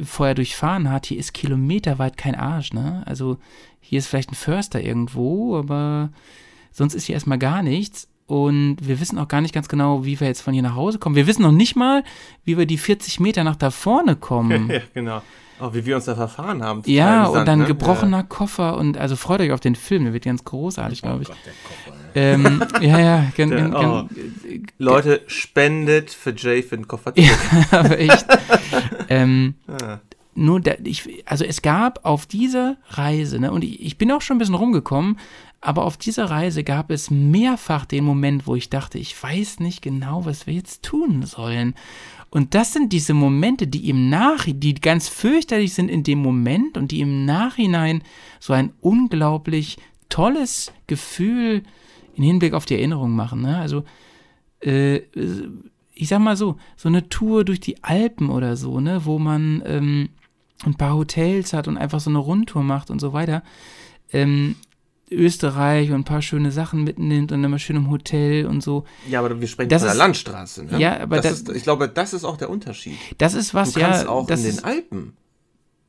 vorher 0.00 0.35
durchfahren 0.35 0.90
hat, 0.90 1.07
hier 1.07 1.18
ist 1.18 1.35
kilometerweit 1.35 2.16
kein 2.16 2.35
Arsch, 2.35 2.72
ne? 2.72 3.02
Also 3.07 3.38
hier 3.81 3.98
ist 3.98 4.07
vielleicht 4.07 4.33
ein 4.33 4.37
Förster 4.37 4.83
irgendwo, 4.83 5.57
aber 5.57 6.11
sonst 6.70 6.94
ist 6.94 7.05
hier 7.05 7.14
erstmal 7.14 7.38
gar 7.38 7.62
nichts. 7.62 8.09
Und 8.26 8.76
wir 8.81 9.00
wissen 9.00 9.18
auch 9.18 9.28
gar 9.28 9.40
nicht 9.40 9.52
ganz 9.52 9.68
genau, 9.68 10.05
wie 10.05 10.18
wir 10.18 10.26
jetzt 10.26 10.40
von 10.40 10.55
hier 10.55 10.62
nach 10.62 10.76
Hause 10.76 10.98
kommen. 10.98 11.16
Wir 11.16 11.26
wissen 11.26 11.42
noch 11.42 11.52
nicht 11.52 11.76
mal, 11.76 12.02
wie 12.44 12.57
wir 12.57 12.64
die 12.64 12.78
40 12.78 13.20
Meter 13.20 13.44
nach 13.44 13.57
da 13.57 13.70
vorne 13.70 14.16
kommen. 14.16 14.70
ja, 14.70 14.81
genau. 14.94 15.22
Auch 15.60 15.74
wie 15.74 15.86
wir 15.86 15.96
uns 15.96 16.06
da 16.06 16.14
verfahren 16.14 16.62
haben. 16.62 16.82
Ja, 16.86 17.26
und 17.26 17.46
dann 17.46 17.60
ne? 17.60 17.66
gebrochener 17.66 18.18
ja. 18.18 18.22
Koffer 18.24 18.76
und 18.76 18.98
also 18.98 19.16
freut 19.16 19.40
euch 19.40 19.52
auf 19.52 19.60
den 19.60 19.76
Film, 19.76 20.04
der 20.04 20.12
wird 20.12 20.24
ganz 20.24 20.44
großartig, 20.44 21.02
glaube 21.02 21.22
ich. 21.22 21.28
Oh 21.28 21.32
Gott, 21.32 21.40
der 21.46 21.52
Koffer, 21.62 22.02
ähm, 22.14 22.62
ja, 22.80 22.98
ja, 22.98 23.26
gen, 23.36 23.50
gen, 23.50 23.74
oh. 23.74 24.08
Leute, 24.78 25.22
spendet 25.26 26.10
für 26.10 26.34
Jay 26.36 26.62
für 26.62 26.76
den 26.76 26.88
Koffer. 26.88 27.12
ja, 27.16 27.32
aber 27.70 27.98
echt. 27.98 28.26
ähm, 29.08 29.54
ah. 29.66 29.98
Nur, 30.34 30.60
da, 30.60 30.72
ich, 30.82 31.22
also 31.26 31.44
es 31.44 31.60
gab 31.60 32.06
auf 32.06 32.24
dieser 32.24 32.76
Reise, 32.88 33.38
ne, 33.38 33.52
und 33.52 33.64
ich, 33.64 33.82
ich 33.84 33.98
bin 33.98 34.10
auch 34.10 34.22
schon 34.22 34.36
ein 34.36 34.38
bisschen 34.38 34.54
rumgekommen, 34.54 35.18
aber 35.60 35.84
auf 35.84 35.96
dieser 35.96 36.30
Reise 36.30 36.64
gab 36.64 36.90
es 36.90 37.10
mehrfach 37.10 37.84
den 37.84 38.04
Moment, 38.04 38.46
wo 38.46 38.56
ich 38.56 38.70
dachte, 38.70 38.98
ich 38.98 39.20
weiß 39.22 39.60
nicht 39.60 39.82
genau, 39.82 40.24
was 40.24 40.46
wir 40.46 40.54
jetzt 40.54 40.82
tun 40.82 41.22
sollen. 41.22 41.74
Und 42.32 42.54
das 42.54 42.72
sind 42.72 42.94
diese 42.94 43.12
Momente, 43.12 43.66
die 43.66 43.90
im 43.90 44.08
Nachhinein, 44.08 44.58
die 44.60 44.74
ganz 44.74 45.06
fürchterlich 45.06 45.74
sind 45.74 45.90
in 45.90 46.02
dem 46.02 46.18
Moment 46.18 46.78
und 46.78 46.90
die 46.90 47.02
im 47.02 47.26
Nachhinein 47.26 48.02
so 48.40 48.54
ein 48.54 48.72
unglaublich 48.80 49.76
tolles 50.08 50.72
Gefühl 50.86 51.62
in 52.14 52.24
Hinblick 52.24 52.54
auf 52.54 52.64
die 52.64 52.76
Erinnerung 52.76 53.10
machen. 53.10 53.42
Ne? 53.42 53.58
Also, 53.58 53.84
äh, 54.60 55.02
ich 55.92 56.08
sag 56.08 56.20
mal 56.20 56.38
so, 56.38 56.56
so 56.74 56.88
eine 56.88 57.10
Tour 57.10 57.44
durch 57.44 57.60
die 57.60 57.84
Alpen 57.84 58.30
oder 58.30 58.56
so, 58.56 58.80
ne, 58.80 59.04
wo 59.04 59.18
man 59.18 59.62
ähm, 59.66 60.08
ein 60.64 60.74
paar 60.74 60.94
Hotels 60.94 61.52
hat 61.52 61.68
und 61.68 61.76
einfach 61.76 62.00
so 62.00 62.08
eine 62.08 62.18
Rundtour 62.18 62.62
macht 62.62 62.90
und 62.90 62.98
so 62.98 63.12
weiter. 63.12 63.42
Ähm, 64.10 64.56
Österreich 65.10 65.90
und 65.90 65.96
ein 65.96 66.04
paar 66.04 66.22
schöne 66.22 66.52
Sachen 66.52 66.84
mitnimmt 66.84 67.32
und 67.32 67.44
immer 67.44 67.58
schön 67.58 67.76
im 67.76 67.90
Hotel 67.90 68.46
und 68.46 68.62
so. 68.62 68.84
Ja, 69.08 69.20
aber 69.20 69.40
wir 69.40 69.48
sprechen 69.48 69.68
das 69.68 69.82
von 69.82 69.88
der 69.88 69.98
Landstraße. 69.98 70.64
Ne? 70.64 70.78
Ja, 70.78 71.00
aber 71.00 71.16
das, 71.16 71.24
das, 71.24 71.40
ist, 71.40 71.56
ich 71.56 71.62
glaube, 71.64 71.88
das 71.88 72.14
ist 72.14 72.24
auch 72.24 72.36
der 72.36 72.48
Unterschied. 72.48 72.96
Das 73.18 73.34
ist 73.34 73.52
was, 73.52 73.72
du 73.72 73.80
ja. 73.80 74.08
auch 74.08 74.28
in 74.28 74.42
den 74.42 74.64
Alpen 74.64 75.16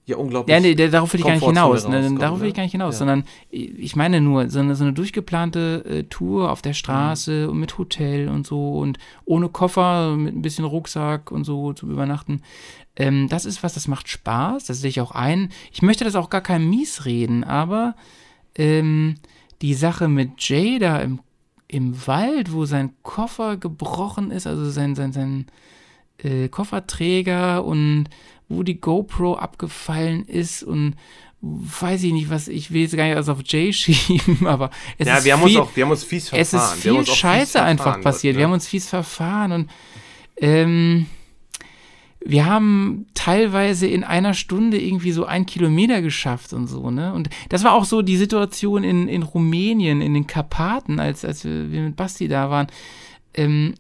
ja 0.05 0.17
unglaublich. 0.17 0.53
Ja, 0.53 0.59
nee, 0.59 0.75
darauf 0.75 1.13
will 1.13 1.19
ich 1.19 1.25
gar 1.25 1.33
nicht 1.33 1.45
hinaus. 1.45 1.87
Ne, 1.87 2.15
darauf 2.19 2.41
will 2.41 2.49
ich 2.49 2.53
gar 2.53 2.63
nicht 2.63 2.73
hinaus, 2.73 2.95
ja. 2.95 2.99
sondern 2.99 3.23
ich 3.49 3.95
meine 3.95 4.21
nur, 4.21 4.49
so 4.49 4.59
eine, 4.59 4.75
so 4.75 4.83
eine 4.83 4.93
durchgeplante 4.93 5.85
äh, 5.85 6.03
Tour 6.03 6.51
auf 6.51 6.61
der 6.61 6.73
Straße 6.73 7.45
mhm. 7.45 7.49
und 7.49 7.59
mit 7.59 7.77
Hotel 7.77 8.27
und 8.27 8.45
so 8.45 8.77
und 8.79 8.97
ohne 9.25 9.49
Koffer, 9.49 10.15
mit 10.15 10.35
ein 10.35 10.41
bisschen 10.41 10.65
Rucksack 10.65 11.31
und 11.31 11.43
so 11.45 11.73
zum 11.73 11.91
Übernachten. 11.91 12.41
Ähm, 12.95 13.27
das 13.29 13.45
ist 13.45 13.63
was, 13.63 13.73
das 13.73 13.87
macht 13.87 14.09
Spaß, 14.09 14.65
das 14.65 14.81
sehe 14.81 14.89
ich 14.89 15.01
auch 15.01 15.11
ein. 15.11 15.49
Ich 15.71 15.81
möchte 15.81 16.03
das 16.03 16.15
auch 16.15 16.29
gar 16.29 16.41
kein 16.41 16.69
Mies 16.69 17.05
reden, 17.05 17.43
aber 17.43 17.95
ähm, 18.55 19.15
die 19.61 19.73
Sache 19.73 20.07
mit 20.07 20.31
Jay 20.37 20.79
da 20.79 20.99
im, 20.99 21.19
im 21.67 22.07
Wald, 22.07 22.51
wo 22.51 22.65
sein 22.65 22.93
Koffer 23.01 23.57
gebrochen 23.57 24.31
ist, 24.31 24.47
also 24.47 24.69
sein, 24.69 24.95
sein, 24.95 25.13
sein 25.13 25.45
äh, 26.17 26.49
Kofferträger 26.49 27.63
und 27.63 28.05
wo 28.49 28.63
die 28.63 28.79
GoPro 28.79 29.35
abgefallen 29.35 30.25
ist 30.25 30.63
und 30.63 30.95
weiß 31.41 32.03
ich 32.03 32.13
nicht, 32.13 32.29
was 32.29 32.47
ich 32.47 32.71
will 32.71 32.83
jetzt 32.83 32.95
gar 32.95 33.05
nicht 33.05 33.15
alles 33.15 33.29
auf 33.29 33.39
Jay 33.45 33.73
schieben, 33.73 34.47
aber 34.47 34.69
es 34.97 35.07
ja, 35.07 35.17
ist 35.17 35.25
wir 35.25 35.33
haben 35.33 35.47
viel, 35.47 35.59
uns 35.59 35.69
auch, 35.69 35.75
wir 35.75 35.83
haben 35.83 35.91
uns 35.91 36.03
fies 36.03 36.29
verfahren. 36.29 36.41
Es 36.41 36.53
ist 36.53 36.81
viel 36.81 37.05
Scheiße 37.05 37.61
einfach 37.61 38.01
passiert. 38.01 38.33
Wird, 38.33 38.35
ne? 38.35 38.39
Wir 38.39 38.45
haben 38.45 38.53
uns 38.53 38.67
fies 38.67 38.87
verfahren 38.87 39.51
und 39.51 39.69
ähm, 40.37 41.07
wir 42.25 42.45
haben 42.45 43.05
teilweise 43.13 43.87
in 43.87 44.03
einer 44.03 44.33
Stunde 44.33 44.81
irgendwie 44.81 45.11
so 45.11 45.25
ein 45.25 45.45
Kilometer 45.45 46.01
geschafft 46.01 46.53
und 46.53 46.67
so, 46.67 46.89
ne? 46.89 47.13
Und 47.13 47.29
das 47.49 47.63
war 47.63 47.73
auch 47.73 47.85
so 47.85 48.01
die 48.01 48.17
Situation 48.17 48.83
in, 48.83 49.07
in 49.07 49.23
Rumänien, 49.23 50.01
in 50.01 50.13
den 50.13 50.27
Karpaten, 50.27 50.99
als, 50.99 51.25
als 51.25 51.43
wir, 51.43 51.51
mit 51.51 51.95
Basti 51.95 52.27
da 52.27 52.49
waren. 52.49 52.67
Ähm, 53.33 53.73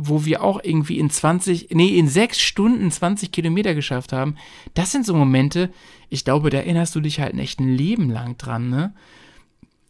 wo 0.00 0.24
wir 0.24 0.44
auch 0.44 0.60
irgendwie 0.62 0.98
in 0.98 1.10
20, 1.10 1.70
nee, 1.72 1.98
in 1.98 2.06
sechs 2.06 2.40
Stunden 2.40 2.88
20 2.90 3.32
Kilometer 3.32 3.74
geschafft 3.74 4.12
haben. 4.12 4.36
Das 4.74 4.92
sind 4.92 5.04
so 5.04 5.14
Momente, 5.14 5.70
ich 6.08 6.24
glaube, 6.24 6.50
da 6.50 6.58
erinnerst 6.58 6.94
du 6.94 7.00
dich 7.00 7.18
halt 7.18 7.36
echt 7.36 7.58
ein 7.58 7.74
Leben 7.74 8.08
lang 8.10 8.38
dran, 8.38 8.68
ne? 8.68 8.92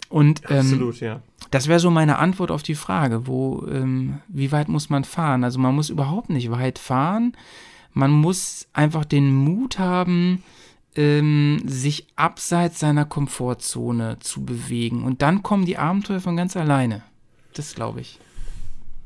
Und 0.09 0.43
ähm, 0.49 0.61
Absolut, 0.61 1.01
ja. 1.01 1.21
das 1.51 1.69
wäre 1.69 1.81
so 1.81 1.91
meine 1.91 2.19
Antwort 2.19 2.51
auf 2.51 2.63
die 2.63 2.75
Frage, 2.75 3.27
wo, 3.27 3.67
ähm, 3.71 4.21
wie 4.29 4.51
weit 4.51 4.69
muss 4.69 4.89
man 4.89 5.05
fahren? 5.05 5.45
Also 5.45 5.59
man 5.59 5.75
muss 5.75 5.91
überhaupt 5.91 6.31
nicht 6.31 6.51
weit 6.51 6.79
fahren. 6.79 7.35
Man 7.99 8.13
muss 8.13 8.69
einfach 8.73 9.05
den 9.05 9.35
Mut 9.35 9.81
haben, 9.81 10.45
ähm, 10.95 11.61
sich 11.67 12.07
abseits 12.15 12.79
seiner 12.79 13.05
Komfortzone 13.05 14.21
zu 14.21 14.45
bewegen. 14.45 15.03
Und 15.03 15.21
dann 15.21 15.43
kommen 15.43 15.67
die 15.67 15.79
Abenteuer 15.79 16.21
von 16.21 16.37
ganz 16.37 16.57
alleine. 16.57 17.03
Das 17.55 17.75
glaube 17.75 18.01
ich. 18.03 18.21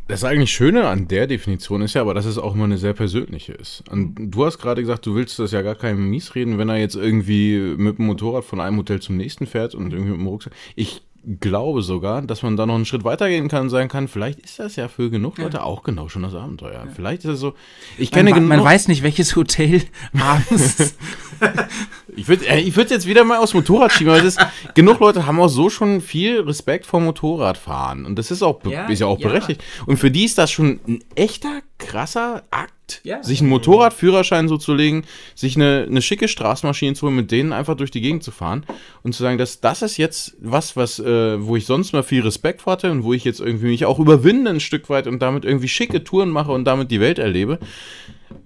Das 0.08 0.24
eigentlich 0.24 0.52
Schöne 0.52 0.88
an 0.88 1.08
der 1.08 1.26
Definition 1.26 1.80
ist 1.80 1.94
ja 1.94 2.02
aber, 2.02 2.12
dass 2.12 2.26
es 2.26 2.36
auch 2.36 2.54
immer 2.54 2.64
eine 2.64 2.76
sehr 2.76 2.92
persönliche 2.92 3.54
ist. 3.54 3.82
Und 3.88 4.14
du 4.18 4.44
hast 4.44 4.58
gerade 4.58 4.82
gesagt, 4.82 5.06
du 5.06 5.14
willst 5.14 5.38
das 5.38 5.52
ja 5.52 5.62
gar 5.62 5.74
keinem 5.74 6.10
mies 6.10 6.34
reden, 6.34 6.58
wenn 6.58 6.68
er 6.68 6.76
jetzt 6.76 6.96
irgendwie 6.96 7.74
mit 7.78 7.96
dem 7.96 8.04
Motorrad 8.04 8.44
von 8.44 8.60
einem 8.60 8.76
Hotel 8.76 9.00
zum 9.00 9.16
nächsten 9.16 9.46
fährt 9.46 9.74
und 9.74 9.94
irgendwie 9.94 10.10
mit 10.10 10.20
dem 10.20 10.26
Rucksack. 10.26 10.52
Ich 10.76 11.00
glaube 11.40 11.82
sogar, 11.82 12.22
dass 12.22 12.42
man 12.42 12.56
da 12.56 12.66
noch 12.66 12.74
einen 12.74 12.84
Schritt 12.84 13.04
weitergehen 13.04 13.48
kann 13.48 13.62
und 13.62 13.70
sagen 13.70 13.88
kann, 13.88 14.08
vielleicht 14.08 14.40
ist 14.40 14.58
das 14.58 14.76
ja 14.76 14.88
für 14.88 15.10
genug 15.10 15.38
Leute 15.38 15.58
ja. 15.58 15.62
auch 15.62 15.82
genau 15.82 16.08
schon 16.08 16.22
das 16.22 16.34
Abenteuer. 16.34 16.84
Ja. 16.84 16.92
Vielleicht 16.94 17.24
ist 17.24 17.30
es 17.30 17.40
so. 17.40 17.54
Ich 17.96 18.10
kenne 18.10 18.30
man, 18.30 18.46
man 18.46 18.64
weiß 18.64 18.88
nicht, 18.88 19.02
welches 19.02 19.36
Hotel 19.36 19.82
abends. 20.18 20.96
ich 22.16 22.28
würde 22.28 22.46
äh, 22.48 22.60
ich 22.60 22.76
würd 22.76 22.90
jetzt 22.90 23.06
wieder 23.06 23.24
mal 23.24 23.38
aufs 23.38 23.54
Motorrad 23.54 23.92
schieben, 23.92 24.12
weil 24.12 24.22
das 24.22 24.36
ist, 24.36 24.46
genug 24.74 25.00
Leute 25.00 25.26
haben 25.26 25.40
auch 25.40 25.48
so 25.48 25.70
schon 25.70 26.00
viel 26.00 26.40
Respekt 26.40 26.86
vor 26.86 27.00
Motorradfahren. 27.00 28.04
Und 28.04 28.18
das 28.18 28.30
ist 28.30 28.42
auch, 28.42 28.60
ja, 28.64 28.86
ist 28.86 29.00
ja 29.00 29.06
auch 29.06 29.18
berechtigt. 29.18 29.62
Und 29.86 29.98
für 29.98 30.10
die 30.10 30.24
ist 30.24 30.38
das 30.38 30.50
schon 30.50 30.80
ein 30.86 31.04
echter, 31.14 31.60
krasser 31.86 32.44
Akt 32.50 33.00
ja. 33.04 33.22
sich 33.22 33.40
einen 33.40 33.50
Motorradführerschein 33.50 34.48
so 34.48 34.56
zu 34.56 34.74
legen, 34.74 35.04
sich 35.34 35.56
eine, 35.56 35.86
eine 35.88 36.02
schicke 36.02 36.28
Straßenmaschine 36.28 36.94
zu 36.94 37.06
holen, 37.06 37.16
mit 37.16 37.30
denen 37.30 37.52
einfach 37.52 37.76
durch 37.76 37.90
die 37.90 38.00
Gegend 38.00 38.22
zu 38.22 38.30
fahren 38.30 38.64
und 39.02 39.14
zu 39.14 39.22
sagen, 39.22 39.38
dass 39.38 39.60
das 39.60 39.82
ist 39.82 39.96
jetzt 39.96 40.36
was, 40.40 40.76
was, 40.76 40.98
äh, 40.98 41.44
wo 41.44 41.56
ich 41.56 41.66
sonst 41.66 41.92
mal 41.92 42.02
viel 42.02 42.22
Respekt 42.22 42.62
vor 42.62 42.74
hatte 42.74 42.90
und 42.90 43.04
wo 43.04 43.12
ich 43.12 43.24
jetzt 43.24 43.40
irgendwie 43.40 43.66
mich 43.66 43.84
auch 43.84 43.98
überwinde 43.98 44.50
ein 44.50 44.60
Stück 44.60 44.88
weit 44.90 45.06
und 45.06 45.20
damit 45.20 45.44
irgendwie 45.44 45.68
schicke 45.68 46.04
Touren 46.04 46.30
mache 46.30 46.52
und 46.52 46.64
damit 46.64 46.90
die 46.90 47.00
Welt 47.00 47.18
erlebe. 47.18 47.58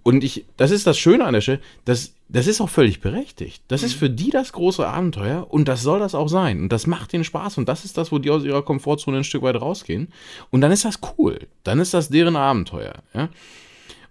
Und 0.07 0.23
ich, 0.23 0.45
das 0.57 0.71
ist 0.71 0.87
das 0.87 1.01
Schöne 1.01 1.25
an 1.25 1.35
der 1.35 1.41
Stelle, 1.41 1.61
das, 1.85 2.15
das 2.29 2.47
ist 2.47 2.61
auch 2.61 2.69
völlig 2.69 3.01
berechtigt. 3.01 3.65
Das 3.67 3.83
ist 3.83 3.97
mhm. 3.97 3.99
für 3.99 4.11
die 4.11 4.31
das 4.31 4.53
große 4.53 4.87
Abenteuer 4.87 5.49
und 5.51 5.67
das 5.67 5.83
soll 5.83 5.99
das 5.99 6.15
auch 6.15 6.29
sein. 6.29 6.61
Und 6.61 6.69
das 6.69 6.87
macht 6.87 7.13
ihnen 7.13 7.25
Spaß 7.25 7.59
und 7.59 7.69
das 7.69 7.85
ist 7.85 7.99
das, 7.99 8.13
wo 8.13 8.21
die 8.21 8.31
aus 8.31 8.45
ihrer 8.45 8.63
Komfortzone 8.63 9.17
ein 9.17 9.25
Stück 9.25 9.43
weit 9.43 9.61
rausgehen. 9.61 10.13
Und 10.51 10.61
dann 10.61 10.71
ist 10.71 10.85
das 10.85 11.01
cool. 11.19 11.49
Dann 11.65 11.81
ist 11.81 11.93
das 11.93 12.09
deren 12.09 12.37
Abenteuer. 12.37 13.03
Ja? 13.15 13.31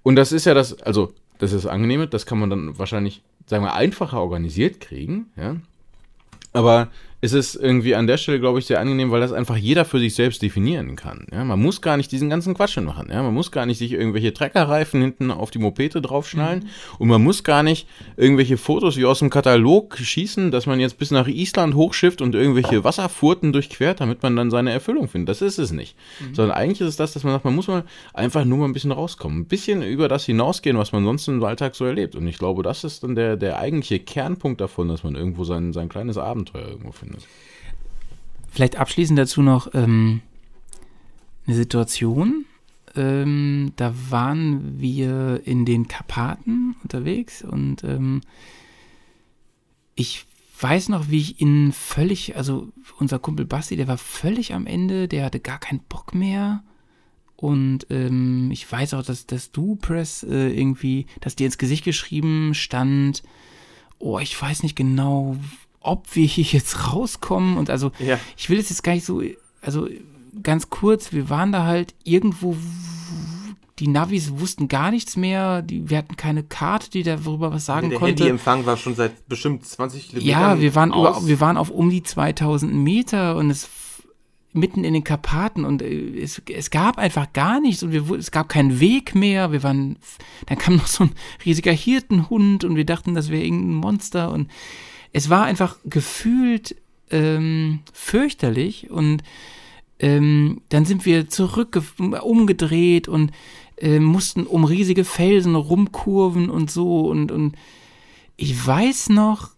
Und 0.04 0.18
das 0.18 0.34
ist 0.34 0.44
ja 0.44 0.54
das, 0.54 0.82
also 0.82 1.14
das 1.38 1.54
ist 1.54 1.64
das 1.64 1.72
Angenehme, 1.72 2.08
das 2.08 2.26
kann 2.26 2.40
man 2.40 2.50
dann 2.50 2.78
wahrscheinlich, 2.78 3.22
sagen 3.46 3.64
wir, 3.64 3.74
einfacher 3.74 4.20
organisiert 4.20 4.82
kriegen, 4.82 5.28
ja. 5.38 5.56
Aber 6.52 6.90
ist 7.26 7.34
es 7.34 7.56
irgendwie 7.56 7.96
an 7.96 8.06
der 8.06 8.18
Stelle, 8.18 8.40
glaube 8.40 8.60
ich, 8.60 8.68
sehr 8.68 8.80
angenehm, 8.80 9.10
weil 9.10 9.20
das 9.20 9.34
einfach 9.34 9.58
jeder 9.58 9.84
für 9.84 10.00
sich 10.00 10.14
selbst 10.14 10.42
definieren 10.42 10.96
kann. 10.96 11.26
Ja, 11.32 11.44
man 11.44 11.60
muss 11.60 11.82
gar 11.82 11.98
nicht 11.98 12.12
diesen 12.12 12.30
ganzen 12.30 12.54
Quatsch 12.54 12.78
machen. 12.78 13.10
Ja, 13.12 13.24
man 13.24 13.34
muss 13.34 13.52
gar 13.52 13.66
nicht 13.66 13.80
sich 13.80 13.94
irgendwelche 13.94 14.34
Treckerreifen 14.34 15.02
hinten 15.02 15.32
auf 15.32 15.50
die 15.50 15.60
Mopete 15.60 16.02
draufschnallen 16.02 16.60
mhm. 16.60 16.70
und 17.00 17.08
man 17.08 17.24
muss 17.24 17.44
gar 17.44 17.64
nicht 17.64 17.88
irgendwelche 18.16 18.58
Fotos 18.58 18.98
wie 18.98 19.06
aus 19.06 19.20
dem 19.20 19.30
Katalog 19.30 19.98
schießen, 19.98 20.52
dass 20.52 20.68
man 20.68 20.80
jetzt 20.80 20.98
bis 21.00 21.10
nach 21.12 21.28
Island 21.28 21.74
hochschifft 21.74 22.22
und 22.22 22.36
irgendwelche 22.36 22.84
Wasserfurten 22.84 23.52
durchquert, 23.52 24.02
damit 24.02 24.22
man 24.22 24.36
dann 24.36 24.52
seine 24.52 24.72
Erfüllung 24.72 25.08
findet. 25.08 25.30
Das 25.30 25.42
ist 25.42 25.58
es 25.58 25.72
nicht. 25.72 25.96
Mhm. 26.20 26.36
Sondern 26.36 26.56
eigentlich 26.56 26.82
ist 26.82 26.90
es 26.90 26.96
das, 26.96 27.14
dass 27.14 27.24
man 27.24 27.34
sagt, 27.34 27.46
man 27.46 27.56
muss 27.56 27.68
mal 27.68 27.84
einfach 28.14 28.46
nur 28.46 28.60
mal 28.60 28.66
ein 28.66 28.74
bisschen 28.74 28.92
rauskommen. 28.92 29.40
Ein 29.40 29.46
bisschen 29.46 29.82
über 29.82 30.08
das 30.08 30.26
hinausgehen, 30.26 30.78
was 30.78 30.92
man 30.92 31.04
sonst 31.04 31.28
im 31.28 31.44
Alltag 31.44 31.76
so 31.76 31.86
erlebt. 31.86 32.16
Und 32.16 32.28
ich 32.28 32.38
glaube, 32.38 32.62
das 32.62 32.84
ist 32.84 33.04
dann 33.04 33.16
der, 33.16 33.36
der 33.36 33.58
eigentliche 33.58 34.00
Kernpunkt 34.00 34.62
davon, 34.62 34.88
dass 34.88 35.04
man 35.04 35.16
irgendwo 35.16 35.44
sein, 35.44 35.74
sein 35.74 35.90
kleines 35.90 36.18
Abenteuer 36.18 36.68
irgendwo 36.68 36.92
findet. 36.92 37.14
Vielleicht 38.49 38.78
abschließend 38.78 39.19
dazu 39.19 39.41
noch 39.41 39.73
ähm, 39.73 40.21
eine 41.45 41.56
Situation. 41.56 42.45
Ähm, 42.95 43.73
da 43.75 43.93
waren 44.10 44.80
wir 44.80 45.41
in 45.45 45.65
den 45.65 45.88
Karpaten 45.88 46.75
unterwegs 46.82 47.43
und 47.43 47.84
ähm, 47.84 48.21
ich 49.95 50.25
weiß 50.60 50.89
noch, 50.89 51.10
wie 51.10 51.19
ich 51.19 51.41
ihn 51.41 51.71
völlig, 51.71 52.36
also 52.38 52.69
unser 52.99 53.19
Kumpel 53.19 53.45
Basti, 53.45 53.75
der 53.75 53.88
war 53.88 53.97
völlig 53.97 54.54
am 54.54 54.67
Ende, 54.67 55.08
der 55.08 55.25
hatte 55.25 55.39
gar 55.39 55.60
keinen 55.60 55.82
Bock 55.82 56.13
mehr. 56.13 56.63
Und 57.36 57.88
ähm, 57.89 58.49
ich 58.51 58.71
weiß 58.71 58.93
auch, 58.93 59.04
dass, 59.04 59.25
dass 59.25 59.51
du, 59.51 59.75
Press, 59.75 60.23
äh, 60.23 60.49
irgendwie, 60.49 61.06
dass 61.19 61.36
dir 61.36 61.45
ins 61.45 61.58
Gesicht 61.58 61.84
geschrieben 61.84 62.54
stand, 62.54 63.23
oh, 63.99 64.19
ich 64.19 64.41
weiß 64.41 64.63
nicht 64.63 64.75
genau, 64.75 65.36
ob 65.86 66.15
wir 66.15 66.26
hier 66.26 66.43
jetzt 66.43 66.91
rauskommen. 66.93 67.58
Und 67.58 67.69
also, 67.69 67.91
ja. 68.00 68.19
ich 68.38 68.50
will 68.50 68.60
es 68.60 68.69
jetzt 68.69 68.84
gar 68.84 68.93
nicht 68.93 69.06
so, 69.06 69.21
also 69.62 69.88
ganz 70.43 70.69
kurz, 70.69 71.13
wir 71.13 71.30
waren 71.30 71.52
da 71.52 71.65
halt 71.65 71.93
irgendwo, 72.04 72.56
die 73.80 73.88
Navis 73.88 74.39
wussten 74.39 74.67
gar 74.67 74.91
nichts 74.91 75.17
mehr, 75.17 75.62
die, 75.62 75.89
wir 75.89 75.98
hatten 75.98 76.15
keine 76.15 76.43
Karte, 76.43 76.89
die 76.89 77.04
darüber 77.04 77.52
was 77.52 77.65
sagen 77.65 77.89
der 77.89 78.00
konnte. 78.00 78.15
Der 78.15 78.26
Handyempfang 78.26 78.65
war 78.65 78.78
schon 78.78 78.95
seit 78.95 79.28
bestimmt 79.28 79.65
20 79.65 80.10
Kilometern 80.10 80.30
Ja, 80.30 80.60
wir 80.60 80.76
waren, 80.76 80.89
über, 80.89 81.19
wir 81.26 81.39
waren 81.39 81.58
auf 81.58 81.69
um 81.69 81.89
die 81.89 82.04
2000 82.04 82.74
Meter 82.74 83.36
und 83.36 83.50
es 83.50 83.69
mitten 84.54 84.86
in 84.86 84.93
den 84.93 85.04
Karpaten 85.04 85.65
und 85.65 85.82
äh, 85.82 86.17
es, 86.17 86.41
es 86.50 86.71
gab 86.71 86.98
einfach 86.98 87.34
gar 87.34 87.60
nichts 87.60 87.84
und 87.84 87.91
wir, 87.91 88.10
es 88.12 88.32
gab 88.32 88.48
keinen 88.48 88.80
Weg 88.80 89.13
mehr. 89.13 89.52
Wir 89.52 89.63
waren, 89.63 89.98
dann 90.45 90.58
kam 90.58 90.78
noch 90.78 90.88
so 90.88 91.04
ein 91.04 91.12
riesiger 91.45 91.74
Hirtenhund 91.74 92.63
und 92.63 92.78
wir 92.78 92.86
dachten, 92.86 93.13
das 93.13 93.30
wäre 93.30 93.43
irgendein 93.43 93.76
Monster 93.76 94.32
und 94.32 94.50
es 95.15 95.30
war 95.30 95.45
einfach 95.45 95.78
gefühlt 95.86 96.75
ähm, 97.10 97.80
fürchterlich 97.93 98.91
und 98.91 99.23
ähm, 99.97 100.62
dann 100.67 100.84
sind 100.84 101.06
wir 101.06 101.30
zurück 101.30 101.82
umgedreht 102.21 103.08
und 103.08 103.32
äh, 103.78 103.99
mussten 103.99 104.45
um 104.45 104.65
riesige 104.65 105.06
Felsen 105.06 105.56
rumkurven 105.56 106.49
und 106.49 106.69
so 106.69 107.08
und, 107.08 107.32
und 107.32 107.56
ich 108.36 108.67
weiß 108.67 109.08
noch, 109.08 109.51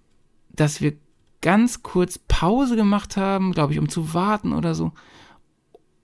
dass 0.50 0.80
wir 0.80 0.94
ganz 1.42 1.82
kurz 1.82 2.20
Pause 2.20 2.76
gemacht 2.76 3.18
haben, 3.18 3.52
glaube 3.52 3.74
ich, 3.74 3.80
um 3.80 3.90
zu 3.90 4.14
warten 4.14 4.54
oder 4.54 4.76
so. 4.76 4.92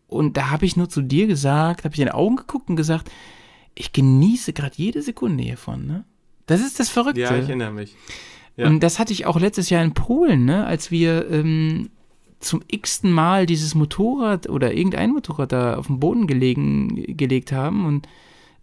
Und 0.07 0.35
da 0.35 0.49
habe 0.49 0.65
ich 0.65 0.77
nur 0.77 0.89
zu 0.89 1.03
dir 1.03 1.27
gesagt, 1.27 1.85
habe 1.85 1.93
ich 1.93 2.01
in 2.01 2.07
die 2.07 2.11
Augen 2.11 2.37
geguckt 2.37 2.69
und 2.69 2.75
gesagt, 2.75 3.11
ich 3.75 3.93
genieße 3.93 4.51
gerade 4.53 4.73
jede 4.77 5.03
Sekunde 5.03 5.43
hiervon, 5.43 5.85
ne? 5.85 6.05
Das 6.47 6.59
ist 6.59 6.79
das 6.79 6.89
Verrückte. 6.89 7.21
Ja, 7.21 7.35
ich 7.35 7.47
erinnere 7.47 7.71
mich. 7.71 7.95
Ja. 8.55 8.67
Und 8.67 8.81
das 8.81 8.99
hatte 8.99 9.13
ich 9.13 9.25
auch 9.25 9.39
letztes 9.39 9.69
Jahr 9.69 9.83
in 9.83 9.93
Polen, 9.93 10.45
ne, 10.45 10.65
als 10.65 10.91
wir 10.91 11.29
ähm, 11.29 11.89
zum 12.39 12.61
x-ten 12.67 13.11
Mal 13.11 13.45
dieses 13.45 13.73
Motorrad 13.73 14.47
oder 14.49 14.73
irgendein 14.73 15.11
Motorrad 15.11 15.51
da 15.51 15.77
auf 15.77 15.87
den 15.87 15.99
Boden 15.99 16.27
gelegen, 16.27 17.17
gelegt 17.17 17.51
haben 17.51 17.85
und 17.85 18.07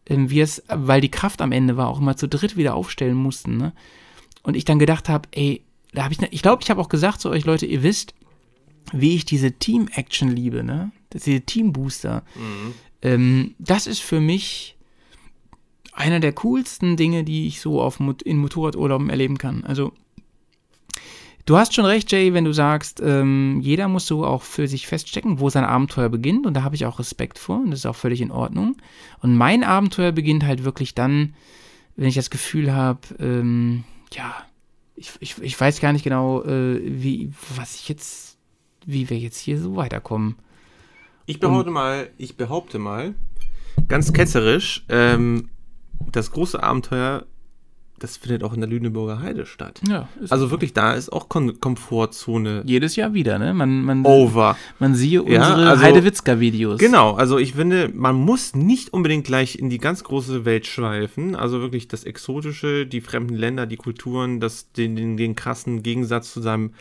ähm, 0.07 0.31
wir 0.31 0.44
es, 0.44 0.62
weil 0.68 1.00
die 1.00 1.11
Kraft 1.11 1.42
am 1.42 1.53
Ende 1.53 1.76
war, 1.76 1.88
auch 1.88 2.00
immer 2.00 2.16
zu 2.16 2.29
dritt 2.29 2.57
wieder 2.57 2.74
aufstellen 2.74 3.16
mussten, 3.16 3.57
ne? 3.57 3.72
Und 4.42 4.57
ich 4.57 4.64
dann 4.64 4.79
gedacht 4.79 5.09
habe, 5.11 5.29
ey, 5.33 5.62
da 5.92 6.05
habe 6.05 6.14
ich, 6.14 6.22
ich 6.31 6.42
glaube, 6.42 6.62
ich 6.62 6.70
habe 6.70 6.81
auch 6.81 6.88
gesagt 6.88 7.20
zu 7.20 7.29
euch 7.29 7.44
Leute, 7.44 7.66
ihr 7.66 7.83
wisst, 7.83 8.14
wie 8.92 9.14
ich 9.14 9.24
diese 9.24 9.53
Team-Action 9.53 10.31
liebe, 10.31 10.62
ne? 10.64 10.92
Diese 11.12 11.40
Team-Booster. 11.40 12.22
Mhm. 12.35 12.74
Ähm, 13.03 13.55
das 13.59 13.87
ist 13.87 14.00
für 14.00 14.20
mich 14.20 14.76
einer 15.92 16.20
der 16.20 16.33
coolsten 16.33 16.96
Dinge, 16.96 17.24
die 17.24 17.46
ich 17.46 17.61
so 17.61 17.81
auf, 17.81 18.00
in 18.24 18.38
Motorradurlauben 18.38 19.11
erleben 19.11 19.38
kann. 19.38 19.64
Also, 19.64 19.92
du 21.46 21.57
hast 21.57 21.74
schon 21.74 21.85
recht, 21.85 22.11
Jay, 22.12 22.33
wenn 22.33 22.44
du 22.44 22.53
sagst, 22.53 23.00
ähm, 23.05 23.61
jeder 23.61 23.88
muss 23.88 24.07
so 24.07 24.24
auch 24.24 24.42
für 24.42 24.68
sich 24.68 24.87
feststecken, 24.87 25.40
wo 25.40 25.50
sein 25.50 25.64
Abenteuer 25.64 26.09
beginnt. 26.09 26.46
Und 26.46 26.55
da 26.55 26.62
habe 26.62 26.74
ich 26.74 26.87
auch 26.87 26.98
Respekt 26.98 27.38
vor 27.38 27.59
und 27.59 27.70
das 27.70 27.81
ist 27.81 27.87
auch 27.87 27.96
völlig 27.96 28.20
in 28.20 28.31
Ordnung. 28.31 28.76
Und 29.20 29.37
mein 29.37 29.64
Abenteuer 29.64 30.12
beginnt 30.12 30.44
halt 30.44 30.64
wirklich 30.64 30.94
dann, 30.94 31.35
wenn 31.96 32.09
ich 32.09 32.14
das 32.14 32.31
Gefühl 32.31 32.72
habe, 32.72 33.00
ähm, 33.18 33.85
ja, 34.12 34.35
ich, 34.96 35.12
ich, 35.20 35.42
ich 35.42 35.61
weiß 35.61 35.81
gar 35.81 35.92
nicht 35.92 36.05
genau, 36.05 36.42
äh, 36.44 36.81
wie, 36.83 37.33
was 37.57 37.74
ich 37.74 37.88
jetzt, 37.88 38.38
wie 38.87 39.09
wir 39.11 39.18
jetzt 39.18 39.38
hier 39.38 39.59
so 39.59 39.76
weiterkommen. 39.76 40.37
Ich 41.26 41.40
behaupte 41.40 41.68
und, 41.68 41.74
mal, 41.74 42.11
ich 42.18 42.37
behaupte 42.37 42.79
mal, 42.79 43.14
ganz 43.88 44.12
ketzerisch, 44.12 44.85
ähm, 44.88 45.48
das 46.13 46.31
große 46.31 46.63
Abenteuer, 46.63 47.27
das 48.01 48.17
findet 48.17 48.43
auch 48.43 48.55
in 48.55 48.61
der 48.61 48.69
Lüneburger 48.69 49.21
Heide 49.21 49.45
statt. 49.45 49.81
Ja, 49.87 50.09
also 50.31 50.51
wirklich, 50.51 50.73
da 50.73 50.95
ist 50.95 51.13
auch 51.13 51.29
Kom 51.29 51.61
Komfortzone. 51.61 52.63
Jedes 52.65 52.97
Jahr 52.97 53.13
wieder, 53.13 53.39
ne? 53.39 53.53
Man, 53.53 53.83
man, 53.85 54.05
Over. 54.05 54.57
Man 54.79 54.95
siehe 54.95 55.23
unsere 55.23 55.63
ja, 55.63 55.71
also, 55.71 55.83
Heidewitzka-Videos. 55.83 56.79
Genau, 56.79 57.13
also 57.13 57.39
ich 57.39 57.53
finde, 57.53 57.91
man 57.95 58.17
muss 58.17 58.55
nicht 58.55 58.93
unbedingt 58.93 59.27
gleich 59.27 59.59
in 59.59 59.69
die 59.69 59.79
ganz 59.79 60.03
große 60.03 60.47
Welt 60.47 60.67
schweifen. 60.67 61.37
Also 61.37 61.61
wirklich 61.61 61.89
das 61.89 62.05
Exotische, 62.05 62.87
die 62.87 63.03
fremden 63.03 63.37
Länder, 63.37 63.67
die 63.67 63.77
Kulturen, 63.77 64.41
das, 64.41 64.73
den, 64.73 64.97
den, 64.97 65.19
den 65.19 65.37
krassen 65.37 65.83
Gegensatz 65.83 66.33
zu 66.33 66.41
seinem 66.41 66.73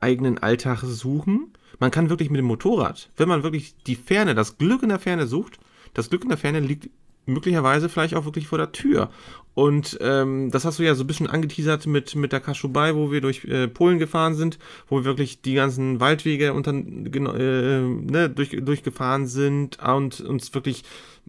eigenen 0.00 0.38
Alltag 0.38 0.82
suchen. 0.82 1.52
Man 1.78 1.92
kann 1.92 2.10
wirklich 2.10 2.30
mit 2.30 2.38
dem 2.38 2.46
Motorrad, 2.46 3.10
wenn 3.16 3.28
man 3.28 3.44
wirklich 3.44 3.76
die 3.86 3.96
Ferne, 3.96 4.34
das 4.34 4.58
Glück 4.58 4.82
in 4.82 4.88
der 4.88 4.98
Ferne 4.98 5.26
sucht, 5.26 5.58
das 5.94 6.10
Glück 6.10 6.22
in 6.22 6.28
der 6.28 6.38
Ferne 6.38 6.60
liegt 6.60 6.90
möglicherweise 7.26 7.88
vielleicht 7.88 8.14
auch 8.14 8.24
wirklich 8.24 8.46
vor 8.46 8.58
der 8.58 8.72
Tür. 8.72 9.10
Und 9.54 9.98
ähm, 10.00 10.50
das 10.50 10.64
hast 10.64 10.78
du 10.78 10.82
ja 10.82 10.94
so 10.94 11.04
ein 11.04 11.06
bisschen 11.06 11.28
angeteasert 11.28 11.86
mit, 11.86 12.14
mit 12.14 12.32
der 12.32 12.40
Kaschubai, 12.40 12.94
wo 12.94 13.12
wir 13.12 13.20
durch 13.20 13.44
äh, 13.44 13.68
Polen 13.68 13.98
gefahren 13.98 14.34
sind, 14.34 14.58
wo 14.88 14.98
wir 14.98 15.04
wirklich 15.04 15.42
die 15.42 15.54
ganzen 15.54 16.00
Waldwege 16.00 16.54
unter, 16.54 16.72
äh, 16.72 17.80
ne, 17.82 18.30
durch, 18.30 18.50
durchgefahren 18.50 19.26
sind 19.26 19.78
und 19.82 20.20
uns 20.22 20.54
wirklich 20.54 20.84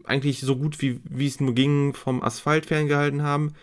eigentlich 0.06 0.40
so 0.40 0.56
gut 0.56 0.82
wie, 0.82 1.02
wie 1.04 1.28
es 1.28 1.42
nur 1.42 1.54
ging 1.54 1.94
vom 1.94 2.24
Asphalt 2.24 2.66
ferngehalten 2.66 3.24
haben. 3.24 3.54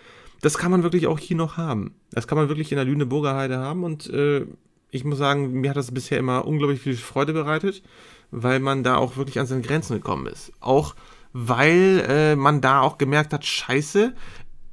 Das 0.43 0.59
kann 0.59 0.71
man 0.71 0.83
wirklich 0.83 1.07
auch 1.07 1.19
hier 1.19 1.37
noch 1.37 1.57
haben. 1.57 1.95
Das 2.13 2.27
kann 2.27 2.37
man 2.37 2.49
wirklich 2.49 2.71
in 2.71 2.77
der 2.77 2.85
Lüneburger 2.85 3.35
Heide 3.35 3.59
haben 3.59 3.83
und 3.83 4.11
äh, 4.11 4.47
ich 4.91 5.05
muss 5.05 5.19
sagen, 5.19 5.53
mir 5.53 5.71
hat 5.71 5.77
das 5.77 5.93
bisher 5.93 6.19
immer 6.19 6.45
unglaublich 6.45 6.81
viel 6.81 6.97
Freude 6.97 7.33
bereitet, 7.33 7.83
weil 8.31 8.61
man 8.61 8.83
da 8.83 8.97
auch 8.97 9.17
wirklich 9.17 9.39
an 9.39 9.47
seine 9.47 9.63
Grenzen 9.63 9.95
gekommen 9.95 10.27
ist. 10.27 10.53
Auch 10.61 10.95
weil 11.33 12.05
äh, 12.09 12.37
man 12.37 12.61
da 12.61 12.81
auch 12.81 12.99
gemerkt 12.99 13.33
hat, 13.33 13.45
scheiße, 13.45 14.15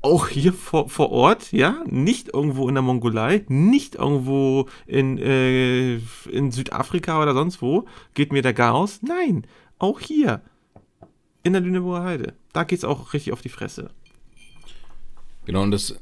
auch 0.02 0.28
hier 0.28 0.54
vor, 0.54 0.90
vor 0.90 1.12
Ort, 1.12 1.52
ja, 1.52 1.84
nicht 1.86 2.34
irgendwo 2.34 2.70
in 2.70 2.76
der 2.76 2.82
Mongolei, 2.82 3.44
nicht 3.48 3.96
irgendwo 3.96 4.68
in, 4.86 5.18
äh, 5.18 5.96
in 6.30 6.52
Südafrika 6.52 7.22
oder 7.22 7.34
sonst 7.34 7.62
wo, 7.62 7.86
geht 8.14 8.32
mir 8.32 8.42
der 8.42 8.54
Chaos. 8.54 9.02
Nein, 9.02 9.46
auch 9.80 10.00
hier, 10.00 10.42
in 11.44 11.54
der 11.54 11.62
Lüneburger 11.62 12.04
Heide. 12.04 12.34
Da 12.54 12.64
geht 12.64 12.80
es 12.80 12.86
auch 12.86 13.14
richtig 13.14 13.34
auf 13.34 13.42
die 13.42 13.50
Fresse. 13.50 13.90
Genau, 15.46 15.64
und 15.64 15.72
das 15.72 16.00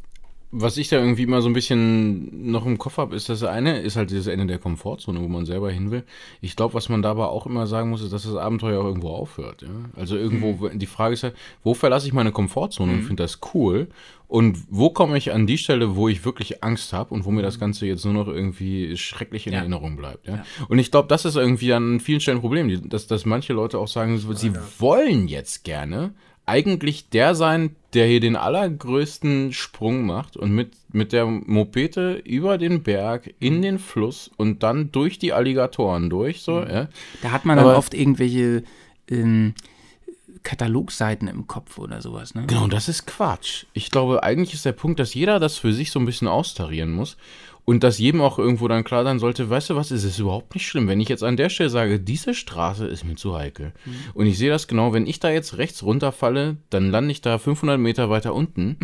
was 0.57 0.77
ich 0.77 0.87
da 0.87 0.97
irgendwie 0.97 1.23
immer 1.23 1.41
so 1.41 1.49
ein 1.49 1.53
bisschen 1.53 2.49
noch 2.49 2.65
im 2.65 2.77
Kopf 2.77 2.97
habe, 2.97 3.15
ist 3.15 3.27
das 3.27 3.43
eine, 3.43 3.81
ist 3.81 3.97
halt 3.97 4.09
dieses 4.09 4.27
Ende 4.27 4.45
der 4.45 4.57
Komfortzone, 4.57 5.21
wo 5.21 5.27
man 5.27 5.45
selber 5.45 5.69
hin 5.69 5.91
will. 5.91 6.03
Ich 6.39 6.55
glaube, 6.55 6.73
was 6.73 6.87
man 6.87 7.01
dabei 7.01 7.25
auch 7.25 7.45
immer 7.45 7.67
sagen 7.67 7.89
muss, 7.89 8.01
ist, 8.01 8.13
dass 8.13 8.23
das 8.23 8.35
Abenteuer 8.35 8.81
auch 8.81 8.85
irgendwo 8.85 9.09
aufhört. 9.09 9.63
Ja? 9.63 9.69
Also 9.97 10.15
irgendwo, 10.15 10.67
mhm. 10.67 10.79
die 10.79 10.85
Frage 10.85 11.13
ist 11.13 11.23
ja, 11.23 11.31
wo 11.63 11.73
verlasse 11.73 12.07
ich 12.07 12.13
meine 12.13 12.31
Komfortzone 12.31 12.93
mhm. 12.93 12.99
und 12.99 13.03
finde 13.03 13.23
das 13.23 13.39
cool? 13.53 13.89
Und 14.29 14.57
wo 14.69 14.89
komme 14.89 15.17
ich 15.17 15.33
an 15.33 15.45
die 15.45 15.57
Stelle, 15.57 15.97
wo 15.97 16.07
ich 16.07 16.23
wirklich 16.23 16.63
Angst 16.63 16.93
habe 16.93 17.13
und 17.13 17.25
wo 17.25 17.31
mir 17.31 17.41
das 17.41 17.57
mhm. 17.57 17.61
Ganze 17.61 17.85
jetzt 17.85 18.05
nur 18.05 18.13
noch 18.13 18.27
irgendwie 18.27 18.95
schrecklich 18.95 19.47
in 19.47 19.53
ja. 19.53 19.59
Erinnerung 19.59 19.97
bleibt. 19.97 20.25
Ja? 20.25 20.37
ja. 20.37 20.45
Und 20.69 20.79
ich 20.79 20.89
glaube, 20.89 21.09
das 21.09 21.25
ist 21.25 21.35
irgendwie 21.35 21.73
an 21.73 21.99
vielen 21.99 22.21
Stellen 22.21 22.37
ein 22.37 22.41
Problem, 22.41 22.89
dass, 22.89 23.07
dass 23.07 23.25
manche 23.25 23.51
Leute 23.51 23.77
auch 23.77 23.89
sagen, 23.89 24.17
sie 24.17 24.53
wollen 24.79 25.27
jetzt 25.27 25.65
gerne, 25.65 26.13
eigentlich 26.45 27.09
der 27.09 27.35
sein, 27.35 27.75
der 27.93 28.07
hier 28.07 28.19
den 28.19 28.35
allergrößten 28.35 29.53
Sprung 29.53 30.05
macht 30.05 30.37
und 30.37 30.51
mit, 30.51 30.73
mit 30.91 31.13
der 31.13 31.25
Mopete 31.25 32.13
über 32.13 32.57
den 32.57 32.83
Berg 32.83 33.33
in 33.39 33.61
den 33.61 33.79
Fluss 33.79 34.29
und 34.37 34.63
dann 34.63 34.91
durch 34.91 35.17
die 35.17 35.33
Alligatoren 35.33 36.09
durch, 36.09 36.41
so, 36.41 36.61
mhm. 36.61 36.69
ja. 36.69 36.87
Da 37.21 37.31
hat 37.31 37.45
man 37.45 37.57
dann 37.57 37.67
oft 37.67 37.93
irgendwelche 37.93 38.63
ähm, 39.09 39.53
Katalogseiten 40.43 41.27
im 41.27 41.47
Kopf 41.47 41.79
oder 41.79 42.01
sowas, 42.01 42.35
ne? 42.35 42.45
Genau, 42.45 42.67
das 42.67 42.87
ist 42.89 43.07
Quatsch. 43.07 43.65
Ich 43.73 43.89
glaube, 43.89 44.21
eigentlich 44.23 44.53
ist 44.53 44.65
der 44.65 44.73
Punkt, 44.73 44.99
dass 44.99 45.13
jeder 45.13 45.39
das 45.39 45.57
für 45.57 45.73
sich 45.73 45.89
so 45.89 45.99
ein 45.99 46.05
bisschen 46.05 46.27
austarieren 46.27 46.91
muss 46.91 47.17
Und 47.65 47.83
dass 47.83 47.97
jedem 47.97 48.21
auch 48.21 48.37
irgendwo 48.37 48.67
dann 48.67 48.83
klar 48.83 49.03
sein 49.03 49.17
sollte, 49.17 49.49
weißt 49.49 49.71
du 49.71 49.75
was, 49.75 49.89
es 49.89 50.03
ist 50.03 50.19
überhaupt 50.19 50.53
nicht 50.53 50.67
schlimm, 50.67 50.87
wenn 50.87 51.01
ich 51.01 51.09
jetzt 51.09 51.23
an 51.23 51.35
der 51.35 51.49
Stelle 51.49 51.71
sage, 51.71 51.99
diese 51.99 52.35
Straße 52.35 52.85
ist 52.85 53.03
mir 53.03 53.15
zu 53.15 53.35
heikel. 53.35 53.73
Mhm. 53.85 53.95
Und 54.13 54.27
ich 54.27 54.37
sehe 54.37 54.51
das 54.51 54.67
genau, 54.67 54.93
wenn 54.93 55.07
ich 55.07 55.19
da 55.19 55.31
jetzt 55.31 55.57
rechts 55.57 55.81
runterfalle, 55.81 56.57
dann 56.69 56.91
lande 56.91 57.11
ich 57.11 57.21
da 57.21 57.39
500 57.39 57.79
Meter 57.79 58.09
weiter 58.11 58.35
unten. 58.35 58.77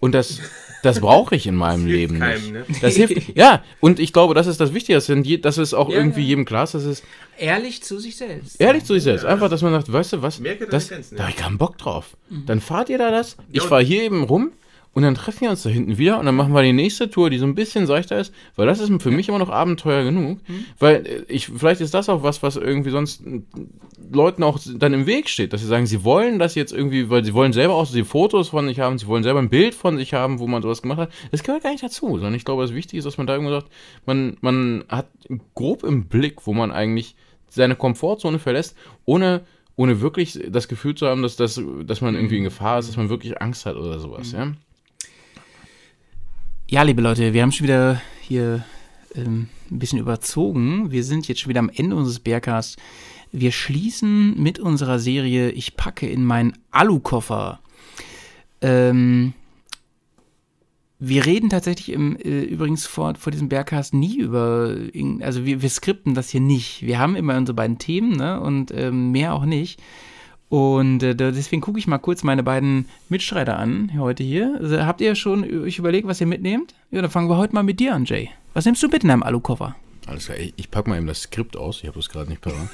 Und 0.00 0.12
das, 0.12 0.40
das 0.82 1.00
brauche 1.00 1.34
ich 1.34 1.46
in 1.46 1.54
meinem 1.54 1.86
Leben 1.86 2.18
keinem, 2.18 2.42
nicht. 2.42 2.52
Ne? 2.52 2.64
Das 2.82 2.94
hilft, 2.94 3.36
ja, 3.36 3.64
und 3.80 3.98
ich 3.98 4.12
glaube, 4.12 4.34
das 4.34 4.46
ist 4.46 4.60
das 4.60 4.74
Wichtigste, 4.74 5.38
dass 5.38 5.56
es 5.56 5.72
auch 5.72 5.88
ja, 5.88 5.96
irgendwie 5.96 6.20
ja. 6.20 6.28
jedem 6.28 6.44
klar 6.44 6.64
ist, 6.64 6.74
dass 6.74 6.84
es 6.84 7.02
ehrlich 7.38 7.82
zu 7.82 7.98
sich 7.98 8.16
selbst. 8.16 8.60
Ehrlich 8.60 8.84
zu 8.84 8.92
sich 8.92 9.04
selbst. 9.04 9.24
Einfach, 9.24 9.48
dass 9.48 9.62
man 9.62 9.72
sagt, 9.72 9.90
weißt 9.90 10.14
du 10.14 10.22
was, 10.22 10.42
das, 10.70 10.88
da 10.88 11.22
habe 11.22 11.30
ich 11.30 11.36
keinen 11.36 11.56
Bock 11.56 11.78
drauf. 11.78 12.16
Mhm. 12.28 12.44
Dann 12.44 12.60
fahrt 12.60 12.90
ihr 12.90 12.98
da 12.98 13.10
das, 13.10 13.38
ich 13.50 13.62
fahre 13.62 13.82
hier 13.82 14.02
eben 14.02 14.24
rum, 14.24 14.52
und 14.94 15.02
dann 15.02 15.16
treffen 15.16 15.42
wir 15.42 15.50
uns 15.50 15.64
da 15.64 15.70
hinten 15.70 15.98
wieder 15.98 16.20
und 16.20 16.26
dann 16.26 16.36
machen 16.36 16.54
wir 16.54 16.62
die 16.62 16.72
nächste 16.72 17.10
Tour, 17.10 17.28
die 17.28 17.38
so 17.38 17.46
ein 17.46 17.56
bisschen 17.56 17.86
seichter 17.86 18.18
ist, 18.18 18.32
weil 18.54 18.66
das 18.66 18.78
ist 18.78 19.02
für 19.02 19.10
mich 19.10 19.28
immer 19.28 19.40
noch 19.40 19.50
Abenteuer 19.50 20.04
genug. 20.04 20.38
Mhm. 20.48 20.64
Weil 20.78 21.06
äh, 21.06 21.24
ich, 21.26 21.46
vielleicht 21.48 21.80
ist 21.80 21.92
das 21.94 22.08
auch 22.08 22.22
was, 22.22 22.44
was 22.44 22.54
irgendwie 22.54 22.90
sonst 22.90 23.24
Leuten 24.12 24.44
auch 24.44 24.60
dann 24.76 24.94
im 24.94 25.06
Weg 25.06 25.28
steht, 25.28 25.52
dass 25.52 25.62
sie 25.62 25.66
sagen, 25.66 25.86
sie 25.86 26.04
wollen 26.04 26.38
das 26.38 26.54
jetzt 26.54 26.72
irgendwie, 26.72 27.10
weil 27.10 27.24
sie 27.24 27.34
wollen 27.34 27.52
selber 27.52 27.74
auch 27.74 27.90
die 27.90 28.04
Fotos 28.04 28.50
von 28.50 28.68
sich 28.68 28.78
haben, 28.78 28.98
sie 28.98 29.08
wollen 29.08 29.24
selber 29.24 29.40
ein 29.40 29.50
Bild 29.50 29.74
von 29.74 29.96
sich 29.98 30.14
haben, 30.14 30.38
wo 30.38 30.46
man 30.46 30.62
sowas 30.62 30.80
gemacht 30.80 30.98
hat. 30.98 31.12
Das 31.32 31.42
gehört 31.42 31.64
gar 31.64 31.72
nicht 31.72 31.82
dazu, 31.82 32.06
sondern 32.10 32.34
ich 32.34 32.44
glaube, 32.44 32.62
das 32.62 32.72
Wichtige 32.72 32.98
ist, 32.98 33.04
dass 33.04 33.18
man 33.18 33.26
da 33.26 33.34
irgendwo 33.34 33.52
sagt, 33.52 33.66
man, 34.06 34.36
man 34.42 34.84
hat 34.88 35.08
grob 35.56 35.82
im 35.82 36.06
Blick, 36.06 36.46
wo 36.46 36.52
man 36.52 36.70
eigentlich 36.70 37.16
seine 37.48 37.74
Komfortzone 37.74 38.38
verlässt, 38.38 38.76
ohne 39.04 39.42
ohne 39.76 40.00
wirklich 40.00 40.38
das 40.50 40.68
Gefühl 40.68 40.94
zu 40.94 41.08
haben, 41.08 41.22
dass, 41.22 41.34
das, 41.34 41.60
dass 41.84 42.00
man 42.00 42.14
irgendwie 42.14 42.36
in 42.36 42.44
Gefahr 42.44 42.78
ist, 42.78 42.88
dass 42.88 42.96
man 42.96 43.08
wirklich 43.08 43.40
Angst 43.40 43.66
hat 43.66 43.74
oder 43.74 43.98
sowas, 43.98 44.32
mhm. 44.32 44.38
ja. 44.38 44.52
Ja, 46.66 46.82
liebe 46.82 47.02
Leute, 47.02 47.34
wir 47.34 47.42
haben 47.42 47.52
schon 47.52 47.66
wieder 47.66 48.00
hier 48.22 48.64
ähm, 49.14 49.48
ein 49.70 49.78
bisschen 49.78 49.98
überzogen. 49.98 50.90
Wir 50.90 51.04
sind 51.04 51.28
jetzt 51.28 51.42
schon 51.42 51.50
wieder 51.50 51.60
am 51.60 51.68
Ende 51.68 51.94
unseres 51.94 52.20
Bärcasts. 52.20 52.76
Wir 53.32 53.52
schließen 53.52 54.42
mit 54.42 54.58
unserer 54.58 54.98
Serie 54.98 55.50
Ich 55.50 55.76
packe 55.76 56.08
in 56.08 56.24
meinen 56.24 56.56
Alukoffer. 56.70 57.60
Ähm, 58.62 59.34
wir 60.98 61.26
reden 61.26 61.50
tatsächlich 61.50 61.92
im, 61.92 62.16
äh, 62.16 62.44
übrigens 62.44 62.86
vor, 62.86 63.14
vor 63.16 63.30
diesem 63.30 63.50
Bergcast 63.50 63.92
nie 63.92 64.16
über, 64.16 64.74
also 65.20 65.44
wir, 65.44 65.60
wir 65.60 65.68
skripten 65.68 66.14
das 66.14 66.30
hier 66.30 66.40
nicht. 66.40 66.80
Wir 66.80 66.98
haben 66.98 67.14
immer 67.14 67.36
unsere 67.36 67.56
beiden 67.56 67.76
Themen 67.76 68.16
ne, 68.16 68.40
und 68.40 68.72
ähm, 68.74 69.10
mehr 69.10 69.34
auch 69.34 69.44
nicht. 69.44 69.82
Und 70.54 71.02
äh, 71.02 71.16
deswegen 71.16 71.60
gucke 71.60 71.80
ich 71.80 71.88
mal 71.88 71.98
kurz 71.98 72.22
meine 72.22 72.44
beiden 72.44 72.88
Mitstreiter 73.08 73.58
an, 73.58 73.90
heute 73.98 74.22
hier. 74.22 74.56
Also, 74.60 74.86
habt 74.86 75.00
ihr 75.00 75.16
schon 75.16 75.42
euch 75.42 75.80
überlegt, 75.80 76.06
was 76.06 76.20
ihr 76.20 76.28
mitnehmt? 76.28 76.76
Ja, 76.92 77.02
dann 77.02 77.10
fangen 77.10 77.28
wir 77.28 77.36
heute 77.36 77.56
mal 77.56 77.64
mit 77.64 77.80
dir 77.80 77.92
an, 77.92 78.04
Jay. 78.04 78.30
Was 78.52 78.64
nimmst 78.64 78.80
du 78.80 78.86
mit 78.86 79.02
in 79.02 79.08
deinem 79.08 79.24
Alukoffer? 79.24 79.74
Alles 80.06 80.26
klar, 80.26 80.38
ich, 80.38 80.70
packe 80.70 80.88
mal 80.88 80.96
eben 80.96 81.08
das 81.08 81.22
Skript 81.22 81.56
aus. 81.56 81.80
Ich 81.82 81.88
habe 81.88 81.98
das 81.98 82.08
gerade 82.08 82.30
nicht 82.30 82.40
parat. 82.40 82.68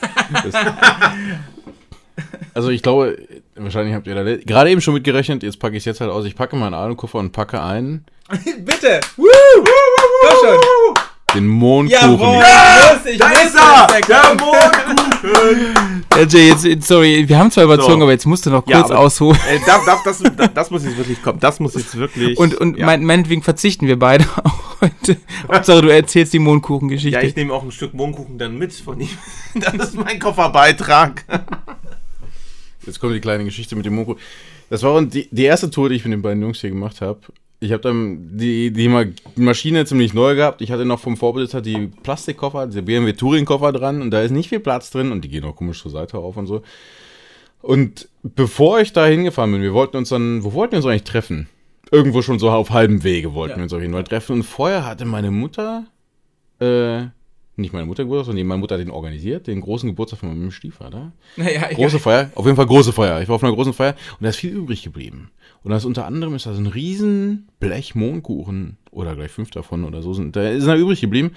also 2.52 2.68
ich 2.68 2.82
glaube, 2.82 3.16
wahrscheinlich 3.54 3.94
habt 3.94 4.06
ihr 4.06 4.14
da 4.14 4.24
gerade 4.36 4.70
eben 4.70 4.82
schon 4.82 4.92
mitgerechnet. 4.92 5.42
Jetzt 5.42 5.58
packe 5.58 5.74
ich 5.74 5.80
es 5.80 5.86
jetzt 5.86 6.02
halt 6.02 6.10
aus. 6.10 6.26
Ich 6.26 6.36
packe 6.36 6.56
meinen 6.56 6.74
Alukoffer 6.74 7.18
und 7.18 7.32
packe 7.32 7.62
ein. 7.62 8.04
Bitte! 8.28 9.00
Woo! 9.16 9.24
Komm 9.64 10.36
schon! 10.42 10.60
Den 11.34 11.46
Mondkuchen. 11.46 12.10
Jawohl, 12.10 12.42
ja, 12.42 13.00
ich 13.04 13.18
da 13.18 13.30
ist 13.30 13.54
er! 13.54 14.00
Der 14.00 14.34
Mondkuchen! 14.34 16.04
Ja, 16.16 16.22
Jay, 16.24 16.48
jetzt, 16.48 16.88
sorry, 16.88 17.28
wir 17.28 17.38
haben 17.38 17.50
zwar 17.50 17.64
überzogen, 17.64 17.98
so. 17.98 18.02
aber 18.02 18.10
jetzt 18.12 18.26
musst 18.26 18.46
du 18.46 18.50
noch 18.50 18.64
kurz 18.64 18.90
ja, 18.90 18.96
ausholen. 18.96 19.38
Äh, 19.48 19.60
darf, 19.64 19.84
darf, 19.84 20.02
das, 20.02 20.22
das, 20.54 20.70
muss 20.70 20.84
jetzt 20.84 20.96
wirklich 20.96 21.22
kommen. 21.22 21.38
Das 21.38 21.60
muss 21.60 21.74
jetzt 21.74 21.96
wirklich. 21.96 22.36
Und, 22.36 22.54
und 22.54 22.78
ja. 22.78 22.86
mein, 22.86 23.04
meinetwegen 23.04 23.42
verzichten 23.42 23.86
wir 23.86 23.98
beide 23.98 24.24
auch 24.44 24.80
heute. 24.80 25.18
Hauptsache, 25.50 25.82
du 25.82 25.88
erzählst 25.88 26.32
die 26.32 26.40
Mondkuchengeschichte. 26.40 27.20
Ja, 27.20 27.24
ich 27.24 27.36
nehme 27.36 27.52
auch 27.52 27.62
ein 27.62 27.70
Stück 27.70 27.94
Mondkuchen 27.94 28.38
dann 28.38 28.58
mit 28.58 28.72
von 28.72 29.00
ihm. 29.00 29.08
Das 29.54 29.74
ist 29.74 29.94
mein 29.94 30.18
Kofferbeitrag. 30.18 31.24
Jetzt 32.86 33.00
kommt 33.00 33.14
die 33.14 33.20
kleine 33.20 33.44
Geschichte 33.44 33.76
mit 33.76 33.86
dem 33.86 33.94
Mondkuchen. 33.94 34.20
Das 34.68 34.82
war 34.82 35.00
die, 35.02 35.28
die 35.30 35.44
erste 35.44 35.70
Tour, 35.70 35.88
die 35.88 35.96
ich 35.96 36.04
mit 36.04 36.12
den 36.12 36.22
beiden 36.22 36.42
Jungs 36.42 36.60
hier 36.60 36.70
gemacht 36.70 37.00
habe. 37.00 37.20
Ich 37.62 37.72
habe 37.72 37.82
dann 37.82 38.38
die, 38.38 38.72
die 38.72 38.88
Maschine 39.36 39.84
ziemlich 39.84 40.14
neu 40.14 40.34
gehabt. 40.34 40.62
Ich 40.62 40.72
hatte 40.72 40.86
noch 40.86 40.98
vom 40.98 41.18
Vorbesitzer 41.18 41.60
die 41.60 41.88
Plastikkoffer, 42.02 42.66
diese 42.66 42.82
BMW 42.82 43.12
Touring-Koffer 43.12 43.72
dran 43.72 44.00
und 44.00 44.10
da 44.10 44.22
ist 44.22 44.30
nicht 44.30 44.48
viel 44.48 44.60
Platz 44.60 44.90
drin 44.90 45.12
und 45.12 45.22
die 45.24 45.28
gehen 45.28 45.44
auch 45.44 45.56
komisch 45.56 45.82
zur 45.82 45.90
Seite 45.90 46.18
auf 46.18 46.38
und 46.38 46.46
so. 46.46 46.62
Und 47.60 48.08
bevor 48.22 48.80
ich 48.80 48.94
da 48.94 49.04
hingefahren 49.04 49.52
bin, 49.52 49.60
wir 49.60 49.74
wollten 49.74 49.98
uns 49.98 50.08
dann, 50.08 50.42
wo 50.42 50.54
wollten 50.54 50.72
wir 50.72 50.78
uns 50.78 50.86
eigentlich 50.86 51.04
treffen? 51.04 51.48
Irgendwo 51.90 52.22
schon 52.22 52.38
so 52.38 52.50
auf 52.50 52.70
halbem 52.70 53.04
Wege 53.04 53.34
wollten 53.34 53.52
ja. 53.52 53.56
wir 53.56 53.64
uns 53.64 53.72
auf 53.74 53.80
jeden 53.80 53.92
Fall 53.92 54.04
treffen. 54.04 54.36
Und 54.36 54.42
vorher 54.44 54.86
hatte 54.86 55.04
meine 55.04 55.30
Mutter, 55.30 55.84
äh, 56.60 57.02
nicht 57.56 57.74
meine 57.74 57.84
Mutter 57.84 58.04
Geburtstag, 58.04 58.32
sondern 58.32 58.46
meine 58.46 58.60
Mutter 58.60 58.76
hat 58.76 58.80
den 58.80 58.90
organisiert, 58.90 59.48
den 59.48 59.60
großen 59.60 59.88
Geburtstag 59.90 60.20
von 60.20 60.30
meinem 60.30 60.50
Stiefvater. 60.50 61.12
Naja, 61.36 61.68
große 61.74 61.96
ja. 61.96 62.02
Feier, 62.02 62.30
auf 62.34 62.46
jeden 62.46 62.56
Fall 62.56 62.66
große 62.66 62.94
Feier. 62.94 63.20
Ich 63.20 63.28
war 63.28 63.34
auf 63.34 63.44
einer 63.44 63.54
großen 63.54 63.74
Feier 63.74 63.94
und 64.12 64.22
da 64.22 64.30
ist 64.30 64.36
viel 64.36 64.52
übrig 64.52 64.82
geblieben. 64.82 65.30
Und 65.62 65.70
da 65.70 65.76
ist 65.76 65.84
unter 65.84 66.06
anderem 66.06 66.34
ist 66.34 66.46
da 66.46 66.54
so 66.54 66.60
ein 66.60 66.66
riesen 66.66 67.48
Blech 67.60 67.94
Mohnkuchen 67.94 68.78
oder 68.90 69.14
gleich 69.14 69.30
fünf 69.30 69.50
davon 69.50 69.84
oder 69.84 70.02
so 70.02 70.14
sind, 70.14 70.36
da 70.36 70.48
ist 70.48 70.66
da 70.66 70.76
übrig 70.76 71.00
geblieben. 71.00 71.32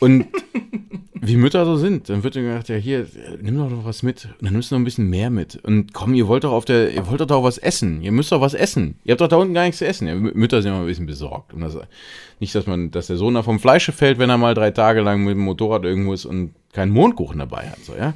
Und 0.00 0.26
wie 1.20 1.36
Mütter 1.36 1.64
so 1.64 1.76
sind, 1.76 2.08
dann 2.08 2.24
wird 2.24 2.34
dann 2.34 2.42
gedacht, 2.42 2.68
ja 2.68 2.74
hier, 2.74 3.06
nimm 3.40 3.56
doch 3.56 3.70
noch 3.70 3.84
was 3.84 4.02
mit. 4.02 4.24
Und 4.24 4.46
dann 4.46 4.52
nimmst 4.52 4.70
du 4.70 4.74
noch 4.74 4.80
ein 4.80 4.84
bisschen 4.84 5.08
mehr 5.08 5.30
mit. 5.30 5.56
Und 5.62 5.92
komm, 5.92 6.14
ihr 6.14 6.26
wollt 6.26 6.42
doch 6.42 6.50
auf 6.50 6.64
der, 6.64 6.92
ihr 6.92 7.06
wollt 7.06 7.20
doch 7.20 7.30
auch 7.30 7.44
was 7.44 7.58
essen. 7.58 8.02
Ihr 8.02 8.10
müsst 8.10 8.32
doch 8.32 8.40
was 8.40 8.54
essen. 8.54 8.96
Ihr 9.04 9.12
habt 9.12 9.20
doch 9.20 9.28
da 9.28 9.36
unten 9.36 9.54
gar 9.54 9.62
nichts 9.62 9.78
zu 9.78 9.86
essen. 9.86 10.08
Ja, 10.08 10.16
Mütter 10.16 10.60
sind 10.60 10.72
immer 10.72 10.80
ein 10.80 10.86
bisschen 10.86 11.06
besorgt. 11.06 11.54
Und 11.54 11.60
das, 11.60 11.78
nicht, 12.40 12.54
dass 12.54 12.66
man, 12.66 12.90
dass 12.90 13.06
der 13.06 13.16
Sohn 13.16 13.34
da 13.34 13.44
vom 13.44 13.60
Fleische 13.60 13.92
fällt, 13.92 14.18
wenn 14.18 14.30
er 14.30 14.38
mal 14.38 14.54
drei 14.54 14.72
Tage 14.72 15.02
lang 15.02 15.22
mit 15.22 15.34
dem 15.34 15.44
Motorrad 15.44 15.84
irgendwo 15.84 16.12
ist 16.12 16.24
und 16.24 16.54
keinen 16.72 16.90
Mondkuchen 16.90 17.38
dabei 17.38 17.68
hat, 17.68 17.84
so, 17.84 17.94
ja. 17.94 18.14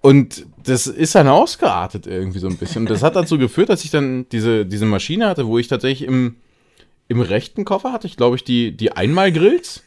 Und 0.00 0.46
das 0.64 0.86
ist 0.86 1.14
dann 1.14 1.28
ausgeartet 1.28 2.06
irgendwie 2.06 2.38
so 2.38 2.48
ein 2.48 2.56
bisschen. 2.56 2.82
Und 2.82 2.90
das 2.90 3.02
hat 3.02 3.16
dazu 3.16 3.38
geführt, 3.38 3.68
dass 3.68 3.84
ich 3.84 3.90
dann 3.90 4.26
diese, 4.30 4.64
diese 4.64 4.86
Maschine 4.86 5.26
hatte, 5.26 5.46
wo 5.46 5.58
ich 5.58 5.68
tatsächlich 5.68 6.06
im, 6.08 6.36
im 7.08 7.20
rechten 7.20 7.64
Koffer 7.64 7.92
hatte 7.92 8.06
ich, 8.06 8.16
glaube 8.16 8.36
ich, 8.36 8.44
die, 8.44 8.76
die 8.76 8.92
Einmalgrills, 8.92 9.82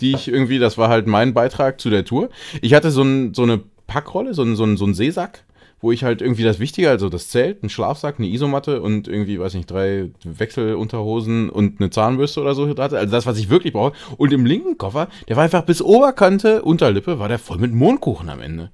die 0.00 0.12
ich 0.12 0.28
irgendwie, 0.28 0.58
das 0.58 0.76
war 0.76 0.88
halt 0.88 1.06
mein 1.06 1.34
Beitrag 1.34 1.80
zu 1.80 1.90
der 1.90 2.04
Tour. 2.04 2.30
Ich 2.62 2.74
hatte 2.74 2.90
so, 2.90 3.02
ein, 3.02 3.34
so 3.34 3.42
eine 3.42 3.60
Packrolle, 3.86 4.34
so 4.34 4.42
ein, 4.42 4.56
so, 4.56 4.64
ein, 4.64 4.76
so 4.76 4.86
ein 4.86 4.94
Seesack, 4.94 5.44
wo 5.80 5.92
ich 5.92 6.02
halt 6.02 6.22
irgendwie 6.22 6.42
das 6.42 6.58
Wichtige, 6.58 6.88
also 6.88 7.08
das 7.08 7.28
Zelt, 7.28 7.62
ein 7.62 7.68
Schlafsack, 7.68 8.16
eine 8.18 8.26
Isomatte 8.26 8.80
und 8.80 9.06
irgendwie, 9.06 9.38
weiß 9.38 9.54
nicht, 9.54 9.70
drei 9.70 10.10
Wechselunterhosen 10.24 11.50
und 11.50 11.80
eine 11.80 11.90
Zahnbürste 11.90 12.40
oder 12.40 12.54
so 12.54 12.68
hatte. 12.68 12.98
Also 12.98 13.12
das, 13.12 13.26
was 13.26 13.38
ich 13.38 13.50
wirklich 13.50 13.74
brauche. 13.74 13.92
Und 14.16 14.32
im 14.32 14.46
linken 14.46 14.78
Koffer, 14.78 15.08
der 15.28 15.36
war 15.36 15.44
einfach 15.44 15.64
bis 15.64 15.82
Oberkante, 15.82 16.62
Unterlippe, 16.62 17.18
war 17.18 17.28
der 17.28 17.38
voll 17.38 17.58
mit 17.58 17.72
Mondkuchen 17.72 18.30
am 18.30 18.40
Ende. 18.40 18.70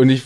Und 0.00 0.08
ich, 0.08 0.22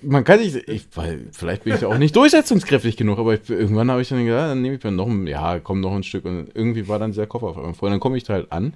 man 0.00 0.24
kann 0.24 0.38
sich, 0.38 0.66
ich, 0.66 0.86
weil 0.94 1.26
vielleicht 1.32 1.64
bin 1.64 1.74
ich 1.74 1.82
ja 1.82 1.88
auch 1.88 1.98
nicht 1.98 2.16
durchsetzungskräftig 2.16 2.96
genug, 2.96 3.18
aber 3.18 3.34
ich, 3.34 3.50
irgendwann 3.50 3.90
habe 3.90 4.00
ich 4.00 4.08
dann 4.08 4.24
gedacht, 4.24 4.52
dann 4.52 4.62
nehme 4.62 4.76
ich 4.76 4.82
mir 4.82 4.90
noch 4.90 5.06
ein, 5.06 5.26
ja, 5.26 5.60
komm 5.60 5.82
noch 5.82 5.94
ein 5.94 6.02
Stück. 6.02 6.24
Und 6.24 6.48
irgendwie 6.54 6.88
war 6.88 6.98
dann 6.98 7.12
sehr 7.12 7.26
Koffer 7.26 7.48
auf 7.48 7.58
einmal 7.58 7.74
voll. 7.74 7.90
Dann 7.90 8.00
komme 8.00 8.16
ich 8.16 8.24
da 8.24 8.32
halt 8.32 8.50
an 8.50 8.72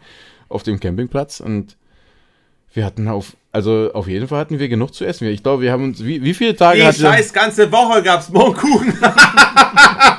auf 0.51 0.63
dem 0.63 0.79
Campingplatz 0.79 1.41
und 1.41 1.79
wir 2.75 2.85
hatten 2.85 3.09
auf, 3.09 3.35
also 3.51 3.93
auf 3.95 4.09
jeden 4.09 4.29
Fall 4.29 4.41
hatten 4.41 4.59
wir 4.59 4.69
genug 4.69 4.93
zu 4.93 5.07
essen. 5.07 5.27
Ich 5.29 5.43
glaube, 5.43 5.63
wir 5.63 5.73
haben 5.73 5.85
uns, 5.85 6.05
wie, 6.05 6.23
wie 6.23 6.35
viele 6.35 6.55
Tage 6.55 6.87
Die 6.87 7.01
scheiß 7.01 7.33
ganze 7.33 7.73
Woche 7.73 8.03
gab 8.03 8.21
es 8.21 8.29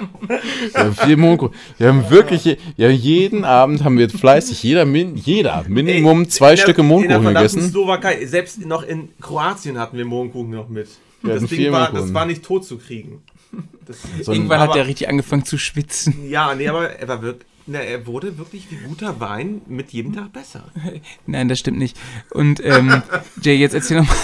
Mohnkuchen. 0.00 0.28
Wir 0.28 0.80
haben 0.80 0.94
viel 0.94 1.16
Mondkuchen. 1.16 1.54
Wir 1.78 1.88
haben 1.88 2.10
wirklich, 2.10 2.58
ja, 2.76 2.88
jeden 2.88 3.44
Abend 3.44 3.84
haben 3.84 3.98
wir 3.98 4.10
fleißig, 4.10 4.62
jeder, 4.62 4.84
jeder 4.86 5.64
Minimum 5.68 6.28
zwei 6.28 6.52
Ey, 6.52 6.56
Stücke 6.56 6.82
Mondkuchen 6.82 7.26
in 7.26 7.34
der 7.34 7.34
gegessen. 7.34 7.70
Slowakei, 7.70 8.26
selbst 8.26 8.64
noch 8.64 8.82
in 8.82 9.10
Kroatien 9.20 9.78
hatten 9.78 9.96
wir 9.96 10.04
Mondkuchen 10.04 10.50
noch 10.50 10.68
mit. 10.68 10.88
Das 11.22 11.44
Ding 11.44 11.72
war, 11.72 11.92
das 11.92 12.12
war 12.14 12.26
nicht 12.26 12.42
tot 12.42 12.64
zu 12.64 12.78
kriegen. 12.78 13.22
Das, 13.86 13.98
so 14.22 14.32
Irgendwann 14.32 14.60
hat 14.60 14.76
er 14.76 14.86
richtig 14.86 15.08
angefangen 15.08 15.44
zu 15.44 15.58
schwitzen. 15.58 16.28
Ja, 16.28 16.54
nee, 16.54 16.68
aber 16.68 16.90
er 16.90 17.08
war 17.08 17.22
wirklich. 17.22 17.46
Na, 17.66 17.78
er 17.78 18.06
wurde 18.06 18.36
wirklich 18.36 18.68
wie 18.70 18.76
guter 18.76 19.20
Wein 19.20 19.60
mit 19.68 19.92
jedem 19.92 20.12
Tag 20.12 20.32
besser. 20.32 20.72
Nein, 21.26 21.48
das 21.48 21.58
stimmt 21.58 21.78
nicht. 21.78 21.96
Und 22.30 22.64
ähm, 22.64 23.02
Jay, 23.42 23.54
jetzt 23.56 23.74
erzähl 23.74 23.98
nochmal, 23.98 24.16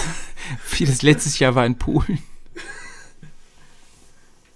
wie 0.71 0.85
das 0.85 1.01
letztes 1.01 1.39
Jahr 1.39 1.55
war 1.55 1.65
in 1.65 1.77
Polen. 1.77 2.19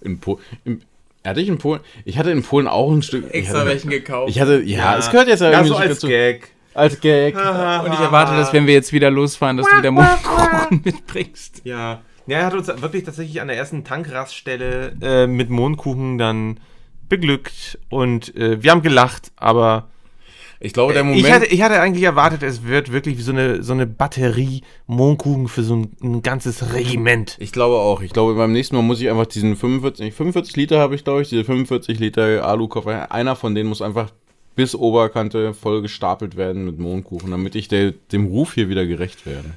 In, 0.02 0.18
po 0.18 0.40
in, 0.64 0.82
hatte 1.30 1.40
ich 1.40 1.48
in 1.48 1.58
Polen? 1.58 1.80
Ich 2.04 2.18
hatte 2.18 2.30
in 2.30 2.42
Polen 2.42 2.66
auch 2.66 2.92
ein 2.92 3.02
Stück. 3.02 3.32
Extra 3.32 3.60
hatte, 3.60 3.68
welchen 3.68 3.90
gekauft. 3.90 4.30
Ich 4.30 4.40
hatte, 4.40 4.62
ja, 4.62 4.78
ja, 4.78 4.98
es 4.98 5.10
gehört 5.10 5.28
jetzt 5.28 5.40
ja, 5.40 5.50
irgendwie 5.50 5.68
so 5.68 5.76
als 5.76 5.94
dazu. 5.94 6.08
Gag. 6.08 6.48
Als 6.74 7.00
Gag. 7.00 7.34
Und 7.36 7.92
ich 7.92 8.00
erwarte, 8.00 8.36
dass 8.36 8.52
wenn 8.52 8.66
wir 8.66 8.74
jetzt 8.74 8.92
wieder 8.92 9.10
losfahren, 9.10 9.56
dass 9.56 9.66
du 9.68 9.78
wieder 9.78 9.90
Mondkuchen 9.92 10.82
mitbringst. 10.84 11.62
Ja. 11.64 12.00
Ja, 12.26 12.38
er 12.38 12.46
hat 12.46 12.54
uns 12.54 12.68
wirklich 12.68 13.04
tatsächlich 13.04 13.40
an 13.40 13.48
der 13.48 13.56
ersten 13.56 13.84
Tankraststelle 13.84 14.96
äh, 15.02 15.26
mit 15.26 15.50
Mondkuchen 15.50 16.18
dann 16.18 16.60
beglückt 17.08 17.78
und 17.88 18.34
äh, 18.36 18.62
wir 18.62 18.70
haben 18.70 18.82
gelacht, 18.82 19.32
aber 19.36 19.90
ich 20.64 20.72
glaube, 20.72 20.92
der 20.92 21.02
Moment. 21.02 21.24
Ich 21.24 21.32
hatte, 21.32 21.46
ich 21.46 21.62
hatte 21.62 21.80
eigentlich 21.80 22.04
erwartet, 22.04 22.44
es 22.44 22.64
wird 22.64 22.92
wirklich 22.92 23.18
wie 23.18 23.22
so 23.22 23.32
eine, 23.32 23.64
so 23.64 23.72
eine 23.72 23.86
Batterie 23.86 24.62
Mohnkuchen 24.86 25.48
für 25.48 25.64
so 25.64 25.74
ein, 25.74 25.90
ein, 26.00 26.22
ganzes 26.22 26.72
Regiment. 26.72 27.36
Ich 27.40 27.50
glaube 27.50 27.76
auch. 27.76 28.00
Ich 28.00 28.12
glaube, 28.12 28.34
beim 28.34 28.52
nächsten 28.52 28.76
Mal 28.76 28.82
muss 28.82 29.00
ich 29.00 29.10
einfach 29.10 29.26
diesen 29.26 29.56
45, 29.56 30.14
45 30.14 30.56
Liter 30.56 30.78
habe 30.78 30.94
ich, 30.94 31.02
glaube 31.02 31.22
ich, 31.22 31.28
diese 31.28 31.44
45 31.44 31.98
Liter 31.98 32.46
Alu-Koffer, 32.46 33.10
einer 33.10 33.34
von 33.34 33.56
denen 33.56 33.68
muss 33.68 33.82
einfach 33.82 34.12
bis 34.54 34.76
Oberkante 34.76 35.52
voll 35.52 35.82
gestapelt 35.82 36.36
werden 36.36 36.64
mit 36.64 36.78
Mondkuchen, 36.78 37.32
damit 37.32 37.56
ich 37.56 37.66
der, 37.66 37.92
dem 38.12 38.26
Ruf 38.26 38.54
hier 38.54 38.68
wieder 38.68 38.86
gerecht 38.86 39.26
werde. 39.26 39.50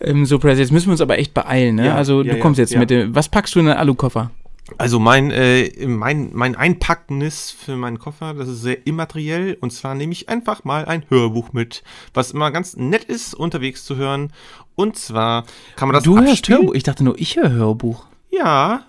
Ähm, 0.00 0.24
so, 0.24 0.38
Press, 0.38 0.58
jetzt 0.58 0.72
müssen 0.72 0.86
wir 0.86 0.92
uns 0.92 1.00
aber 1.00 1.18
echt 1.18 1.34
beeilen, 1.34 1.74
ne? 1.74 1.86
Ja, 1.86 1.96
also 1.96 2.22
ja, 2.22 2.30
du 2.30 2.36
ja, 2.36 2.42
kommst 2.42 2.58
jetzt 2.58 2.72
ja. 2.72 2.78
mit 2.78 2.88
dem, 2.88 3.14
was 3.14 3.28
packst 3.28 3.54
du 3.54 3.60
in 3.60 3.66
den 3.66 3.76
Alukoffer? 3.76 4.30
Also 4.76 4.98
mein, 4.98 5.30
äh, 5.30 5.86
mein, 5.86 6.30
mein 6.32 6.54
Einpacknis 6.54 7.50
für 7.50 7.76
meinen 7.76 7.98
Koffer, 7.98 8.34
das 8.34 8.48
ist 8.48 8.62
sehr 8.62 8.86
immateriell. 8.86 9.56
Und 9.60 9.72
zwar 9.72 9.94
nehme 9.94 10.12
ich 10.12 10.28
einfach 10.28 10.64
mal 10.64 10.84
ein 10.84 11.04
Hörbuch 11.08 11.52
mit, 11.52 11.82
was 12.14 12.32
immer 12.32 12.50
ganz 12.50 12.76
nett 12.76 13.04
ist, 13.04 13.34
unterwegs 13.34 13.84
zu 13.84 13.96
hören. 13.96 14.32
Und 14.74 14.96
zwar 14.96 15.44
kann 15.76 15.88
man 15.88 15.94
das 15.94 16.04
du 16.04 16.18
hörst 16.18 16.30
abspielen. 16.30 16.60
Hörbuch? 16.60 16.74
Ich 16.74 16.82
dachte 16.82 17.04
nur, 17.04 17.18
ich 17.18 17.36
höre 17.36 17.50
Hörbuch. 17.50 18.06
Ja, 18.30 18.84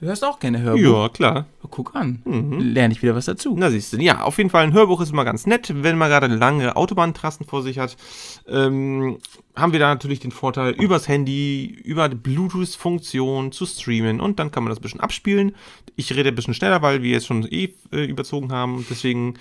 Du 0.00 0.06
hörst 0.06 0.24
auch 0.24 0.38
gerne 0.38 0.60
Hörbuch. 0.62 0.80
ja, 0.80 1.08
klar. 1.08 1.46
Guck 1.70 1.96
an, 1.96 2.22
Mhm. 2.24 2.60
lerne 2.60 2.92
ich 2.94 3.02
wieder 3.02 3.16
was 3.16 3.24
dazu. 3.26 3.54
Na 3.58 3.68
siehst 3.68 3.92
du, 3.92 3.96
ja, 4.00 4.22
auf 4.22 4.38
jeden 4.38 4.48
Fall 4.48 4.62
ein 4.64 4.72
Hörbuch 4.72 5.00
ist 5.00 5.10
immer 5.10 5.24
ganz 5.24 5.44
nett, 5.46 5.72
wenn 5.82 5.98
man 5.98 6.08
gerade 6.08 6.28
lange 6.28 6.76
Autobahntrassen 6.76 7.46
vor 7.46 7.62
sich 7.62 7.78
hat. 7.80 7.96
Ähm, 8.46 9.18
haben 9.56 9.72
wir 9.72 9.80
da 9.80 9.88
natürlich 9.88 10.20
den 10.20 10.30
Vorteil, 10.30 10.72
übers 10.72 11.08
Handy, 11.08 11.64
über 11.84 12.08
die 12.08 12.16
Bluetooth-Funktion 12.16 13.50
zu 13.52 13.66
streamen 13.66 14.20
und 14.20 14.38
dann 14.38 14.50
kann 14.52 14.62
man 14.62 14.70
das 14.70 14.78
ein 14.78 14.82
bisschen 14.82 15.00
abspielen. 15.00 15.54
Ich 15.96 16.14
rede 16.14 16.28
ein 16.28 16.34
bisschen 16.36 16.54
schneller, 16.54 16.80
weil 16.80 17.02
wir 17.02 17.10
jetzt 17.10 17.26
schon 17.26 17.44
eh 17.50 17.74
äh, 17.92 18.04
überzogen 18.04 18.52
haben. 18.52 18.86
Deswegen 18.88 19.34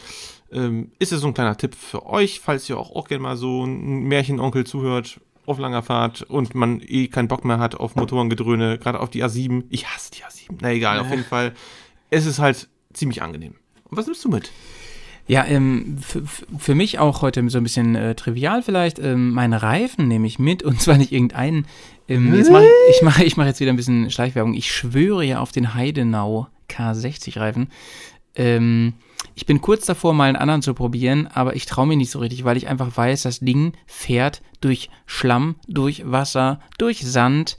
ähm, 0.51 0.91
ist 0.97 1.11
es 1.11 1.21
so 1.21 1.27
ein 1.27 1.33
kleiner 1.35 1.55
Tipp 1.57 1.75
für 1.75 2.05
euch, 2.07 2.39
falls 2.39 2.67
ihr 2.69 2.77
auch, 2.79 2.95
auch 2.95 3.07
gerne 3.07 3.21
mal 3.21 3.37
so 3.37 3.63
ein 3.63 4.03
Märchenonkel 4.07 4.65
zuhört 4.65 5.19
auf 5.47 5.59
langer 5.59 5.81
Fahrt 5.81 6.21
und 6.23 6.55
man 6.55 6.81
eh 6.85 7.07
keinen 7.07 7.27
Bock 7.27 7.45
mehr 7.45 7.57
hat 7.57 7.75
auf 7.75 7.95
Motorengedröhne, 7.95 8.77
gerade 8.77 8.99
auf 8.99 9.09
die 9.09 9.23
A7. 9.23 9.63
Ich 9.69 9.87
hasse 9.87 10.11
die 10.11 10.23
A7. 10.23 10.57
Na 10.61 10.71
egal, 10.71 10.99
auf 10.99 11.09
jeden 11.09 11.23
Fall. 11.23 11.53
Es 12.09 12.25
ist 12.25 12.39
halt 12.39 12.67
ziemlich 12.93 13.21
angenehm. 13.21 13.55
Und 13.85 13.97
was 13.97 14.05
nimmst 14.05 14.23
du 14.25 14.29
mit? 14.29 14.51
Ja, 15.27 15.45
ähm, 15.45 15.97
für, 15.99 16.75
mich 16.75 16.99
auch 16.99 17.21
heute 17.21 17.47
so 17.49 17.57
ein 17.57 17.63
bisschen 17.63 17.95
äh, 17.95 18.15
trivial 18.15 18.61
vielleicht. 18.61 18.99
Ähm, 18.99 19.31
meine 19.31 19.61
Reifen 19.61 20.07
nehme 20.07 20.27
ich 20.27 20.39
mit 20.39 20.63
und 20.63 20.81
zwar 20.81 20.97
nicht 20.97 21.11
irgendeinen. 21.11 21.65
Ähm, 22.07 22.33
jetzt 22.33 22.51
mach, 22.51 22.63
ich 22.89 23.01
mache 23.01 23.23
ich 23.23 23.37
mach 23.37 23.45
jetzt 23.45 23.59
wieder 23.59 23.71
ein 23.71 23.77
bisschen 23.77 24.09
Schleichwerbung. 24.09 24.53
Ich 24.53 24.71
schwöre 24.71 25.23
ja 25.23 25.39
auf 25.39 25.51
den 25.51 25.73
Heidenau 25.73 26.47
K60 26.69 27.39
Reifen. 27.39 27.69
Ähm, 28.35 28.93
ich 29.35 29.45
bin 29.45 29.61
kurz 29.61 29.85
davor, 29.85 30.13
mal 30.13 30.25
einen 30.25 30.35
anderen 30.35 30.61
zu 30.61 30.73
probieren, 30.73 31.27
aber 31.27 31.55
ich 31.55 31.65
traue 31.65 31.87
mir 31.87 31.97
nicht 31.97 32.11
so 32.11 32.19
richtig, 32.19 32.43
weil 32.43 32.57
ich 32.57 32.67
einfach 32.67 32.95
weiß, 32.95 33.23
das 33.23 33.39
Ding 33.39 33.73
fährt 33.85 34.41
durch 34.61 34.89
Schlamm, 35.05 35.55
durch 35.67 36.09
Wasser, 36.09 36.59
durch 36.77 37.05
Sand. 37.05 37.57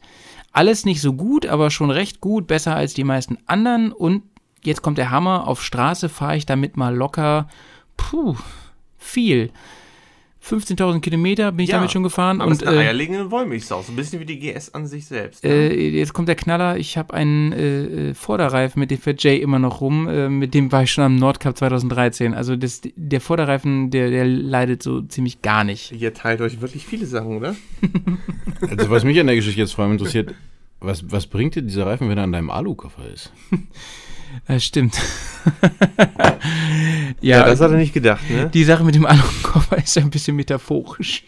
Alles 0.52 0.84
nicht 0.84 1.00
so 1.00 1.12
gut, 1.12 1.46
aber 1.46 1.70
schon 1.70 1.90
recht 1.90 2.20
gut, 2.20 2.46
besser 2.46 2.74
als 2.74 2.94
die 2.94 3.04
meisten 3.04 3.38
anderen. 3.46 3.92
Und 3.92 4.22
jetzt 4.64 4.82
kommt 4.82 4.98
der 4.98 5.10
Hammer, 5.10 5.46
auf 5.46 5.62
Straße 5.62 6.08
fahre 6.08 6.36
ich 6.36 6.46
damit 6.46 6.76
mal 6.76 6.94
locker, 6.94 7.48
puh, 7.96 8.36
viel. 8.96 9.52
15.000 10.48 11.00
Kilometer 11.00 11.52
bin 11.52 11.64
ich 11.64 11.70
Ja, 11.70 11.76
damit 11.76 11.92
schon 11.92 12.02
gefahren. 12.02 12.40
Aber 12.40 12.50
und 12.50 12.62
ist 12.62 12.66
eine 12.66 12.76
äh, 12.78 12.86
eierlegende 12.86 13.30
Wollmilchsau, 13.30 13.82
so 13.82 13.92
ein 13.92 13.96
bisschen 13.96 14.20
wie 14.20 14.24
die 14.24 14.38
GS 14.38 14.74
an 14.74 14.86
sich 14.86 15.06
selbst. 15.06 15.44
ne? 15.44 15.50
äh, 15.50 15.90
jetzt 15.90 16.14
kommt 16.14 16.28
der 16.28 16.36
Knaller. 16.36 16.76
Ich 16.78 16.96
habe 16.96 17.14
einen 17.14 17.52
äh, 17.52 18.10
äh, 18.10 18.14
Vorderreifen, 18.14 18.80
mit 18.80 18.90
dem 18.90 18.98
fährt 18.98 19.22
Jay 19.22 19.36
immer 19.36 19.58
noch 19.58 19.80
rum. 19.80 20.08
Äh, 20.08 20.28
mit 20.28 20.54
dem 20.54 20.72
war 20.72 20.82
ich 20.82 20.92
schon 20.92 21.04
am 21.04 21.16
Nordcup 21.16 21.56
2013. 21.56 22.34
Also 22.34 22.56
das, 22.56 22.80
der 22.96 23.20
Vorderreifen, 23.20 23.90
der, 23.90 24.10
der 24.10 24.24
leidet 24.24 24.82
so 24.82 25.02
ziemlich 25.02 25.42
gar 25.42 25.64
nicht. 25.64 25.92
Ihr 25.92 26.14
teilt 26.14 26.40
euch 26.40 26.60
wirklich 26.60 26.86
viele 26.86 27.06
Sachen, 27.06 27.36
oder? 27.36 27.54
Also, 28.60 28.90
was 28.90 29.04
mich 29.04 29.18
an 29.20 29.28
der 29.28 29.36
Geschichte 29.36 29.60
jetzt 29.60 29.74
vor 29.74 29.84
allem 29.84 29.92
interessiert, 29.92 30.34
was, 30.80 31.10
was 31.12 31.28
bringt 31.28 31.54
dir 31.54 31.62
dieser 31.62 31.86
Reifen, 31.86 32.08
wenn 32.08 32.18
er 32.18 32.24
an 32.24 32.32
deinem 32.32 32.50
Alukoffer 32.50 33.08
ist? 33.12 33.32
Das 34.46 34.64
stimmt. 34.64 34.96
ja, 37.20 37.46
hat 37.46 37.60
er 37.60 37.68
nicht 37.70 37.92
gedacht, 37.94 38.28
ne? 38.30 38.50
die 38.52 38.64
Sache 38.64 38.84
mit 38.84 38.94
dem 38.94 39.06
Alukoffer 39.06 39.78
ist 39.78 39.96
ja 39.96 40.02
ein 40.02 40.10
bisschen 40.10 40.36
metaphorisch. 40.36 41.24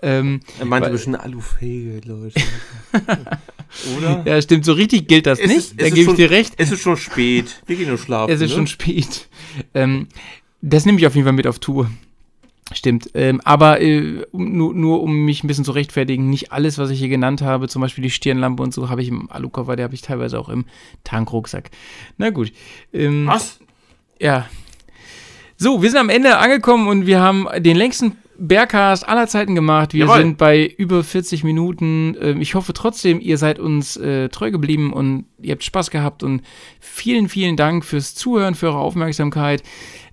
Ähm, 0.00 0.40
Er 0.58 0.64
meinte 0.64 0.86
Weil- 0.86 0.92
bestimmt 0.92 1.20
Alufähige, 1.20 2.00
Leute. 2.08 2.40
oder? 3.98 4.22
ja, 4.24 4.40
stimmt, 4.40 4.64
so 4.64 4.72
richtig 4.72 5.08
gilt 5.08 5.26
das 5.26 5.38
Es 5.38 5.46
nicht. 5.48 5.56
ist- 5.58 5.80
da 5.80 5.90
gebe 5.90 6.10
ich 6.10 6.16
dir 6.16 6.30
recht. 6.30 6.54
Es 6.56 6.70
ist 6.72 6.80
schon 6.80 6.96
spät. 6.96 7.62
Wir 7.66 7.76
gehen 7.76 7.88
nur 7.88 7.98
schlafen. 7.98 8.32
Es 8.32 8.40
ist 8.40 8.50
ne? 8.50 8.56
schon 8.56 8.66
spät. 8.66 9.28
Ähm, 9.74 10.08
das 10.62 10.86
nehme 10.86 10.98
ich 10.98 11.06
auf 11.06 11.14
jeden 11.14 11.24
Fall 11.26 11.34
mit 11.34 11.46
auf 11.46 11.58
Tour. 11.58 11.90
Stimmt. 12.74 13.10
Ähm, 13.14 13.40
aber 13.44 13.80
äh, 13.80 14.24
nur, 14.32 14.74
nur 14.74 15.02
um 15.02 15.24
mich 15.24 15.42
ein 15.44 15.46
bisschen 15.46 15.64
zu 15.64 15.72
rechtfertigen, 15.72 16.30
nicht 16.30 16.52
alles, 16.52 16.78
was 16.78 16.90
ich 16.90 16.98
hier 16.98 17.08
genannt 17.08 17.42
habe, 17.42 17.68
zum 17.68 17.82
Beispiel 17.82 18.02
die 18.02 18.10
Stirnlampe 18.10 18.62
und 18.62 18.72
so, 18.72 18.88
habe 18.88 19.02
ich 19.02 19.08
im 19.08 19.30
Alukoffer, 19.30 19.76
der 19.76 19.84
habe 19.84 19.94
ich 19.94 20.02
teilweise 20.02 20.38
auch 20.38 20.48
im 20.48 20.64
Tankrucksack. 21.04 21.70
Na 22.18 22.30
gut. 22.30 22.52
Ähm, 22.92 23.26
Was? 23.26 23.60
Ja. 24.20 24.46
So, 25.56 25.82
wir 25.82 25.90
sind 25.90 26.00
am 26.00 26.08
Ende 26.08 26.38
angekommen 26.38 26.88
und 26.88 27.06
wir 27.06 27.20
haben 27.20 27.46
den 27.58 27.76
längsten 27.76 28.16
Bergcast 28.38 29.06
aller 29.06 29.28
Zeiten 29.28 29.54
gemacht. 29.54 29.92
Wir 29.92 30.06
Jawohl. 30.06 30.18
sind 30.18 30.38
bei 30.38 30.66
über 30.66 31.04
40 31.04 31.44
Minuten. 31.44 32.16
Ähm, 32.20 32.40
Ich 32.40 32.54
hoffe 32.54 32.72
trotzdem, 32.72 33.20
ihr 33.20 33.38
seid 33.38 33.58
uns 33.58 33.96
äh, 33.96 34.28
treu 34.30 34.50
geblieben 34.50 34.92
und 34.92 35.26
ihr 35.40 35.52
habt 35.52 35.62
Spaß 35.62 35.90
gehabt 35.90 36.22
und 36.22 36.42
vielen, 36.80 37.28
vielen 37.28 37.56
Dank 37.56 37.84
fürs 37.84 38.14
Zuhören, 38.14 38.54
für 38.54 38.66
eure 38.68 38.78
Aufmerksamkeit. 38.78 39.62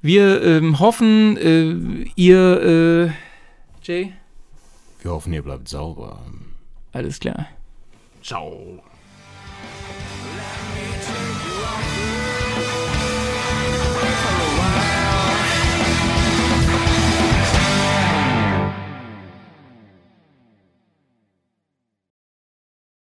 Wir 0.01 0.41
ähm, 0.43 0.79
hoffen, 0.79 1.37
äh, 1.37 2.09
ihr, 2.15 2.61
äh, 2.61 3.83
Jay, 3.83 4.13
Wir 5.01 5.11
hoffen, 5.11 5.33
ihr 5.33 5.41
bleibt 5.43 5.67
sauber. 5.67 6.21
alles 6.93 7.19
klar. 7.19 7.47
Ciao. 8.23 8.81